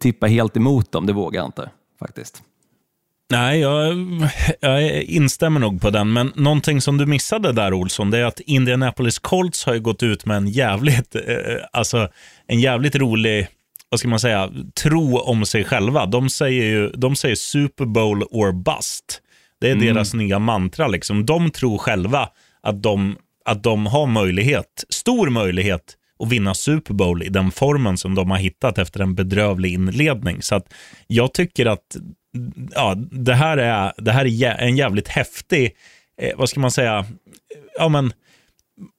tippa 0.00 0.26
helt 0.26 0.56
emot 0.56 0.92
dem, 0.92 1.06
det 1.06 1.12
vågar 1.12 1.40
jag 1.40 1.48
inte 1.48 1.70
faktiskt. 1.98 2.42
Nej, 3.30 3.60
jag, 3.60 3.96
jag, 4.60 5.02
instämmer 5.02 5.60
nog 5.60 5.80
på 5.80 5.90
den. 5.90 6.12
Men 6.12 6.32
någonting 6.34 6.80
som 6.80 6.96
du 6.96 7.06
missade 7.06 7.52
där, 7.52 7.72
Olsson, 7.72 8.10
det 8.10 8.18
är 8.18 8.24
att 8.24 8.40
Indianapolis 8.40 9.18
Colts 9.18 9.64
har 9.64 9.78
gått 9.78 10.02
ut 10.02 10.26
med 10.26 10.36
en 10.36 10.48
jävligt, 10.48 11.14
eh, 11.14 11.22
alltså, 11.72 12.08
en 12.46 12.60
jävligt 12.60 12.96
rolig 12.96 13.48
vad 13.90 14.00
ska 14.00 14.08
man 14.08 14.20
säga, 14.20 14.50
tro 14.82 15.18
om 15.18 15.46
sig 15.46 15.64
själva. 15.64 16.06
De 16.06 16.30
säger 16.30 16.64
ju 16.64 16.90
de 16.90 17.16
säger 17.16 17.34
Super 17.34 17.84
Bowl 17.84 18.22
or 18.22 18.52
bust. 18.52 19.22
Det 19.60 19.68
är 19.68 19.72
mm. 19.72 19.86
deras 19.86 20.14
nya 20.14 20.38
mantra. 20.38 20.88
Liksom. 20.88 21.26
De 21.26 21.50
tror 21.50 21.78
själva 21.78 22.28
att 22.62 22.82
de, 22.82 23.16
att 23.44 23.62
de 23.62 23.86
har 23.86 24.06
möjlighet, 24.06 24.84
stor 24.88 25.30
möjlighet 25.30 25.94
att 26.18 26.28
vinna 26.28 26.54
Super 26.54 26.94
Bowl 26.94 27.22
i 27.22 27.28
den 27.28 27.50
formen 27.50 27.96
som 27.96 28.14
de 28.14 28.30
har 28.30 28.38
hittat 28.38 28.78
efter 28.78 29.00
en 29.00 29.14
bedrövlig 29.14 29.72
inledning. 29.72 30.42
Så 30.42 30.54
att 30.54 30.74
jag 31.06 31.34
tycker 31.34 31.66
att 31.66 31.96
ja, 32.74 32.94
det, 33.10 33.34
här 33.34 33.56
är, 33.56 33.92
det 33.98 34.12
här 34.12 34.42
är 34.44 34.58
en 34.58 34.76
jävligt 34.76 35.08
häftig, 35.08 35.70
eh, 36.22 36.30
vad 36.36 36.48
ska 36.48 36.60
man 36.60 36.70
säga, 36.70 37.04
ja 37.78 37.88
men 37.88 38.12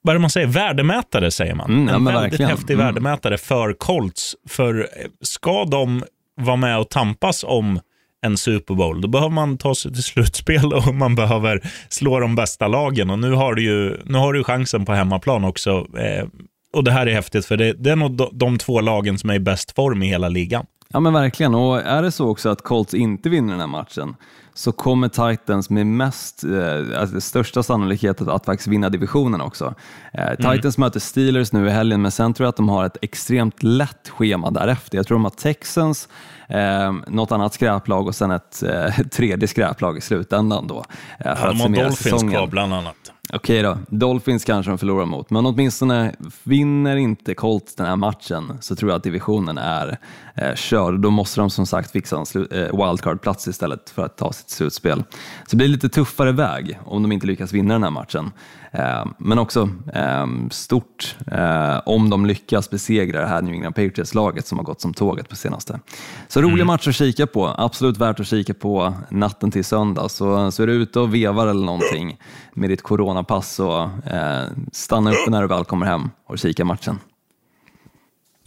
vad 0.02 0.12
är 0.12 0.16
det 0.16 0.22
man 0.22 0.30
säger, 0.30 0.48
värdemätare 0.48 1.32
säger 1.32 1.56
man. 1.56 1.70
Mm, 1.72 1.96
en 1.96 2.06
väldigt 2.06 2.24
verkligen. 2.24 2.52
häftig 2.52 2.74
Mm. 2.74 2.86
värdemätare 2.86 3.38
för 3.38 3.74
Colts. 3.74 4.36
För 4.50 4.80
eh, 4.80 5.06
ska 5.22 5.66
de 5.66 6.04
vara 6.42 6.56
med 6.56 6.80
och 6.80 6.90
tampas 6.90 7.44
om 7.44 7.80
en 8.22 8.38
Super 8.38 8.74
Bowl, 8.74 9.02
då 9.02 9.08
behöver 9.08 9.34
man 9.34 9.58
ta 9.58 9.76
sig 9.76 9.94
till 9.94 10.04
slutspel 10.04 10.74
och 10.74 10.96
man 10.96 11.16
behöver 11.16 11.62
slå 11.90 12.20
de 12.20 12.36
bästa 12.36 12.68
lagen. 12.68 13.10
Och 13.10 13.20
nu 13.20 13.32
har 13.32 13.54
du 13.54 13.64
ju, 13.64 13.98
nu 14.06 14.18
har 14.18 14.34
du 14.34 14.44
chansen 14.44 14.86
på 14.86 14.94
hemmaplan 14.94 15.44
också. 15.44 15.88
Eh, 15.98 16.26
och 16.74 16.84
det 16.84 16.92
här 16.92 17.08
är 17.08 17.14
häftigt, 17.14 17.46
för 17.46 17.58
det, 17.58 17.74
det 17.74 17.92
är 17.92 17.96
nog 17.96 18.12
de, 18.12 18.30
de 18.32 18.58
två 18.58 18.82
lagen 18.82 19.18
som 19.18 19.30
är 19.30 19.34
i 19.34 19.40
bäst 19.40 19.76
form 19.76 20.04
i 20.04 20.08
hela 20.08 20.30
ligan. 20.30 20.66
Ja 20.94 21.00
men 21.00 21.14
verkligen, 21.14 21.56
och 21.56 21.82
är 21.82 22.02
det 22.02 22.12
så 22.12 22.30
också 22.30 22.50
att 22.50 22.62
Colts 22.62 22.94
inte 22.94 23.30
vinner 23.30 23.52
den 23.52 23.60
här 23.60 23.68
matchen 23.68 24.16
så 24.54 24.72
kommer 24.72 25.08
Titans 25.08 25.70
med 25.70 25.88
mest, 25.88 26.44
eh, 26.44 27.00
alltså 27.02 27.22
största 27.22 27.64
sannolikhet 27.64 28.22
att, 28.22 28.28
att 28.28 28.46
faktiskt 28.46 28.68
vinna 28.68 28.90
divisionen 28.90 29.42
också. 29.42 29.74
Eh, 30.14 30.52
Titans 30.54 30.78
möter 30.78 31.00
Steelers 31.00 31.52
nu 31.52 31.68
i 31.68 31.70
helgen, 31.70 32.02
men 32.02 32.12
sen 32.12 32.34
tror 32.34 32.46
jag 32.46 32.50
att 32.50 32.56
de 32.58 32.70
har 32.70 32.86
ett 32.86 32.98
extremt 33.02 33.64
lätt 33.64 34.10
schema 34.10 34.52
därefter. 34.52 34.98
Jag 34.98 35.08
tror 35.08 35.16
de 35.16 35.24
har 35.24 35.32
Texans, 35.32 36.10
eh, 36.48 36.94
något 37.08 37.32
annat 37.32 37.54
skräplag 37.54 38.08
och 38.08 38.16
sen 38.16 38.32
ett 38.32 38.64
eh, 38.64 39.08
tredje 39.12 39.48
skräplag 39.48 39.98
i 39.98 40.02
slutändan 40.02 40.68
då. 40.68 40.78
Eh, 41.20 41.26
Ja, 41.26 41.36
de 41.50 41.60
har 41.62 41.70
Dolphins 41.70 42.22
kvar 42.22 42.48
bland 42.48 42.74
annat. 42.74 42.96
Okej 43.34 43.62
då, 43.62 43.78
Dolphins 43.88 44.46
kanske 44.46 44.72
de 44.72 44.78
förlorar 44.78 45.06
mot, 45.06 45.30
men 45.30 45.46
åtminstone 45.46 46.16
vinner 46.44 46.96
inte 46.96 47.34
Colts 47.34 47.76
den 47.76 47.86
här 47.86 47.96
matchen 47.96 48.58
så 48.62 48.76
tror 48.76 48.92
jag 48.92 48.98
att 48.98 49.04
divisionen 49.04 49.58
är 49.58 49.98
eh, 50.36 50.56
körd. 50.56 51.00
Då 51.00 51.10
måste 51.10 51.42
de 51.42 51.50
som 51.50 51.66
sagt 51.66 51.92
fixa 51.92 52.16
en 52.18 52.48
eh, 52.52 52.88
wildcard-plats 52.88 53.48
istället 53.48 53.90
för 53.90 54.06
att 54.06 54.18
ta 54.18 54.34
sitt 54.34 54.50
slutspel. 54.50 55.04
Så 55.48 55.50
det 55.50 55.58
blir 55.58 55.68
lite 55.68 55.90
tuffare 55.90 56.32
väg 56.32 56.80
om 56.86 57.02
de 57.02 57.12
inte 57.12 57.28
lyckas 57.28 57.54
vinna 57.54 57.74
den 57.74 57.84
här 57.84 57.92
matchen. 57.92 58.32
Eh, 58.72 59.06
men 59.18 59.40
också 59.40 59.70
eh, 59.94 60.28
stort 60.52 61.16
eh, 61.32 61.82
om 61.86 62.10
de 62.10 62.26
lyckas 62.26 62.70
besegra 62.70 63.22
det 63.22 63.28
här 63.28 63.42
New 63.42 63.54
England 63.54 63.74
Patriots-laget 63.74 64.48
som 64.48 64.58
har 64.58 64.66
gått 64.66 64.82
som 64.82 64.94
tåget 64.94 65.30
på 65.30 65.36
senaste. 65.36 65.80
Så 66.28 66.42
roliga 66.42 66.66
matcher 66.66 66.90
att 66.90 66.96
kika 66.96 67.28
på, 67.28 67.56
absolut 67.58 67.98
värt 67.98 68.20
att 68.20 68.28
kika 68.28 68.54
på 68.54 68.94
natten 69.10 69.52
till 69.52 69.66
söndag. 69.66 70.10
Så, 70.10 70.52
så 70.52 70.64
är 70.64 70.68
du 70.68 70.74
ute 70.74 71.00
och 71.00 71.14
vevar 71.16 71.48
eller 71.48 71.66
någonting 71.66 72.18
med 72.54 72.70
ditt 72.70 72.82
coronapass 72.82 73.56
så 73.56 73.84
eh, 74.06 74.44
stanna 74.72 75.12
uppe 75.12 75.32
när 75.32 75.42
du 75.42 75.48
väl 75.48 75.66
kommer 75.66 75.86
hem 75.86 76.10
och 76.28 76.40
kika 76.40 76.66
matchen. 76.66 77.00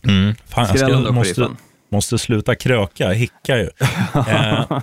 Mm. 0.04 0.34
Fan, 0.46 0.66
jag 0.68 0.78
ska, 0.78 1.12
måste, 1.12 1.48
måste 1.88 2.18
sluta 2.18 2.54
kröka, 2.54 3.04
jag 3.04 3.14
hickar 3.14 3.56
ju. 3.56 3.70
eh, 4.14 4.80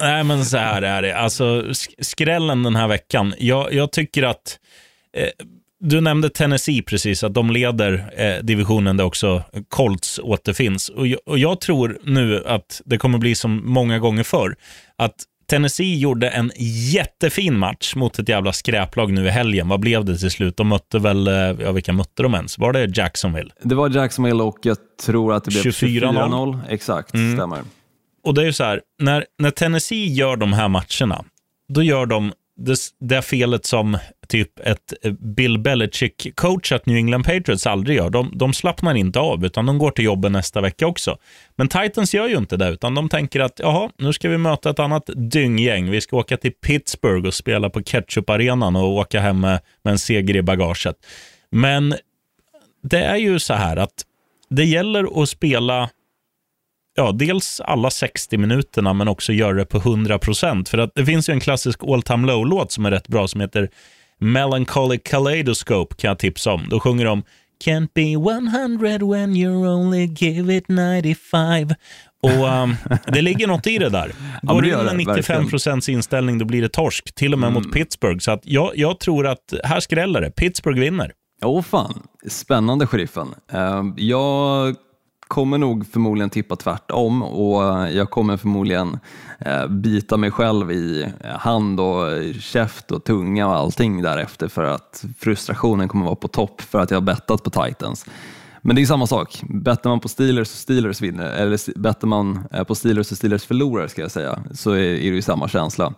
nej, 0.00 0.24
men 0.24 0.44
så 0.44 0.56
här 0.56 0.82
är 0.82 1.02
det. 1.02 1.16
Alltså, 1.18 1.44
sk- 1.62 1.94
skrällen 2.02 2.62
den 2.62 2.76
här 2.76 2.88
veckan. 2.88 3.34
Jag, 3.38 3.72
jag 3.72 3.92
tycker 3.92 4.22
att... 4.22 4.58
Eh, 5.16 5.28
du 5.80 6.00
nämnde 6.00 6.28
Tennessee 6.30 6.82
precis, 6.82 7.24
att 7.24 7.34
de 7.34 7.50
leder 7.50 8.10
eh, 8.16 8.44
divisionen 8.44 8.96
där 8.96 9.04
också 9.04 9.42
Colts 9.68 10.18
återfinns. 10.22 10.88
Och 10.88 11.06
jag, 11.06 11.20
och 11.26 11.38
jag 11.38 11.60
tror 11.60 11.98
nu 12.04 12.44
att 12.46 12.82
det 12.84 12.98
kommer 12.98 13.18
bli 13.18 13.34
som 13.34 13.62
många 13.72 13.98
gånger 13.98 14.22
förr. 14.22 14.56
Att 14.98 15.14
Tennessee 15.50 15.98
gjorde 15.98 16.28
en 16.28 16.52
jättefin 16.92 17.58
match 17.58 17.94
mot 17.96 18.18
ett 18.18 18.28
jävla 18.28 18.52
skräplag 18.52 19.12
nu 19.12 19.26
i 19.26 19.30
helgen. 19.30 19.68
Vad 19.68 19.80
blev 19.80 20.04
det 20.04 20.18
till 20.18 20.30
slut? 20.30 20.56
De 20.56 20.68
mötte 20.68 20.98
väl, 20.98 21.28
eh, 21.28 21.34
ja 21.34 21.72
vilka 21.72 21.92
mötte 21.92 22.22
de 22.22 22.34
ens? 22.34 22.58
Var 22.58 22.72
det 22.72 22.96
Jacksonville? 22.98 23.50
Det 23.62 23.74
var 23.74 23.90
Jacksonville 23.90 24.42
och 24.42 24.58
jag 24.62 24.76
tror 25.06 25.34
att 25.34 25.44
det 25.44 25.50
blev 25.50 25.62
24-0. 25.62 26.00
24-0. 26.00 26.60
Exakt, 26.68 27.08
stämmer. 27.08 27.58
Och 28.24 28.34
det 28.34 28.42
är 28.42 28.46
ju 28.46 28.52
så 28.52 28.64
här, 28.64 28.80
när, 28.98 29.24
när 29.38 29.50
Tennessee 29.50 30.06
gör 30.06 30.36
de 30.36 30.52
här 30.52 30.68
matcherna, 30.68 31.24
då 31.68 31.82
gör 31.82 32.06
de 32.06 32.32
det, 32.56 32.76
det 33.00 33.22
felet 33.22 33.66
som 33.66 33.98
typ 34.28 34.60
ett 34.60 34.92
eh, 35.02 35.12
Bill 35.12 35.58
Belichick-coachat 35.58 36.80
New 36.84 36.96
England 36.96 37.24
Patriots 37.24 37.66
aldrig 37.66 37.96
gör. 37.96 38.10
De, 38.10 38.32
de 38.34 38.52
slappnar 38.52 38.94
inte 38.94 39.20
av, 39.20 39.44
utan 39.44 39.66
de 39.66 39.78
går 39.78 39.90
till 39.90 40.04
jobben 40.04 40.32
nästa 40.32 40.60
vecka 40.60 40.86
också. 40.86 41.18
Men 41.56 41.68
Titans 41.68 42.14
gör 42.14 42.28
ju 42.28 42.36
inte 42.36 42.56
det, 42.56 42.68
utan 42.68 42.94
de 42.94 43.08
tänker 43.08 43.40
att 43.40 43.58
jaha, 43.58 43.90
nu 43.98 44.12
ska 44.12 44.28
vi 44.28 44.38
möta 44.38 44.70
ett 44.70 44.78
annat 44.78 45.10
dynggäng. 45.14 45.90
Vi 45.90 46.00
ska 46.00 46.16
åka 46.16 46.36
till 46.36 46.52
Pittsburgh 46.52 47.26
och 47.26 47.34
spela 47.34 47.70
på 47.70 47.80
Ketchup-arenan 47.80 48.76
och 48.76 48.88
åka 48.88 49.20
hem 49.20 49.40
med, 49.40 49.60
med 49.82 49.92
en 49.92 49.98
seger 49.98 50.36
i 50.36 50.42
bagaget. 50.42 50.96
Men 51.50 51.94
det 52.82 53.02
är 53.02 53.16
ju 53.16 53.38
så 53.38 53.54
här 53.54 53.76
att 53.76 54.04
det 54.48 54.64
gäller 54.64 55.22
att 55.22 55.28
spela 55.28 55.90
ja, 56.94 57.12
dels 57.12 57.60
alla 57.60 57.90
60 57.90 58.38
minuterna, 58.38 58.92
men 58.92 59.08
också 59.08 59.32
göra 59.32 59.52
det 59.56 59.64
på 59.64 59.78
100 59.78 60.18
procent. 60.18 60.68
För 60.68 60.78
att 60.78 60.90
det 60.94 61.06
finns 61.06 61.28
ju 61.28 61.32
en 61.32 61.40
klassisk 61.40 61.80
all 61.84 62.02
time 62.02 62.26
low-låt 62.26 62.72
som 62.72 62.86
är 62.86 62.90
rätt 62.90 63.08
bra, 63.08 63.28
som 63.28 63.40
heter 63.40 63.70
Melancholy 64.20 64.98
Kaleidoscope, 64.98 65.94
kan 65.94 66.08
jag 66.08 66.18
tipsa 66.18 66.52
om. 66.52 66.66
Då 66.70 66.80
sjunger 66.80 67.04
de 67.04 67.22
Can't 67.64 67.88
be 67.94 68.12
100 68.12 69.06
when 69.06 69.36
you 69.36 69.68
only 69.68 70.06
give 70.06 70.56
it 70.56 70.64
95. 70.68 71.68
Och 72.22 72.62
um, 72.62 72.76
det 73.06 73.22
ligger 73.22 73.46
något 73.46 73.66
i 73.66 73.78
det 73.78 73.88
där. 73.88 74.12
Går 74.42 74.62
du 74.62 74.68
in 74.68 74.76
med 74.76 74.86
det, 74.86 74.96
95 74.96 75.48
procents 75.48 75.88
inställning, 75.88 76.38
då 76.38 76.44
blir 76.44 76.62
det 76.62 76.68
torsk. 76.68 77.14
Till 77.14 77.32
och 77.32 77.38
med 77.38 77.52
mot 77.52 77.72
Pittsburgh. 77.72 78.18
Så 78.18 78.30
att 78.30 78.40
jag, 78.44 78.70
jag 78.74 79.00
tror 79.00 79.26
att 79.26 79.54
här 79.64 79.80
skräller 79.80 80.20
det. 80.20 80.30
Pittsburgh 80.30 80.80
vinner. 80.80 81.12
Åh 81.42 81.62
fan, 81.62 82.02
spännande 82.28 82.86
sheriffen. 82.86 83.34
Eh, 83.52 83.82
Jag 83.96 84.76
kommer 85.34 85.58
nog 85.58 85.86
förmodligen 85.86 86.30
tippa 86.30 86.56
tvärtom 86.56 87.22
och 87.22 87.64
eh, 87.64 87.96
jag 87.96 88.10
kommer 88.10 88.36
förmodligen 88.36 88.98
eh, 89.38 89.66
bita 89.66 90.16
mig 90.16 90.30
själv 90.30 90.72
i 90.72 91.12
eh, 91.20 91.30
hand 91.30 91.80
och 91.80 92.06
käft 92.40 92.90
och 92.90 93.04
tunga 93.04 93.48
och 93.48 93.54
allting 93.56 94.02
därefter 94.02 94.48
för 94.48 94.64
att 94.64 95.04
frustrationen 95.18 95.88
kommer 95.88 96.04
vara 96.04 96.14
på 96.16 96.28
topp 96.28 96.60
för 96.60 96.80
att 96.80 96.90
jag 96.90 96.96
har 96.96 97.02
bettat 97.02 97.42
på 97.42 97.50
Titans. 97.50 98.06
Men 98.62 98.76
det 98.76 98.82
är 98.82 98.86
samma 98.86 99.06
sak. 99.06 99.42
Bettar 99.48 99.90
man 99.90 100.00
på 100.00 100.08
Steelers 100.08 100.48
och 100.48 100.58
Steelers 100.58 101.00
vinner, 101.00 101.30
eller 101.30 101.78
bettar 101.78 102.08
man 102.08 102.44
på 102.66 102.74
Steelers 102.74 103.10
och 103.10 103.16
Steelers 103.16 103.44
förlorar 103.44 103.88
ska 103.88 104.02
jag 104.02 104.10
säga, 104.10 104.38
så 104.52 104.70
är 104.70 104.76
det 104.76 105.16
ju 105.16 105.22
samma 105.22 105.48
känsla. 105.48 105.94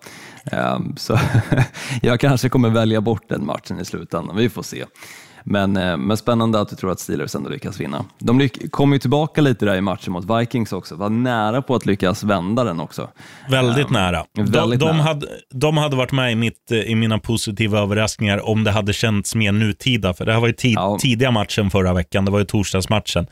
Så 0.96 1.18
jag 2.02 2.20
kanske 2.20 2.48
kommer 2.48 2.70
välja 2.70 3.00
bort 3.00 3.28
den 3.28 3.46
matchen 3.46 3.80
i 3.80 3.84
slutändan, 3.84 4.36
vi 4.36 4.48
får 4.48 4.62
se. 4.62 4.84
Men, 5.48 5.76
eh, 5.76 5.96
men 5.96 6.16
spännande 6.16 6.60
att 6.60 6.68
du 6.68 6.76
tror 6.76 6.92
att 6.92 7.00
Steelers 7.00 7.34
ändå 7.34 7.50
lyckas 7.50 7.80
vinna. 7.80 8.04
De 8.18 8.40
lyck- 8.40 8.70
kom 8.70 8.92
ju 8.92 8.98
tillbaka 8.98 9.40
lite 9.40 9.64
där 9.66 9.74
i 9.76 9.80
matchen 9.80 10.12
mot 10.12 10.40
Vikings 10.40 10.72
också, 10.72 10.94
var 10.96 11.10
nära 11.10 11.62
på 11.62 11.74
att 11.74 11.86
lyckas 11.86 12.24
vända 12.24 12.64
den 12.64 12.80
också. 12.80 13.08
Väldigt 13.50 13.90
nära. 13.90 14.24
De, 14.34 14.44
väldigt 14.44 14.80
de, 14.80 14.86
nära. 14.96 15.02
Hade, 15.02 15.26
de 15.54 15.76
hade 15.76 15.96
varit 15.96 16.12
med 16.12 16.32
i, 16.32 16.34
mitt, 16.34 16.70
eh, 16.72 16.78
i 16.78 16.94
mina 16.94 17.18
positiva 17.18 17.78
överraskningar 17.80 18.48
om 18.48 18.64
det 18.64 18.70
hade 18.70 18.92
känts 18.92 19.34
mer 19.34 19.52
nutida. 19.52 20.14
För 20.14 20.24
det 20.26 20.32
här 20.32 20.40
var 20.40 20.46
ju 20.46 20.52
tid, 20.54 20.74
Ja. 20.76 20.98
tidiga 21.00 21.30
matchen 21.30 21.70
förra 21.70 21.92
veckan. 21.92 22.24
Det 22.24 22.30
var 22.30 22.38
ju 22.38 22.44
torsdagsmatchen. 22.44 23.26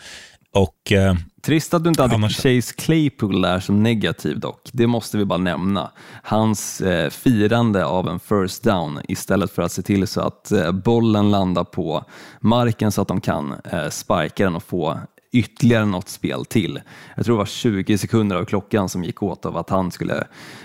Och 0.55 0.93
eh, 0.93 1.15
Trist 1.45 1.75
att 1.75 1.83
du 1.85 1.89
inte 1.89 2.03
hade 2.03 2.15
Annars- 2.15 2.37
Chase 2.37 2.75
Claypool 2.77 3.43
där 3.43 3.61
som 3.61 3.83
negativ 3.83 4.41
dock. 4.41 4.69
Det 4.73 4.87
måste 4.87 5.19
vi 5.19 5.25
bara 5.25 5.39
nämna. 5.39 5.91
Hans 6.23 6.81
eh, 6.81 7.11
firande 7.11 7.85
av 7.85 8.09
en 8.09 8.21
first 8.21 8.63
down 8.65 9.01
istället 9.09 9.51
för 9.51 9.63
att 9.63 9.73
se 9.73 9.83
till 9.83 10.07
så 10.07 10.21
att 10.21 10.53
eh, 10.53 10.73
bollen 10.73 11.31
landar 11.31 11.65
på 11.65 12.05
marken 12.41 12.93
så 12.93 13.03
att 13.03 13.09
de 13.09 13.21
kan 13.21 13.55
eh, 13.73 13.89
spika 13.89 14.45
den 14.45 14.57
och 14.57 14.63
få 14.63 14.99
ytterligare 15.33 15.85
något 15.85 16.09
spel 16.09 16.45
till. 16.45 16.81
Jag 17.17 17.25
tror 17.25 17.35
det 17.37 17.39
var 17.39 17.47
20 17.47 17.99
sekunder 17.99 18.37
av 18.37 18.45
klockan 18.45 18.89
som 18.89 19.05
gick 19.05 19.23
åt 19.23 19.47
av 19.47 19.57
att 19.57 19.71
han 19.71 19.91
skulle 19.91 20.25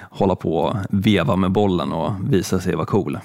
hålla 0.09 0.35
på 0.35 0.55
och 0.57 0.75
veva 0.89 1.35
med 1.35 1.51
bollen 1.51 1.91
och 1.91 2.11
visa 2.33 2.59
sig 2.59 2.75
vara 2.75 2.85
cool. 2.85 3.19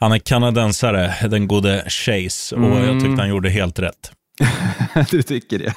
han 0.00 0.12
är 0.12 0.18
kanadensare, 0.18 1.14
den 1.28 1.48
gode 1.48 1.84
Chase. 1.88 2.56
Och 2.56 2.62
Mm. 2.64 2.84
jag 2.84 3.00
tyckte 3.04 3.22
han 3.22 3.28
gjorde 3.30 3.50
helt 3.50 3.78
rätt. 3.78 4.12
du 5.10 5.22
tycker 5.22 5.58
det? 5.58 5.74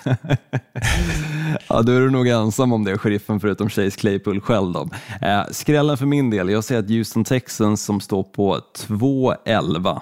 ja, 1.68 1.82
då 1.82 1.92
är 1.92 2.00
du 2.00 2.10
nog 2.10 2.28
ensam 2.28 2.74
om 2.74 2.84
det, 2.84 2.98
sheriffen, 2.98 3.40
förutom 3.40 3.70
Chase 3.70 4.00
Claypool 4.00 4.42
själv. 4.42 4.74
Då. 4.74 4.90
Eh, 5.22 5.44
skrällen 5.52 5.98
för 5.98 6.06
min 6.06 6.30
del, 6.30 6.50
jag 6.50 6.64
säger 6.64 6.82
att 6.82 6.90
Houston 6.90 7.24
Texans 7.24 7.84
som 7.84 8.00
står 8.00 8.24
på 8.24 8.60
2-11 8.78 10.02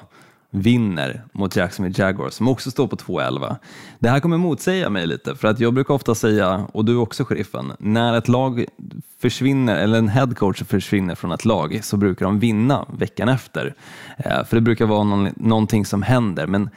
vinner 0.51 1.23
mot 1.31 1.55
Jacksonville 1.55 1.95
Jaguars 1.97 2.33
som 2.33 2.47
också 2.47 2.71
står 2.71 2.87
på 2.87 2.95
2-11. 2.95 3.55
Det 3.99 4.09
här 4.09 4.19
kommer 4.19 4.37
motsäga 4.37 4.89
mig 4.89 5.07
lite, 5.07 5.35
för 5.35 5.47
att 5.47 5.59
jag 5.59 5.73
brukar 5.73 5.93
ofta 5.93 6.15
säga, 6.15 6.67
och 6.73 6.85
du 6.85 6.95
också 6.95 7.25
sheriffen, 7.25 7.71
när 7.79 8.17
ett 8.17 8.27
lag 8.27 8.65
försvinner, 9.21 9.75
eller 9.75 9.97
en 9.97 10.07
headcoach 10.07 10.63
försvinner 10.63 11.15
från 11.15 11.31
ett 11.31 11.45
lag 11.45 11.79
så 11.83 11.97
brukar 11.97 12.25
de 12.25 12.39
vinna 12.39 12.85
veckan 12.97 13.29
efter. 13.29 13.75
Eh, 14.17 14.43
för 14.45 14.55
det 14.55 14.61
brukar 14.61 14.85
vara 14.85 15.03
någon, 15.03 15.29
någonting 15.35 15.85
som 15.85 16.01
händer, 16.01 16.47
men 16.47 16.69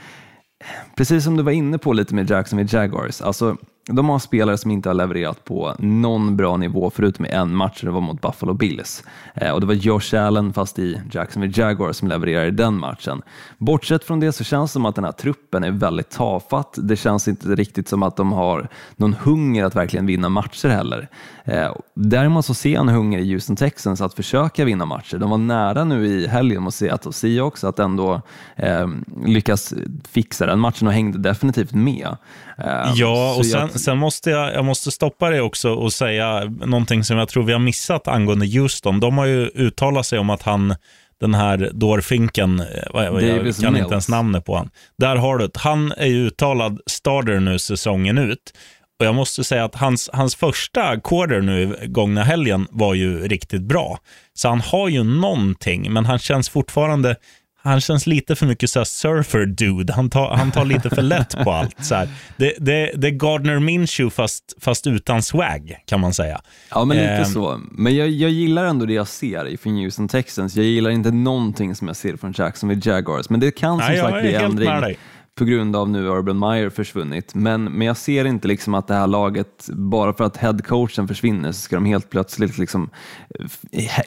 precis 0.97 1.25
som 1.25 1.37
du 1.37 1.43
var 1.43 1.53
inne 1.53 1.79
på 1.79 1.93
lite 1.93 2.15
med 2.15 2.31
Jacksonville 2.31 2.79
Jaguars, 2.79 3.23
alltså 3.23 3.57
de 3.87 4.09
har 4.09 4.19
spelare 4.19 4.59
som 4.59 4.71
inte 4.71 4.89
har 4.89 4.95
levererat 4.95 5.45
på 5.45 5.75
någon 5.79 6.37
bra 6.37 6.57
nivå 6.57 6.91
förutom 6.91 7.25
i 7.25 7.29
en 7.29 7.57
match, 7.57 7.81
det 7.83 7.91
var 7.91 8.01
mot 8.01 8.21
Buffalo 8.21 8.55
Bills. 8.55 9.05
Eh, 9.35 9.51
och 9.51 9.61
det 9.61 9.67
var 9.67 9.75
Josh 9.75 10.15
Allen, 10.15 10.53
fast 10.53 10.79
i 10.79 11.01
Jacksonville 11.13 11.55
Jaguars, 11.57 11.97
som 11.97 12.09
levererade 12.09 12.47
i 12.47 12.51
den 12.51 12.79
matchen. 12.79 13.23
Bortsett 13.59 14.05
från 14.05 14.21
det 14.21 14.33
så 14.33 14.45
känns 14.45 14.71
det 14.71 14.73
som 14.73 14.87
att 14.87 14.95
den 14.95 15.05
här 15.05 15.13
truppen 15.13 15.65
är 15.65 15.71
väldigt 15.71 16.11
tafatt. 16.11 16.79
Det 16.83 16.97
känns 16.97 17.29
inte 17.29 17.49
riktigt 17.49 17.89
som 17.89 18.03
att 18.03 18.17
de 18.17 18.33
har 18.33 18.69
någon 18.97 19.15
hunger 19.15 19.65
att 19.65 19.77
verkligen 19.77 20.07
vinna 20.07 20.29
matcher 20.29 20.69
heller. 20.69 21.09
Eh, 21.45 21.73
däremot 21.95 22.45
så 22.45 22.55
ser 22.55 22.73
jag 22.73 22.81
en 22.81 22.89
hunger 22.89 23.19
i 23.19 23.33
Houston 23.33 23.57
Texans 23.57 24.01
att 24.01 24.15
försöka 24.15 24.65
vinna 24.65 24.85
matcher. 24.85 25.19
De 25.19 25.31
var 25.31 25.39
nära 25.39 25.85
nu 25.85 26.07
i 26.07 26.27
helgen 26.27 26.63
mot 26.63 26.75
Seattle 26.75 27.13
Seahawks 27.13 27.65
att 27.65 27.79
ändå 27.79 28.23
eh, 28.57 28.89
lyckas 29.25 29.75
fixa 30.09 30.47
den 30.47 30.61
matchen 30.61 30.87
och 30.89 30.95
hängde 30.95 31.19
definitivt 31.19 31.73
med. 31.73 32.17
Eh, 32.65 32.93
ja, 32.95 33.35
och 33.39 33.47
sen, 33.47 33.61
jag... 33.61 33.81
sen, 33.81 33.99
måste 33.99 34.31
jag, 34.31 34.55
jag 34.55 34.65
måste 34.65 34.91
stoppa 34.91 35.31
det 35.31 35.41
också 35.41 35.71
och 35.75 35.93
säga 35.93 36.45
någonting 36.45 37.05
som 37.05 37.17
jag 37.17 37.29
tror 37.29 37.45
vi 37.45 37.53
har 37.53 37.61
missat 37.61 38.09
angående 38.09 38.47
Houston. 38.47 39.01
De 39.01 39.19
har 39.19 39.27
ju 39.27 39.47
uttalat 39.47 40.07
sig 40.07 40.19
om 40.19 40.31
att 40.31 40.43
han 40.43 40.75
den 41.21 41.35
här 41.35 41.71
dårfinken, 41.73 42.61
eh, 42.61 42.67
vad, 42.91 43.05
jag 43.05 43.21
kan 43.21 43.45
Mills. 43.45 43.63
inte 43.63 43.93
ens 43.93 44.09
namnet 44.09 44.45
på 44.45 44.57
han. 44.57 44.71
Där 44.99 45.17
har 45.17 45.39
du. 45.39 45.51
Han 45.55 45.93
är 45.93 46.07
ju 46.07 46.27
uttalad 46.27 46.81
starter 46.87 47.41
nu 47.41 47.59
säsongen 47.59 48.19
ut. 48.19 48.53
Och 48.99 49.07
jag 49.07 49.15
måste 49.15 49.45
säga 49.45 49.65
att 49.65 49.75
hans, 49.75 50.11
hans 50.13 50.37
första 50.37 51.01
quarter 51.01 51.41
nu 51.41 51.77
gångna 51.87 52.23
helgen 52.23 52.67
var 52.71 52.95
ju 52.95 53.29
riktigt 53.29 53.63
bra. 53.63 53.99
Så 54.35 54.49
han 54.49 54.61
har 54.61 54.89
ju 54.89 55.05
någonting, 55.05 55.93
men 55.93 56.07
han 56.07 56.19
känns 56.19 56.49
fortfarande 56.49 57.17
han 57.63 57.81
känns 57.81 58.07
lite 58.07 58.37
för 58.37 58.47
mycket 58.47 58.71
så 58.71 58.85
surfer 58.85 59.47
dude. 59.47 59.93
Han 59.93 60.11
tar, 60.11 60.37
han 60.37 60.53
tar 60.53 60.65
lite 60.65 60.91
för 60.91 61.03
lätt 61.03 61.45
på 61.45 61.53
allt. 61.53 61.85
Så 61.85 61.95
det, 62.37 62.55
det, 62.59 62.93
det 62.95 63.07
är 63.07 63.11
Gardner 63.11 63.59
Minshew 63.59 64.11
fast, 64.15 64.55
fast 64.61 64.87
utan 64.87 65.23
swag 65.23 65.77
kan 65.87 66.01
man 66.01 66.15
säga. 66.15 66.41
Ja, 66.71 66.85
men 66.85 66.97
lite 66.97 67.13
eh, 67.13 67.25
så. 67.25 67.61
Men 67.71 67.97
jag, 67.97 68.09
jag 68.09 68.31
gillar 68.31 68.65
ändå 68.65 68.87
det 68.87 68.93
jag 68.93 69.09
ser 69.09 69.57
från 69.57 69.77
Houston 69.77 70.09
Texans. 70.09 70.57
Jag 70.57 70.67
gillar 70.67 70.91
inte 70.91 71.11
någonting 71.11 71.75
som 71.75 71.87
jag 71.87 71.97
ser 71.97 72.17
från 72.17 72.35
Jacksonville 72.37 72.83
Jaguars, 72.85 73.31
men 73.31 73.41
det 73.41 73.51
kan 73.51 73.79
som 73.79 73.89
nej, 73.89 73.99
sagt 73.99 74.21
bli 74.21 74.35
ändring 74.35 74.97
på 75.35 75.45
grund 75.45 75.77
av 75.77 75.89
nu 75.91 76.07
Urban 76.07 76.39
Meyer 76.39 76.71
försvunnit. 76.71 77.35
Men, 77.35 77.65
men 77.65 77.87
jag 77.87 77.97
ser 77.97 78.25
inte 78.25 78.49
liksom 78.49 78.75
att 78.75 78.89
det 78.89 78.95
här 78.95 79.07
laget, 79.07 79.69
bara 79.69 80.13
för 80.13 80.25
att 80.25 80.37
headcoachen 80.37 81.09
försvinner, 81.09 81.53
så 81.53 81.61
ska 81.61 81.77
de 81.77 81.85
helt 81.85 82.11
plötsligt 82.11 82.59
liksom 82.59 82.91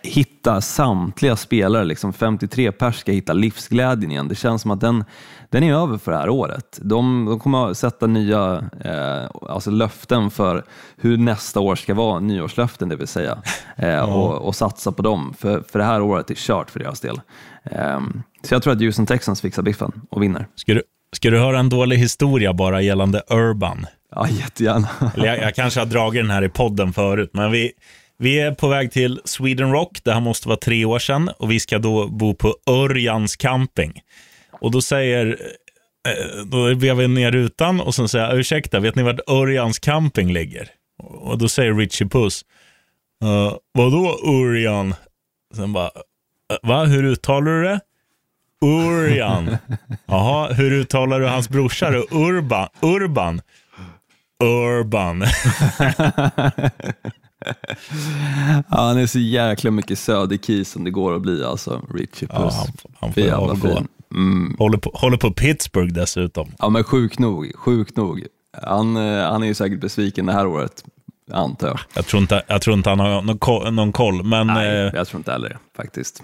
hitta 0.04 0.62
samtliga 0.62 1.36
spelare. 1.36 1.84
Liksom 1.84 2.14
53 2.14 2.72
pers 2.72 3.00
ska 3.00 3.12
hitta 3.12 3.34
livsglädjen 3.34 4.12
igen. 4.12 4.28
Det 4.28 4.36
känns 4.36 4.62
som 4.62 4.72
att 4.72 4.82
den, 4.82 5.06
den 5.50 5.64
är 5.64 5.74
över 5.74 5.98
för 5.98 6.12
det 6.12 6.18
här 6.18 6.30
året. 6.30 6.80
De, 6.82 7.26
de 7.26 7.40
kommer 7.40 7.72
att 7.72 7.78
sätta 7.78 8.08
nya 8.08 8.70
eh, 8.86 9.50
alltså 9.50 9.72
löften 9.72 10.32
för 10.32 10.64
hur 10.98 11.18
nästa 11.18 11.60
år 11.60 11.76
ska 11.76 11.94
vara, 11.94 12.20
nyårslöften 12.20 12.90
det 12.90 12.96
vill 12.96 13.08
säga, 13.08 13.42
eh, 13.76 14.16
och, 14.16 14.48
och, 14.48 14.56
satsa 14.56 14.92
på 14.92 15.02
dem. 15.02 15.34
För, 15.38 15.64
för 15.72 15.80
det 15.80 15.86
här 15.86 16.02
året 16.02 16.32
är 16.32 16.36
kört 16.36 16.70
för 16.70 16.80
deras 16.80 17.00
del. 17.00 17.22
Eh, 17.64 18.00
så 18.42 18.54
jag 18.54 18.64
tror 18.64 18.74
att 18.74 18.82
Houston 18.82 19.06
Texans 19.06 19.42
fixar 19.42 19.64
biffen 19.64 19.92
och 20.10 20.24
vinner. 20.24 20.48
Ska 20.56 20.74
du, 20.74 20.82
Ska 21.16 21.30
du 21.30 21.39
höra 21.39 21.59
en 21.59 21.70
dålig 21.70 21.97
historia 21.97 22.53
bara 22.53 22.82
gällande 22.82 23.22
Urban? 23.30 23.88
Ja, 24.11 24.28
jättegärna. 24.30 24.89
Eller 25.16 25.26
jag, 25.26 25.38
jag 25.38 25.55
kanske 25.55 25.80
har 25.80 25.86
dragit 25.86 26.24
den 26.24 26.32
här 26.32 26.43
i 26.43 26.49
podden 26.49 26.93
förut, 26.93 27.30
men 27.34 27.51
vi, 27.51 27.72
vi 28.18 28.39
är 28.39 28.51
på 28.51 28.68
väg 28.68 28.91
till 28.91 29.22
Sweden 29.26 29.72
Rock. 29.72 29.99
Det 30.03 30.13
här 30.13 30.20
måste 30.20 30.47
vara 30.47 30.57
tre 30.57 30.86
år 30.86 30.99
sedan 30.99 31.30
och 31.39 31.51
vi 31.51 31.59
ska 31.59 31.80
då 31.80 32.07
bo 32.07 32.34
på 32.34 32.55
Örjans 32.70 33.36
camping. 33.36 34.01
Och 34.51 34.72
då 34.72 34.82
säger, 34.82 35.28
eh, 36.07 36.45
då 36.45 36.74
vevar 36.74 37.01
vi 37.01 37.07
ner 37.07 37.32
rutan 37.32 37.82
och 37.82 37.95
så 37.95 38.07
säger 38.07 38.26
jag, 38.26 38.39
ursäkta, 38.39 38.80
vet 38.80 38.95
ni 38.95 39.03
vart 39.03 39.30
Örjans 39.30 39.80
camping 39.80 40.34
ligger? 40.34 40.70
Och 41.03 41.38
då 41.38 41.49
säger 41.49 41.74
Richie 41.74 42.07
Puss, 42.07 42.45
uh, 43.24 43.53
vadå 43.74 44.20
Örjan? 44.28 44.95
Sen 45.55 45.74
bara, 45.74 45.89
va, 46.63 46.86
hur 46.86 47.03
uttalar 47.03 47.51
du 47.51 47.63
det? 47.63 47.80
Urjan. 48.66 49.57
Jaha, 50.05 50.53
hur 50.53 50.72
uttalar 50.72 51.20
du 51.20 51.28
hans 51.28 51.49
brorsa 51.49 51.91
då? 51.91 52.05
Urban? 52.11 52.68
Urban? 52.82 53.41
Urban. 54.43 55.22
ja, 58.70 58.78
han 58.78 58.97
är 58.97 59.07
så 59.07 59.20
jäkla 59.20 59.72
mycket 59.72 59.99
söderkis 59.99 60.72
som 60.72 60.84
det 60.84 60.91
går 60.91 61.16
att 61.16 61.22
bli 61.22 61.43
alltså, 61.43 61.82
Richie 61.93 62.28
Puss. 62.28 62.30
Ja, 62.30 62.51
han, 62.51 62.68
han 62.99 63.13
får 63.13 63.24
jävla 63.24 63.55
fin. 63.55 63.88
Mm. 64.11 64.55
Håller, 64.59 64.78
på, 64.78 64.91
håller 64.93 65.18
på 65.18 65.32
Pittsburgh 65.32 65.93
dessutom. 65.93 66.51
Ja, 66.59 66.70
men 66.70 66.84
sjuk 66.84 67.20
nog. 67.20 67.51
Sjuk 67.55 67.95
nog. 67.95 68.26
Han, 68.63 68.97
eh, 68.97 69.32
han 69.32 69.43
är 69.43 69.47
ju 69.47 69.53
säkert 69.53 69.80
besviken 69.80 70.26
det 70.26 70.34
här 70.34 70.47
året, 70.47 70.84
antar 71.32 71.68
jag. 71.68 71.80
Jag 71.93 72.05
tror 72.05 72.22
inte, 72.22 72.43
jag 72.47 72.61
tror 72.61 72.78
inte 72.78 72.89
han 72.89 72.99
har 72.99 73.22
någon, 73.22 73.76
någon 73.76 73.91
koll. 73.91 74.24
Men, 74.24 74.47
Nej, 74.47 74.68
eh, 74.68 74.91
jag 74.93 75.07
tror 75.07 75.20
inte 75.20 75.32
heller 75.32 75.57
faktiskt. 75.76 76.24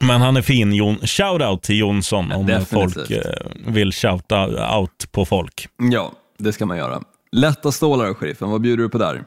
Men 0.00 0.20
han 0.20 0.36
är 0.36 0.42
fin. 0.42 0.72
Jon. 0.72 0.98
Shoutout 0.98 1.62
till 1.62 1.78
Jonsson 1.78 2.32
om 2.32 2.46
Definitivt. 2.46 2.94
folk 2.94 3.10
eh, 3.10 3.20
vill 3.66 3.92
shouta 3.92 4.76
out 4.78 5.12
på 5.12 5.24
folk. 5.24 5.68
Ja, 5.76 6.12
det 6.38 6.52
ska 6.52 6.66
man 6.66 6.76
göra. 6.76 7.02
Lätta 7.32 7.72
stålar, 7.72 8.14
sheriffen. 8.14 8.50
Vad 8.50 8.60
bjuder 8.60 8.82
du 8.82 8.88
på 8.88 8.98
där? 8.98 9.24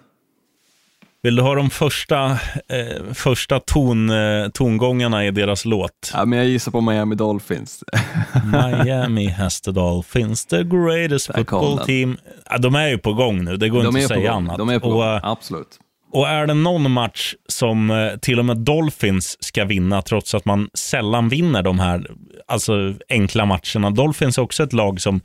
Vill 1.23 1.35
du 1.35 1.41
ha 1.41 1.55
de 1.55 1.69
första, 1.69 2.25
eh, 2.31 3.13
första 3.13 3.59
ton, 3.59 4.09
eh, 4.09 4.47
tongångarna 4.53 5.25
i 5.25 5.31
deras 5.31 5.65
låt? 5.65 6.11
Ja, 6.13 6.25
men 6.25 6.39
jag 6.39 6.47
gissar 6.47 6.71
på 6.71 6.81
Miami 6.81 7.15
Dolphins. 7.15 7.83
Miami 8.45 9.27
has 9.29 9.61
the 9.61 9.71
Dolphins, 9.71 10.45
the 10.45 10.63
greatest 10.63 11.25
football 11.35 11.79
team. 11.79 12.17
Ja, 12.49 12.57
de 12.57 12.75
är 12.75 12.87
ju 12.87 12.97
på 12.97 13.13
gång 13.13 13.43
nu, 13.43 13.57
det 13.57 13.69
går 13.69 13.83
de 13.83 13.87
inte 13.97 13.99
att 14.13 14.19
säga 14.19 14.31
annat. 14.31 14.57
De 14.57 14.69
är 14.69 14.79
på 14.79 14.89
gång, 14.89 15.01
eh, 15.01 15.19
absolut. 15.23 15.79
Och 16.11 16.29
är 16.29 16.47
det 16.47 16.53
någon 16.53 16.91
match 16.91 17.33
som 17.47 17.91
eh, 17.91 18.17
till 18.17 18.39
och 18.39 18.45
med 18.45 18.57
Dolphins 18.57 19.43
ska 19.43 19.65
vinna, 19.65 20.01
trots 20.01 20.35
att 20.35 20.45
man 20.45 20.69
sällan 20.73 21.29
vinner 21.29 21.63
de 21.63 21.79
här 21.79 22.07
alltså 22.47 22.93
enkla 23.09 23.45
matcherna. 23.45 23.89
Dolphins 23.89 24.37
är 24.37 24.41
också 24.41 24.63
ett 24.63 24.73
lag 24.73 25.01
som, 25.01 25.21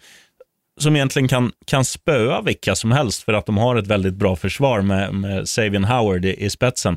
som 0.81 0.97
egentligen 0.97 1.29
kan, 1.29 1.53
kan 1.67 1.85
spöa 1.85 2.41
vilka 2.41 2.75
som 2.75 2.93
helst 2.93 3.23
för 3.23 3.33
att 3.33 3.47
de 3.47 3.57
har 3.57 3.77
ett 3.77 3.87
väldigt 3.87 4.15
bra 4.15 4.37
försvar 4.37 4.81
med, 4.81 5.15
med 5.15 5.49
Savian 5.49 5.85
Howard 5.85 6.25
i, 6.25 6.45
i 6.45 6.51
spetsen. 6.51 6.97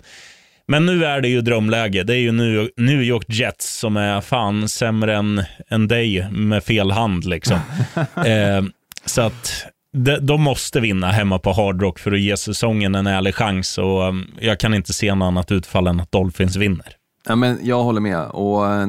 Men 0.67 0.85
nu 0.85 1.05
är 1.05 1.21
det 1.21 1.27
ju 1.27 1.41
drömläge. 1.41 2.03
Det 2.03 2.13
är 2.13 2.19
ju 2.19 2.31
New 2.77 3.01
York 3.03 3.25
Jets 3.27 3.79
som 3.79 3.97
är 3.97 4.21
fan 4.21 4.69
sämre 4.69 5.15
än, 5.15 5.43
än 5.69 5.87
dig 5.87 6.31
med 6.31 6.63
fel 6.63 6.91
hand. 6.91 7.25
Liksom. 7.25 7.59
eh, 8.25 8.63
så 9.05 9.21
att 9.21 9.65
de, 9.93 10.15
de 10.15 10.41
måste 10.41 10.79
vinna 10.79 11.07
hemma 11.07 11.39
på 11.39 11.51
Hard 11.51 11.81
Rock 11.81 11.99
för 11.99 12.11
att 12.11 12.19
ge 12.19 12.37
säsongen 12.37 12.95
en 12.95 13.07
ärlig 13.07 13.35
chans. 13.35 13.77
Och 13.77 14.03
um, 14.03 14.27
jag 14.39 14.59
kan 14.59 14.73
inte 14.73 14.93
se 14.93 15.15
något 15.15 15.25
annat 15.25 15.51
utfall 15.51 15.87
än 15.87 15.99
att 15.99 16.11
Dolphins 16.11 16.55
vinner. 16.55 16.95
Ja, 17.27 17.35
men 17.35 17.59
jag 17.63 17.83
håller 17.83 18.01
med. 18.01 18.25
Och, 18.25 18.63
uh, 18.63 18.85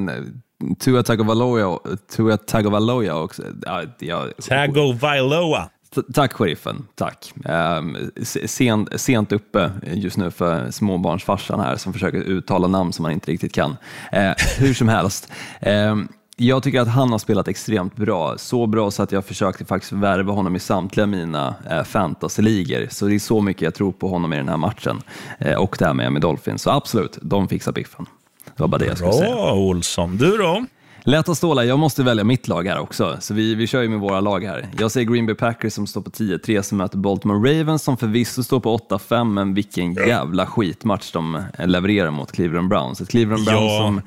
Tua 0.79 1.03
Tagovailoa, 1.03 1.79
Tua 2.17 2.37
Tagovailoa 2.37 3.15
också. 3.15 3.43
Ja, 3.63 3.83
jag, 3.99 4.31
Tagovailoa. 4.49 5.71
Tack 6.15 6.33
sheriffen, 6.33 6.87
tack. 6.95 7.33
Um, 7.45 8.11
sent, 8.47 9.01
sent 9.01 9.33
uppe 9.33 9.71
just 9.83 10.17
nu 10.17 10.31
för 10.31 10.71
småbarnsfarsan 10.71 11.61
här 11.61 11.77
som 11.77 11.93
försöker 11.93 12.19
uttala 12.19 12.67
namn 12.67 12.93
som 12.93 13.03
man 13.03 13.13
inte 13.13 13.31
riktigt 13.31 13.55
kan. 13.55 13.71
Uh, 13.71 14.33
hur 14.59 14.75
som 14.75 14.89
helst. 14.89 15.33
Um, 15.63 16.09
jag 16.47 16.63
tycker 16.63 16.81
att 16.81 16.89
han 16.89 17.13
har 17.13 17.19
spelat 17.19 17.49
extremt 17.49 17.97
bra. 17.97 18.39
Så 18.39 18.67
bra 18.67 18.91
så 18.91 19.03
att 19.03 19.13
jag 19.13 19.25
försökte 19.25 19.65
faktiskt 19.65 19.93
värva 19.93 20.33
honom 20.33 20.57
i 20.57 20.61
samtliga 20.61 21.07
mina 21.07 21.55
eh, 21.71 21.83
fantasyligor. 21.83 22.87
Så 22.91 23.07
det 23.07 23.15
är 23.15 23.19
så 23.19 23.41
mycket 23.41 23.63
jag 23.63 23.75
tror 23.75 23.93
på 23.93 24.09
honom 24.09 24.33
i 24.33 24.37
den 24.37 24.49
här 24.49 24.57
matchen. 24.57 25.03
Eh, 25.39 25.55
och 25.55 25.77
det 25.79 25.85
här 25.85 25.95
med, 25.95 26.13
med 26.13 26.23
Dolphins. 26.23 26.63
Så 26.63 26.71
absolut, 26.71 27.19
de 27.23 27.49
fixar 27.49 27.73
biffen. 27.73 28.07
Det 28.45 28.63
var 28.63 28.69
bara 28.69 28.79
det 28.79 28.87
jag 28.87 28.97
skulle 28.97 29.13
säga. 29.13 29.35
Bra 29.35 29.55
Olsson. 29.55 30.17
Du 30.17 30.37
då? 30.37 30.65
Lätta 31.05 31.35
stålar, 31.35 31.63
jag 31.63 31.79
måste 31.79 32.03
välja 32.03 32.25
mitt 32.25 32.49
lag 32.49 32.67
här 32.67 32.79
också, 32.79 33.17
så 33.21 33.35
vi, 33.35 33.55
vi 33.55 33.67
kör 33.67 33.83
ju 33.83 33.89
med 33.89 34.01
våra 34.01 34.21
lag 34.21 34.45
här. 34.45 34.69
Jag 34.79 34.91
säger 34.91 35.07
Green 35.13 35.27
Bay 35.27 35.35
Packers 35.35 35.73
som 35.73 35.87
står 35.87 36.01
på 36.01 36.11
10-3 36.11 36.63
som 36.63 36.79
möter 36.79 36.99
Baltimore 36.99 37.61
Ravens 37.61 37.83
som 37.83 37.97
förvisso 37.97 38.43
står 38.43 38.61
på 38.61 38.79
8-5, 38.79 39.25
men 39.25 39.55
vilken 39.55 39.95
jävla 39.95 40.47
skitmatch 40.47 41.13
de 41.13 41.43
levererar 41.59 42.11
mot 42.11 42.33
Cleveland 42.33 42.69
Browns. 42.69 43.01
Ett 43.01 43.09
Cleveland 43.09 43.45
Browns 43.45 43.73
ja. 43.73 43.79
som 43.79 44.01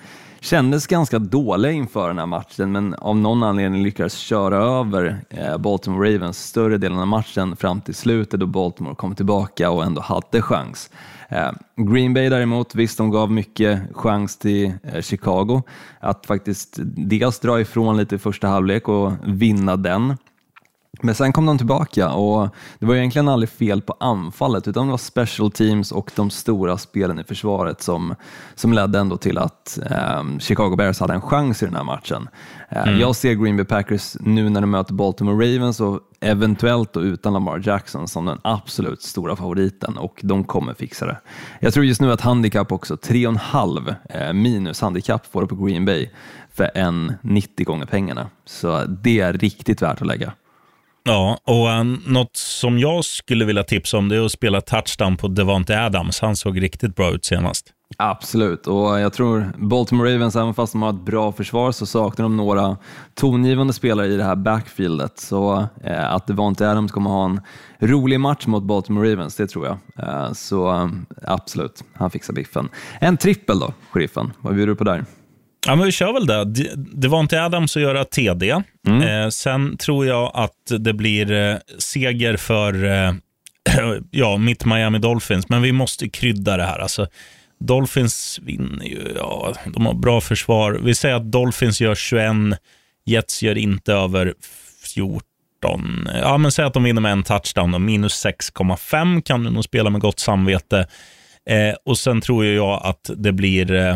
kändes 0.44 0.88
ganska 0.88 1.20
dåliga 1.20 1.72
inför 1.72 2.08
den 2.08 2.20
här 2.20 2.26
matchen, 2.26 2.72
men 2.72 2.94
av 2.94 3.18
någon 3.18 3.44
anledning 3.44 3.84
lyckades 3.84 4.18
köra 4.18 4.58
över 4.58 5.22
eh, 5.30 5.58
Baltimore 5.58 6.16
Ravens 6.16 6.46
större 6.46 6.78
delen 6.78 7.00
av 7.00 7.08
matchen 7.08 7.56
fram 7.56 7.82
till 7.82 7.96
slutet 7.96 8.40
då 8.40 8.46
Baltimore 8.46 8.96
kom 8.96 9.16
tillbaka 9.16 9.70
och 9.70 9.84
ändå 9.84 10.02
hade 10.02 10.42
chans. 10.42 10.90
Eh, 11.30 11.52
Green 11.76 12.14
Bay 12.14 12.30
däremot, 12.30 12.76
visst 12.76 12.98
de 12.98 13.12
gav 13.12 13.32
mycket 13.32 13.82
chans 13.94 14.38
till 14.38 14.74
eh, 14.84 15.02
Chicago 15.02 15.62
att 16.00 16.26
faktiskt 16.26 16.78
dels 16.96 17.40
dra 17.40 17.62
ifrån 17.62 17.98
lite 17.98 18.16
i 18.16 18.20
första 18.20 18.48
halvlek 18.48 18.88
och 18.88 19.12
vinna 19.26 19.76
den, 19.76 20.18
men 21.02 21.16
sen 21.16 21.34
kom 21.34 21.46
de 21.46 21.58
tillbaka 21.58 22.12
och 22.12 22.50
det 22.80 22.86
var 22.86 22.96
egentligen 22.96 23.28
aldrig 23.28 23.50
fel 23.50 23.82
på 23.82 23.96
anfallet 24.00 24.68
utan 24.68 24.86
det 24.86 24.92
var 24.92 24.98
special 24.98 25.52
teams 25.52 25.92
och 25.92 26.12
de 26.16 26.30
stora 26.30 26.78
spelen 26.78 27.20
i 27.20 27.24
försvaret 27.24 27.82
som, 27.82 28.16
som 28.56 28.74
ledde 28.74 29.00
ändå 29.00 29.18
till 29.18 29.38
att 29.38 29.80
eh, 29.90 30.24
Chicago 30.40 30.76
Bears 30.76 31.00
hade 31.00 31.14
en 31.14 31.22
chans 31.22 31.64
i 31.64 31.66
den 31.66 31.76
här 31.76 31.84
matchen. 31.84 32.30
Eh, 32.70 32.88
mm. 32.88 33.00
Jag 33.00 33.16
ser 33.16 33.34
Green 33.34 33.58
Bay 33.58 33.66
Packers 33.66 34.18
nu 34.20 34.50
när 34.50 34.62
de 34.62 34.72
möter 34.72 34.94
Baltimore 34.94 35.56
Ravens 35.56 35.80
och 35.80 36.00
eventuellt 36.20 36.94
då 36.94 37.02
utan 37.02 37.34
Lamar 37.34 37.62
Jackson 37.66 38.08
som 38.08 38.26
den 38.26 38.40
absolut 38.42 39.02
stora 39.02 39.36
favoriten 39.36 39.98
och 39.98 40.20
de 40.24 40.44
kommer 40.44 40.74
fixa 40.74 41.06
det. 41.06 41.18
Jag 41.60 41.74
tror 41.74 41.86
just 41.86 42.02
nu 42.02 42.12
att 42.12 42.22
handikapp 42.22 42.72
också, 42.72 42.96
3,5 42.96 43.96
eh, 44.10 44.34
minus 44.34 44.82
handikapp 44.82 45.26
får 45.32 45.42
du 45.42 45.48
på 45.48 45.66
Green 45.66 45.86
Bay 45.86 46.10
för 46.54 46.72
en 46.76 47.14
90 47.22 47.66
gånger 47.66 47.86
pengarna. 47.86 48.30
Så 48.46 48.86
det 48.86 49.20
är 49.20 49.34
riktigt 49.34 49.82
värt 49.82 50.02
att 50.02 50.08
lägga. 50.08 50.34
Ja, 51.06 51.38
och 51.44 51.70
um, 51.70 52.02
något 52.08 52.36
som 52.36 52.80
jag 52.80 53.06
skulle 53.06 53.46
vilja 53.46 53.64
tipsa 53.64 53.98
om 53.98 54.10
det 54.10 54.16
är 54.16 54.26
att 54.26 54.32
spela 54.32 54.62
touchdown 54.62 55.18
på 55.18 55.28
Devante 55.28 55.86
Adams. 55.86 56.20
Han 56.22 56.36
såg 56.36 56.62
riktigt 56.62 56.96
bra 56.96 57.12
ut 57.12 57.26
senast. 57.26 57.74
Absolut, 57.98 58.68
och 58.68 59.00
jag 59.00 59.14
tror 59.14 59.52
Baltimore 59.58 60.16
Ravens, 60.16 60.36
även 60.36 60.54
fast 60.54 60.74
de 60.74 60.82
har 60.82 60.90
ett 60.90 61.06
bra 61.06 61.32
försvar, 61.32 61.72
så 61.72 61.86
saknar 61.86 62.24
de 62.24 62.38
några 62.38 62.78
tongivande 63.14 63.74
spelare 63.74 64.08
i 64.08 64.18
det 64.18 64.24
här 64.24 64.36
backfieldet. 64.36 65.20
Så 65.20 65.68
eh, 65.84 66.14
att 66.14 66.28
Devante 66.28 66.72
Adams 66.72 66.92
kommer 66.92 67.10
ha 67.10 67.26
en 67.26 67.42
rolig 67.80 68.20
match 68.20 68.46
mot 68.48 68.64
Baltimore 68.64 69.12
Ravens, 69.12 69.36
det 69.36 69.48
tror 69.48 69.66
jag. 69.66 69.78
Eh, 70.08 70.34
så 70.34 70.72
eh, 70.72 70.90
absolut, 71.22 71.84
han 71.94 72.12
fixar 72.12 72.34
biffen. 72.34 72.70
En 73.00 73.18
trippel 73.18 73.60
då, 73.60 73.74
sheriffen. 73.92 74.34
Vad 74.42 74.56
bjuder 74.56 74.68
du 74.68 74.76
på 74.76 74.84
där? 74.84 75.06
Ja, 75.68 75.76
men 75.76 75.86
vi 75.86 75.92
kör 75.92 76.14
väl 76.14 76.28
det. 76.28 76.44
Det 76.76 77.08
var 77.08 77.20
inte 77.20 77.44
Adams 77.44 77.78
att 77.78 77.82
göra 77.82 78.06
TD. 78.06 78.62
Mm. 78.88 79.02
Eh, 79.02 79.30
sen 79.30 79.78
tror 79.78 80.06
jag 80.06 80.32
att 80.34 80.72
det 80.80 80.94
blir 80.94 81.32
eh, 81.32 81.56
seger 81.78 82.38
för 82.38 82.86
eh, 82.86 83.14
ja, 84.12 84.38
mitt 84.38 84.66
Miami 84.66 85.00
Dolphins, 85.00 85.50
men 85.50 85.62
vi 85.62 85.72
måste 85.72 86.10
krydda 86.10 86.58
det 86.58 86.64
här. 86.64 86.80
Alltså, 86.80 87.08
Dolphins 87.60 88.40
vinner 88.44 88.86
ju. 88.86 89.14
Ja, 89.16 89.54
de 89.66 89.86
har 89.86 89.94
bra 89.94 90.22
försvar. 90.22 90.80
Vi 90.84 90.96
säger 90.96 91.16
att 91.16 91.32
Dolphins 91.32 91.82
gör 91.82 91.96
21, 91.96 92.32
Jets 93.06 93.44
gör 93.44 93.58
inte 93.58 93.94
över 93.94 94.34
14. 94.94 96.10
Ja, 96.22 96.38
men 96.38 96.52
säg 96.52 96.66
att 96.66 96.74
de 96.74 96.84
vinner 96.84 97.02
med 97.02 97.12
en 97.12 97.24
touchdown. 97.24 97.72
Då. 97.72 97.80
Minus 97.80 98.26
6,5 98.26 99.22
kan 99.22 99.44
du 99.44 99.50
nog 99.50 99.64
spela 99.64 99.90
med 99.90 100.02
gott 100.02 100.20
samvete. 100.20 100.88
Eh, 101.50 101.76
och 101.86 101.98
sen 101.98 102.22
tror 102.22 102.46
jag 102.46 102.82
att 102.84 103.12
det 103.16 103.32
blir 103.32 103.72
eh, 103.72 103.96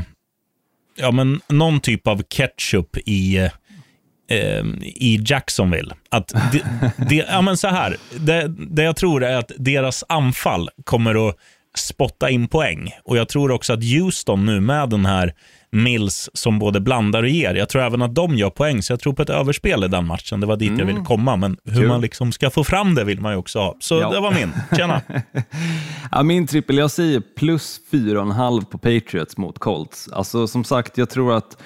ja, 0.97 1.11
men 1.11 1.41
någon 1.47 1.79
typ 1.79 2.07
av 2.07 2.23
ketchup 2.29 2.97
i, 3.05 3.37
eh, 4.29 4.63
i 4.83 5.19
Jacksonville. 5.25 5.95
Att 6.09 6.33
de, 6.51 6.61
de, 7.09 7.15
ja, 7.15 7.41
men 7.41 7.57
så 7.57 7.67
här, 7.67 7.97
det, 8.19 8.47
det 8.47 8.83
jag 8.83 8.95
tror 8.95 9.23
är 9.23 9.37
att 9.37 9.51
deras 9.57 10.03
anfall 10.09 10.69
kommer 10.83 11.29
att 11.29 11.35
spotta 11.77 12.29
in 12.29 12.47
poäng. 12.47 12.91
Och 13.03 13.17
Jag 13.17 13.29
tror 13.29 13.51
också 13.51 13.73
att 13.73 13.83
Houston 13.83 14.45
nu 14.45 14.59
med 14.59 14.89
den 14.89 15.05
här 15.05 15.33
Mills 15.71 16.29
som 16.33 16.59
både 16.59 16.79
blandar 16.79 17.23
och 17.23 17.29
ger. 17.29 17.55
Jag 17.55 17.69
tror 17.69 17.81
även 17.81 18.01
att 18.01 18.15
de 18.15 18.35
gör 18.35 18.49
poäng, 18.49 18.81
så 18.81 18.93
jag 18.93 18.99
tror 18.99 19.13
på 19.13 19.21
ett 19.21 19.29
överspel 19.29 19.83
i 19.83 19.87
den 19.87 20.05
matchen. 20.05 20.39
Det 20.39 20.47
var 20.47 20.57
dit 20.57 20.67
mm. 20.67 20.79
jag 20.79 20.85
ville 20.85 21.05
komma, 21.05 21.35
men 21.35 21.57
hur 21.65 21.81
Kul. 21.81 21.87
man 21.87 22.01
liksom 22.01 22.31
ska 22.31 22.49
få 22.49 22.63
fram 22.63 22.95
det 22.95 23.03
vill 23.03 23.21
man 23.21 23.31
ju 23.31 23.37
också 23.37 23.59
ha. 23.59 23.75
Så 23.79 23.95
ja. 23.95 24.09
det 24.09 24.19
var 24.19 24.31
min. 24.31 24.51
Tjena! 24.77 25.01
ja, 26.11 26.23
min 26.23 26.47
trippel, 26.47 26.77
jag 26.77 26.91
säger 26.91 27.21
plus 27.37 27.79
4,5 27.91 28.65
på 28.65 28.77
Patriots 28.77 29.37
mot 29.37 29.59
Colts. 29.59 30.09
Alltså 30.13 30.47
som 30.47 30.63
sagt, 30.63 30.97
jag 30.97 31.09
tror 31.09 31.37
att 31.37 31.57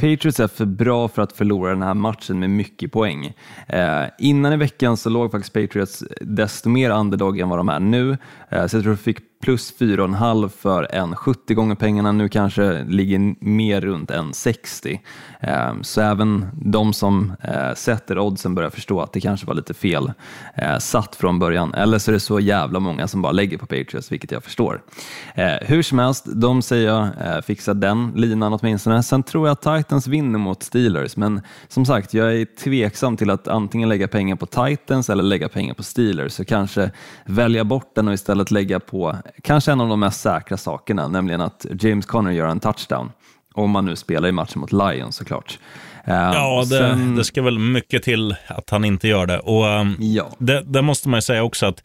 Patriots 0.00 0.40
är 0.40 0.48
för 0.48 0.64
bra 0.64 1.08
för 1.08 1.22
att 1.22 1.32
förlora 1.32 1.70
den 1.70 1.82
här 1.82 1.94
matchen 1.94 2.38
med 2.38 2.50
mycket 2.50 2.92
poäng. 2.92 3.32
Eh, 3.68 4.04
innan 4.18 4.52
i 4.52 4.56
veckan 4.56 4.96
så 4.96 5.10
låg 5.10 5.30
faktiskt 5.30 5.54
Patriots 5.54 6.04
desto 6.20 6.68
mer 6.68 6.90
underdog 6.90 7.38
än 7.38 7.48
vad 7.48 7.58
de 7.58 7.68
är 7.68 7.80
nu, 7.80 8.10
eh, 8.50 8.66
så 8.66 8.76
jag 8.76 8.82
tror 8.82 8.92
de 8.92 8.96
fick 8.96 9.18
plus 9.40 9.74
4,5 9.78 10.48
för 10.48 10.94
en 10.94 11.16
70 11.16 11.54
gånger 11.54 11.74
pengarna, 11.74 12.12
nu 12.12 12.28
kanske 12.28 12.84
ligger 12.84 13.44
mer 13.44 13.80
runt 13.80 14.10
en 14.10 14.34
60. 14.34 15.00
Ehm, 15.40 15.82
så 15.82 16.00
även 16.00 16.46
de 16.52 16.92
som 16.92 17.32
eh, 17.42 17.74
sätter 17.74 18.18
oddsen 18.18 18.54
börjar 18.54 18.70
förstå 18.70 19.00
att 19.00 19.12
det 19.12 19.20
kanske 19.20 19.46
var 19.46 19.54
lite 19.54 19.74
fel 19.74 20.12
eh, 20.54 20.78
satt 20.78 21.16
från 21.16 21.38
början. 21.38 21.74
Eller 21.74 21.98
så 21.98 22.10
är 22.10 22.12
det 22.12 22.20
så 22.20 22.40
jävla 22.40 22.80
många 22.80 23.08
som 23.08 23.22
bara 23.22 23.32
lägger 23.32 23.58
på 23.58 23.66
Patriots, 23.66 24.12
vilket 24.12 24.30
jag 24.30 24.44
förstår. 24.44 24.82
Eh, 25.34 25.52
hur 25.62 25.82
som 25.82 25.98
helst, 25.98 26.24
de 26.26 26.62
säger 26.62 26.88
jag 26.88 27.44
fixar 27.44 27.74
den 27.74 28.12
linan 28.16 28.52
åtminstone. 28.52 29.02
Sen 29.02 29.22
tror 29.22 29.48
jag 29.48 29.52
att 29.52 29.78
Titans 29.78 30.06
vinner 30.06 30.38
mot 30.38 30.62
Steelers, 30.62 31.16
men 31.16 31.40
som 31.68 31.86
sagt, 31.86 32.14
jag 32.14 32.36
är 32.36 32.44
tveksam 32.44 33.16
till 33.16 33.30
att 33.30 33.48
antingen 33.48 33.88
lägga 33.88 34.08
pengar 34.08 34.36
på 34.36 34.46
Titans 34.46 35.10
eller 35.10 35.22
lägga 35.22 35.48
pengar 35.48 35.74
på 35.74 35.82
Steelers, 35.82 36.32
så 36.32 36.44
kanske 36.44 36.90
välja 37.24 37.64
bort 37.64 37.94
den 37.94 38.08
och 38.08 38.14
istället 38.14 38.50
lägga 38.50 38.80
på 38.80 39.16
kanske 39.42 39.72
en 39.72 39.80
av 39.80 39.88
de 39.88 40.00
mest 40.00 40.20
säkra 40.20 40.56
sakerna, 40.56 41.08
nämligen 41.08 41.40
att 41.40 41.66
James 41.80 42.06
Conner 42.06 42.30
gör 42.30 42.46
en 42.46 42.60
touchdown. 42.60 43.12
Om 43.54 43.70
man 43.70 43.84
nu 43.84 43.96
spelar 43.96 44.28
i 44.28 44.32
matchen 44.32 44.60
mot 44.60 44.72
Lions 44.72 45.16
såklart. 45.16 45.58
Uh, 46.08 46.14
ja, 46.14 46.60
det, 46.60 46.78
sen... 46.78 47.16
det, 47.16 47.24
ska 47.24 47.42
väl 47.42 47.58
mycket 47.58 48.02
till 48.02 48.36
att 48.46 48.70
han 48.70 48.84
inte 48.84 49.08
gör 49.08 49.26
det. 49.26 49.38
Och 49.38 49.64
um, 49.64 49.96
ja. 49.98 50.30
det, 50.38 50.62
det, 50.62 50.82
måste 50.82 51.08
man 51.08 51.18
ju 51.18 51.22
säga 51.22 51.42
också 51.42 51.66
att 51.66 51.82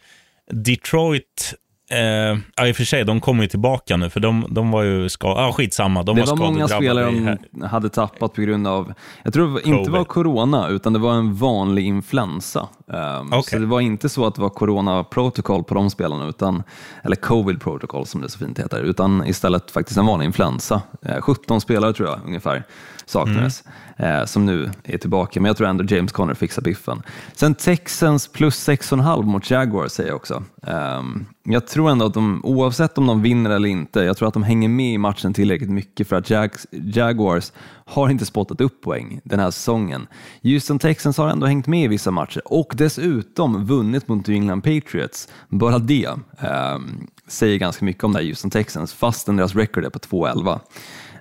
Detroit 0.52 1.54
Eh, 1.96 2.38
ja, 2.56 2.68
i 2.68 2.72
och 2.72 2.76
för 2.76 2.84
sig, 2.84 3.04
de 3.04 3.22
kommer 3.22 3.44
ju 3.44 3.50
tillbaka 3.50 3.98
nu, 3.98 4.10
för 4.10 4.20
de, 4.20 4.46
de 4.50 4.72
var 4.72 4.84
ju 4.84 5.10
skadade. 5.10 5.48
Ah, 5.48 5.54
skitsamma, 5.54 6.04
de 6.04 6.16
det 6.16 6.22
var, 6.22 6.38
var 6.38 6.46
många 6.46 6.68
spelare 6.68 7.38
de 7.52 7.62
hade 7.62 7.90
tappat 7.90 8.34
på 8.34 8.42
grund 8.42 8.68
av, 8.68 8.94
jag 9.24 9.34
tror 9.34 9.54
det 9.56 9.70
inte 9.70 9.92
var 9.92 10.04
corona, 10.04 10.68
utan 10.68 10.94
det 10.94 11.00
var 11.00 11.14
en 11.14 11.36
vanlig 11.36 11.86
influensa. 11.86 12.68
Um, 12.88 13.28
okay. 13.28 13.42
Så 13.42 13.58
det 13.58 13.66
var 13.66 13.82
inte 13.82 14.10
så 14.10 14.26
att 14.26 14.36
det 14.36 14.42
var 14.42 14.50
corona 14.50 15.04
protocol 15.04 15.64
på 15.64 15.74
de 15.74 15.90
spelarna, 15.90 16.28
utan, 16.28 16.64
eller 17.04 17.16
covid 17.16 17.62
protocol 17.62 18.06
som 18.06 18.22
det 18.22 18.30
så 18.30 18.40
fint 18.40 18.60
heter, 18.60 18.82
utan 18.82 19.28
istället 19.28 19.72
faktiskt 19.72 19.98
en 19.98 20.06
vanlig 20.06 20.26
influensa. 20.26 20.82
Eh, 21.02 21.22
17 21.22 21.62
spelare 21.62 21.94
tror 21.94 22.10
jag 22.10 22.20
ungefär 22.26 22.64
saknades, 23.06 23.64
mm. 23.98 24.20
eh, 24.20 24.26
som 24.26 24.46
nu 24.46 24.72
är 24.84 24.98
tillbaka. 24.98 25.42
Men 25.42 25.48
jag 25.50 25.58
tror 25.58 25.68
ändå 25.68 25.84
James 25.84 26.12
Conner 26.12 26.34
fixar 26.34 26.62
biffen. 26.62 27.02
Sen 27.34 27.56
Texans 27.56 28.28
plus 28.28 28.68
6,5 28.68 29.24
mot 29.24 29.50
Jaguars 29.50 29.92
säger 29.92 30.10
jag 30.10 30.16
också. 30.16 30.44
Um, 30.62 31.26
jag 31.44 31.68
tror 31.68 31.90
ändå 31.90 32.06
att 32.06 32.14
de, 32.14 32.42
oavsett 32.44 32.98
om 32.98 33.08
de 33.08 33.22
vinner 33.22 33.50
eller 33.50 33.70
inte, 33.70 34.00
jag 34.00 34.18
tror 34.18 34.28
att 34.28 34.34
de 34.34 34.44
hänger 34.44 34.70
med 34.70 34.94
i 34.94 34.98
matchen 34.98 35.34
tillräckligt 35.34 35.70
mycket 35.70 36.08
för 36.08 36.16
att 36.16 36.30
Jags, 36.30 36.68
Jaguars 36.72 37.52
har 37.86 38.10
inte 38.10 38.26
spottat 38.26 38.62
upp 38.62 38.82
poäng 38.82 39.22
den 39.24 39.40
här 39.40 39.52
säsongen. 39.52 40.08
Houston 40.44 40.80
Texans 40.80 41.18
har 41.18 41.30
ändå 41.30 41.48
hängt 41.48 41.68
med 41.68 41.84
i 41.84 41.88
vissa 41.88 42.12
matcher 42.12 42.42
och 42.46 42.74
dessutom 42.76 43.66
vunnit 43.66 44.08
mot 44.08 44.28
New 44.28 44.36
England 44.36 44.62
Patriots. 44.62 45.28
Bara 45.50 45.80
det 45.80 46.08
um, 46.08 47.08
säger 47.28 47.58
ganska 47.58 47.86
mycket 47.86 48.04
om 48.04 48.14
det 48.14 48.20
här 48.20 48.26
Houston 48.26 48.52
Texans, 48.52 48.94
fastän 48.94 49.36
deras 49.36 49.56
record 49.56 49.86
är 49.86 49.90
på 49.90 50.00
2-11. 50.00 50.60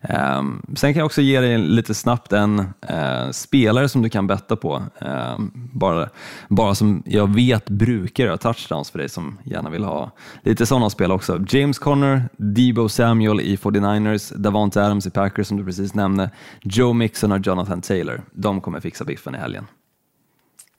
Um, 0.09 0.63
sen 0.77 0.93
kan 0.93 0.99
jag 0.99 1.07
också 1.07 1.21
ge 1.21 1.41
dig 1.41 1.59
lite 1.59 1.95
snabbt 1.95 2.33
en 2.33 2.59
uh, 2.61 3.31
spelare 3.33 3.89
som 3.89 4.03
du 4.03 4.09
kan 4.09 4.27
betta 4.27 4.57
på, 4.57 4.83
um, 5.01 5.53
bara, 5.73 6.09
bara 6.49 6.75
som 6.75 7.03
jag 7.07 7.35
vet 7.35 7.71
brukar 7.71 8.25
göra 8.25 8.37
touchdowns 8.37 8.91
för 8.91 8.99
dig 8.99 9.09
som 9.09 9.39
gärna 9.45 9.71
vill 9.71 9.85
ha 9.85 10.11
lite 10.43 10.67
sådana 10.67 10.91
spel 10.91 11.13
också. 11.13 11.45
James 11.49 11.79
Conner, 11.79 12.23
Debo 12.37 12.89
Samuel 12.89 13.41
i 13.41 13.57
49ers, 13.57 14.37
Davante 14.37 14.85
Adams 14.85 15.07
i 15.07 15.11
Packers 15.11 15.47
som 15.47 15.57
du 15.57 15.65
precis 15.65 15.95
nämnde, 15.95 16.31
Joe 16.63 16.93
Mixon 16.93 17.33
och 17.33 17.47
Jonathan 17.47 17.81
Taylor. 17.81 18.23
De 18.33 18.61
kommer 18.61 18.81
fixa 18.81 19.05
biffen 19.05 19.35
i 19.35 19.39
helgen. 19.39 19.67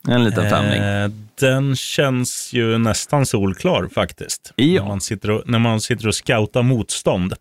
En 0.07 0.23
liten 0.23 0.49
femling. 0.49 0.81
Eh, 0.81 1.09
den 1.39 1.75
känns 1.75 2.53
ju 2.53 2.77
nästan 2.77 3.25
solklar 3.25 3.89
faktiskt. 3.93 4.53
Ja. 4.55 4.81
När, 4.81 4.89
man 4.89 5.01
sitter 5.01 5.31
och, 5.31 5.43
när 5.45 5.59
man 5.59 5.81
sitter 5.81 6.07
och 6.07 6.15
scoutar 6.15 6.63
motstånd. 6.63 7.33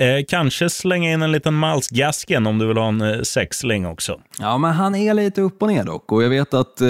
Eh, 0.00 0.24
kanske 0.28 0.70
slänga 0.70 1.12
in 1.12 1.22
en 1.22 1.32
liten 1.32 1.60
Miles 1.60 1.88
Gaskin 1.88 2.46
om 2.46 2.58
du 2.58 2.66
vill 2.66 2.76
ha 2.76 2.88
en 2.88 3.00
eh, 3.00 3.22
sexling 3.22 3.86
också. 3.86 4.20
Ja, 4.38 4.58
men 4.58 4.72
han 4.72 4.94
är 4.94 5.14
lite 5.14 5.40
upp 5.40 5.62
och 5.62 5.68
ner 5.68 5.84
dock 5.84 6.12
och 6.12 6.22
jag 6.22 6.28
vet 6.28 6.54
att 6.54 6.80
eh, 6.80 6.88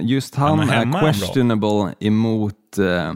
just 0.00 0.34
han 0.34 0.60
är 0.60 1.00
questionable 1.00 1.94
emot 2.00 2.78
eh, 2.78 3.08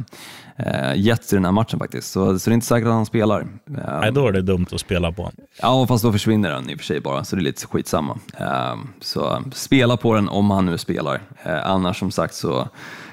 eh, 0.56 0.94
Jets 0.96 1.32
i 1.32 1.36
den 1.36 1.44
här 1.44 1.52
matchen 1.52 1.78
faktiskt, 1.78 2.10
så, 2.12 2.38
så 2.38 2.50
det 2.50 2.52
är 2.52 2.54
inte 2.54 2.66
säkert 2.66 2.86
att 2.86 2.92
han 2.92 3.06
spelar. 3.06 3.40
Eh, 3.40 4.00
Nej, 4.00 4.12
då 4.12 4.28
är 4.28 4.32
det 4.32 4.42
dumt 4.42 4.66
att 4.72 4.80
spela 4.80 5.12
på 5.12 5.30
Ja, 5.60 5.86
fast 5.86 6.04
då 6.04 6.12
försvinner 6.12 6.50
den 6.50 6.70
i 6.70 6.74
och 6.74 6.78
för 6.78 6.84
sig 6.84 7.00
bara, 7.00 7.24
så 7.24 7.36
det 7.36 7.42
är 7.42 7.44
lite 7.44 7.66
skitsamma. 7.66 8.18
Eh, 8.38 8.76
så 9.00 9.42
spela 9.52 9.96
på 9.96 10.14
den 10.14 10.28
om 10.28 10.50
han 10.50 10.66
nu 10.66 10.78
spelar. 10.78 11.20
Annars 11.64 11.98
som 11.98 12.10
sagt 12.10 12.34
så 12.34 12.68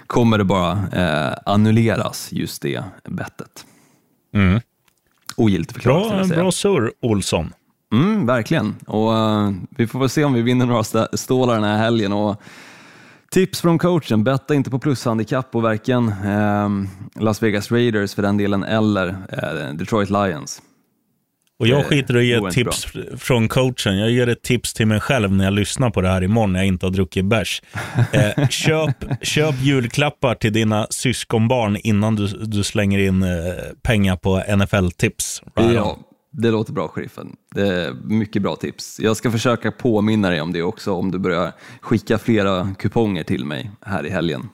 kommer 0.08 0.38
det 0.38 0.44
bara 0.44 0.80
annulleras, 1.46 2.30
just 2.32 2.62
det 2.62 2.84
bettet. 3.04 3.66
Mm 4.34 4.60
ogiltigförklarat. 5.36 6.28
Bra, 6.28 6.38
bra 6.38 6.52
surr, 6.52 6.92
Olsson. 7.02 7.54
Mm, 7.94 8.26
verkligen. 8.26 8.76
Och, 8.88 9.14
uh, 9.14 9.52
vi 9.70 9.88
får 9.88 10.00
väl 10.00 10.10
se 10.10 10.24
om 10.24 10.34
vi 10.34 10.42
vinner 10.42 10.66
några 10.66 11.08
stålar 11.14 11.54
den 11.54 11.64
här 11.64 11.78
helgen. 11.78 12.14
Och, 12.14 12.42
tips 13.32 13.62
från 13.62 13.78
coachen, 13.78 14.24
betta 14.24 14.56
inte 14.56 14.70
på 14.70 14.80
plushandikapp 14.80 15.52
på 15.52 15.60
varken 15.60 16.10
uh, 16.10 16.70
Las 17.24 17.44
Vegas 17.44 17.72
Raiders 17.72 18.14
för 18.14 18.22
den 18.22 18.38
delen 18.38 18.64
eller 18.64 19.08
uh, 19.08 19.74
Detroit 19.74 20.10
Lions. 20.10 20.62
Och 21.60 21.68
jag 21.68 21.86
skiter 21.86 22.18
i 22.18 22.36
att 22.36 22.44
ge 22.44 22.64
tips 22.64 22.94
bra. 22.94 23.04
från 23.18 23.48
coachen. 23.48 23.98
Jag 23.98 24.12
ger 24.12 24.30
ett 24.30 24.42
tips 24.42 24.74
till 24.74 24.88
mig 24.88 25.00
själv 25.00 25.32
när 25.32 25.44
jag 25.44 25.54
lyssnar 25.54 25.90
på 25.90 26.02
det 26.02 26.10
här 26.10 26.24
imorgon 26.24 26.54
när 26.54 26.60
jag 26.60 26.68
inte 26.68 26.86
har 26.86 26.92
druckit 26.92 27.26
bärs. 27.26 27.62
Eh, 28.14 28.48
köp, 28.48 28.96
köp 29.22 29.56
julklappar 29.62 30.36
till 30.36 30.54
dina 30.54 30.88
syskonbarn 30.90 31.78
innan 31.84 32.16
du, 32.16 32.28
du 32.28 32.64
slänger 32.64 33.00
in 33.00 33.24
eh, 33.24 33.30
pengar 33.82 34.16
på 34.16 34.44
NFL-tips. 34.58 35.44
Right 35.56 35.74
ja, 35.74 35.98
det 36.32 36.52
låter 36.52 36.74
bra, 36.74 36.88
sheriffen. 36.88 37.36
Det 37.56 37.68
är 37.68 37.94
mycket 37.94 38.42
bra 38.42 38.56
tips. 38.56 39.00
Jag 39.00 39.18
ska 39.18 39.32
försöka 39.32 39.72
påminna 39.72 40.30
dig 40.30 40.42
om 40.42 40.54
det 40.54 40.62
också 40.62 40.94
om 40.94 41.12
du 41.12 41.20
börjar 41.20 41.52
skicka 41.82 42.18
flera 42.18 42.76
kuponger 42.80 43.24
till 43.24 43.46
mig 43.46 43.72
här 43.82 44.06
i 44.06 44.10
helgen. 44.10 44.50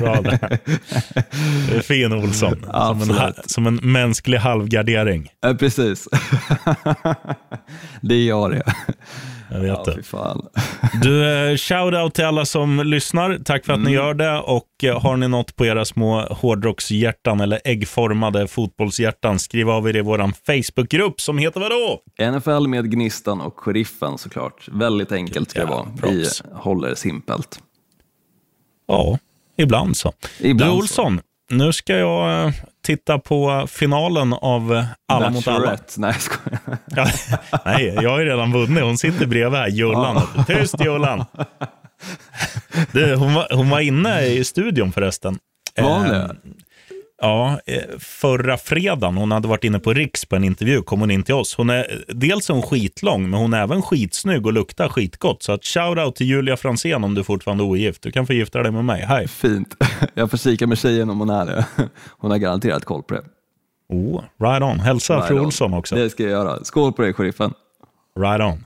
Bra 0.00 0.20
det 0.22 1.76
är 1.76 1.80
fin 1.82 2.12
Olsson. 2.12 2.66
Som 2.72 3.10
en, 3.10 3.34
som 3.46 3.66
en 3.66 3.80
mänsklig 3.82 4.38
halvgardering. 4.38 5.28
Ja, 5.40 5.54
precis. 5.54 6.08
det 8.00 8.14
är 8.14 8.28
jag 8.28 8.50
det. 8.50 8.62
Jag 9.50 9.60
vet 9.60 9.78
ja, 9.86 9.94
det. 9.94 11.00
Du, 11.02 11.24
eh, 11.24 11.54
shout-out 11.56 12.10
till 12.10 12.24
alla 12.24 12.44
som 12.44 12.80
lyssnar. 12.84 13.38
Tack 13.44 13.64
för 13.64 13.72
att 13.72 13.78
mm. 13.78 13.90
ni 13.90 13.96
gör 13.96 14.14
det. 14.14 14.38
Och 14.38 14.68
eh, 14.82 15.00
har 15.00 15.16
ni 15.16 15.28
något 15.28 15.56
på 15.56 15.66
era 15.66 15.84
små 15.84 16.20
hårdrockshjärtan 16.20 17.40
eller 17.40 17.60
äggformade 17.64 18.46
fotbollshjärtan, 18.46 19.38
skriv 19.38 19.70
av 19.70 19.88
er 19.88 19.96
i 19.96 20.00
vår 20.00 20.32
Facebookgrupp 20.46 21.20
som 21.20 21.38
heter 21.38 21.60
vadå? 21.60 22.00
NFL 22.38 22.68
med 22.68 22.90
Gnistan 22.90 23.40
och 23.40 23.60
Sheriffen 23.60 24.18
såklart. 24.18 24.68
Väldigt 24.72 25.12
enkelt 25.12 25.50
ska 25.50 25.60
det 25.60 25.66
vara. 25.66 25.86
Vi 26.02 26.26
håller 26.52 26.94
simpelt. 26.94 27.60
Ja, 28.86 29.18
ibland 29.56 29.96
så. 29.96 30.12
Ibland 30.40 30.72
du 30.72 30.76
Olsson, 30.76 31.20
så. 31.48 31.54
nu 31.54 31.72
ska 31.72 31.96
jag 31.96 32.46
eh, 32.46 32.54
titta 32.84 33.18
på 33.18 33.66
finalen 33.68 34.32
av 34.32 34.74
eh, 34.74 34.84
Alla 35.08 35.30
mot 35.30 35.48
alla. 35.48 35.78
Nej, 35.96 36.14
jag 36.64 36.78
ja, 36.96 37.06
Nej, 37.64 37.98
jag 38.02 38.10
har 38.10 38.18
ju 38.20 38.24
redan 38.26 38.52
vunnit. 38.52 38.82
Hon 38.84 38.98
sitter 38.98 39.26
bredvid 39.26 39.60
här, 39.60 39.68
Jullan. 39.68 40.22
Tyst 40.46 40.74
Jullan! 40.84 41.24
Du, 42.92 43.14
hon, 43.14 43.34
var, 43.34 43.48
hon 43.54 43.70
var 43.70 43.80
inne 43.80 44.26
i 44.26 44.44
studion 44.44 44.92
förresten. 44.92 45.38
Var 45.76 45.98
hon 45.98 46.08
det? 46.08 46.36
Eh, 47.24 47.30
Ja, 47.30 47.60
eh, 47.66 47.98
förra 47.98 48.56
fredagen, 48.56 49.16
hon 49.16 49.32
hade 49.32 49.48
varit 49.48 49.64
inne 49.64 49.78
på 49.78 49.92
Riks 49.92 50.24
på 50.24 50.36
en 50.36 50.44
intervju, 50.44 50.82
kom 50.82 51.00
hon 51.00 51.10
in 51.10 51.22
till 51.22 51.34
oss. 51.34 51.54
Hon 51.56 51.70
är, 51.70 52.04
dels 52.08 52.50
är 52.50 52.54
hon 52.54 52.62
skitlång, 52.62 53.30
men 53.30 53.40
hon 53.40 53.54
är 53.54 53.62
även 53.62 53.82
skitsnygg 53.82 54.46
och 54.46 54.52
luktar 54.52 54.88
skitgott. 54.88 55.42
Så 55.42 55.52
att 55.52 55.62
shout-out 55.62 56.12
till 56.12 56.26
Julia 56.26 56.56
Fransén 56.56 57.04
om 57.04 57.14
du 57.14 57.24
fortfarande 57.24 57.64
är 57.64 57.66
ogift. 57.66 58.02
Du 58.02 58.10
kan 58.12 58.26
få 58.26 58.32
gifta 58.32 58.62
dig 58.62 58.72
med 58.72 58.84
mig. 58.84 59.02
Hej. 59.02 59.28
Fint. 59.28 59.76
Jag 60.14 60.30
får 60.30 60.38
kika 60.38 60.66
med 60.66 60.78
tjejen 60.78 61.10
om 61.10 61.18
hon 61.20 61.30
är 61.30 61.46
det. 61.46 61.66
Hon 62.18 62.30
har 62.30 62.38
garanterat 62.38 62.84
koll 62.84 63.02
på 63.02 63.14
det. 63.14 63.22
Oh, 63.88 64.22
right 64.40 64.62
on. 64.62 64.80
Hälsa 64.80 65.16
right 65.16 65.28
fru 65.28 65.40
Olsson 65.40 65.74
också. 65.74 65.94
Det 65.94 66.10
ska 66.10 66.22
jag 66.22 66.32
göra. 66.32 66.64
Skål 66.64 66.92
på 66.92 67.02
dig, 67.02 67.12
sheriffen. 67.12 67.52
Right 68.20 68.40
on. 68.40 68.64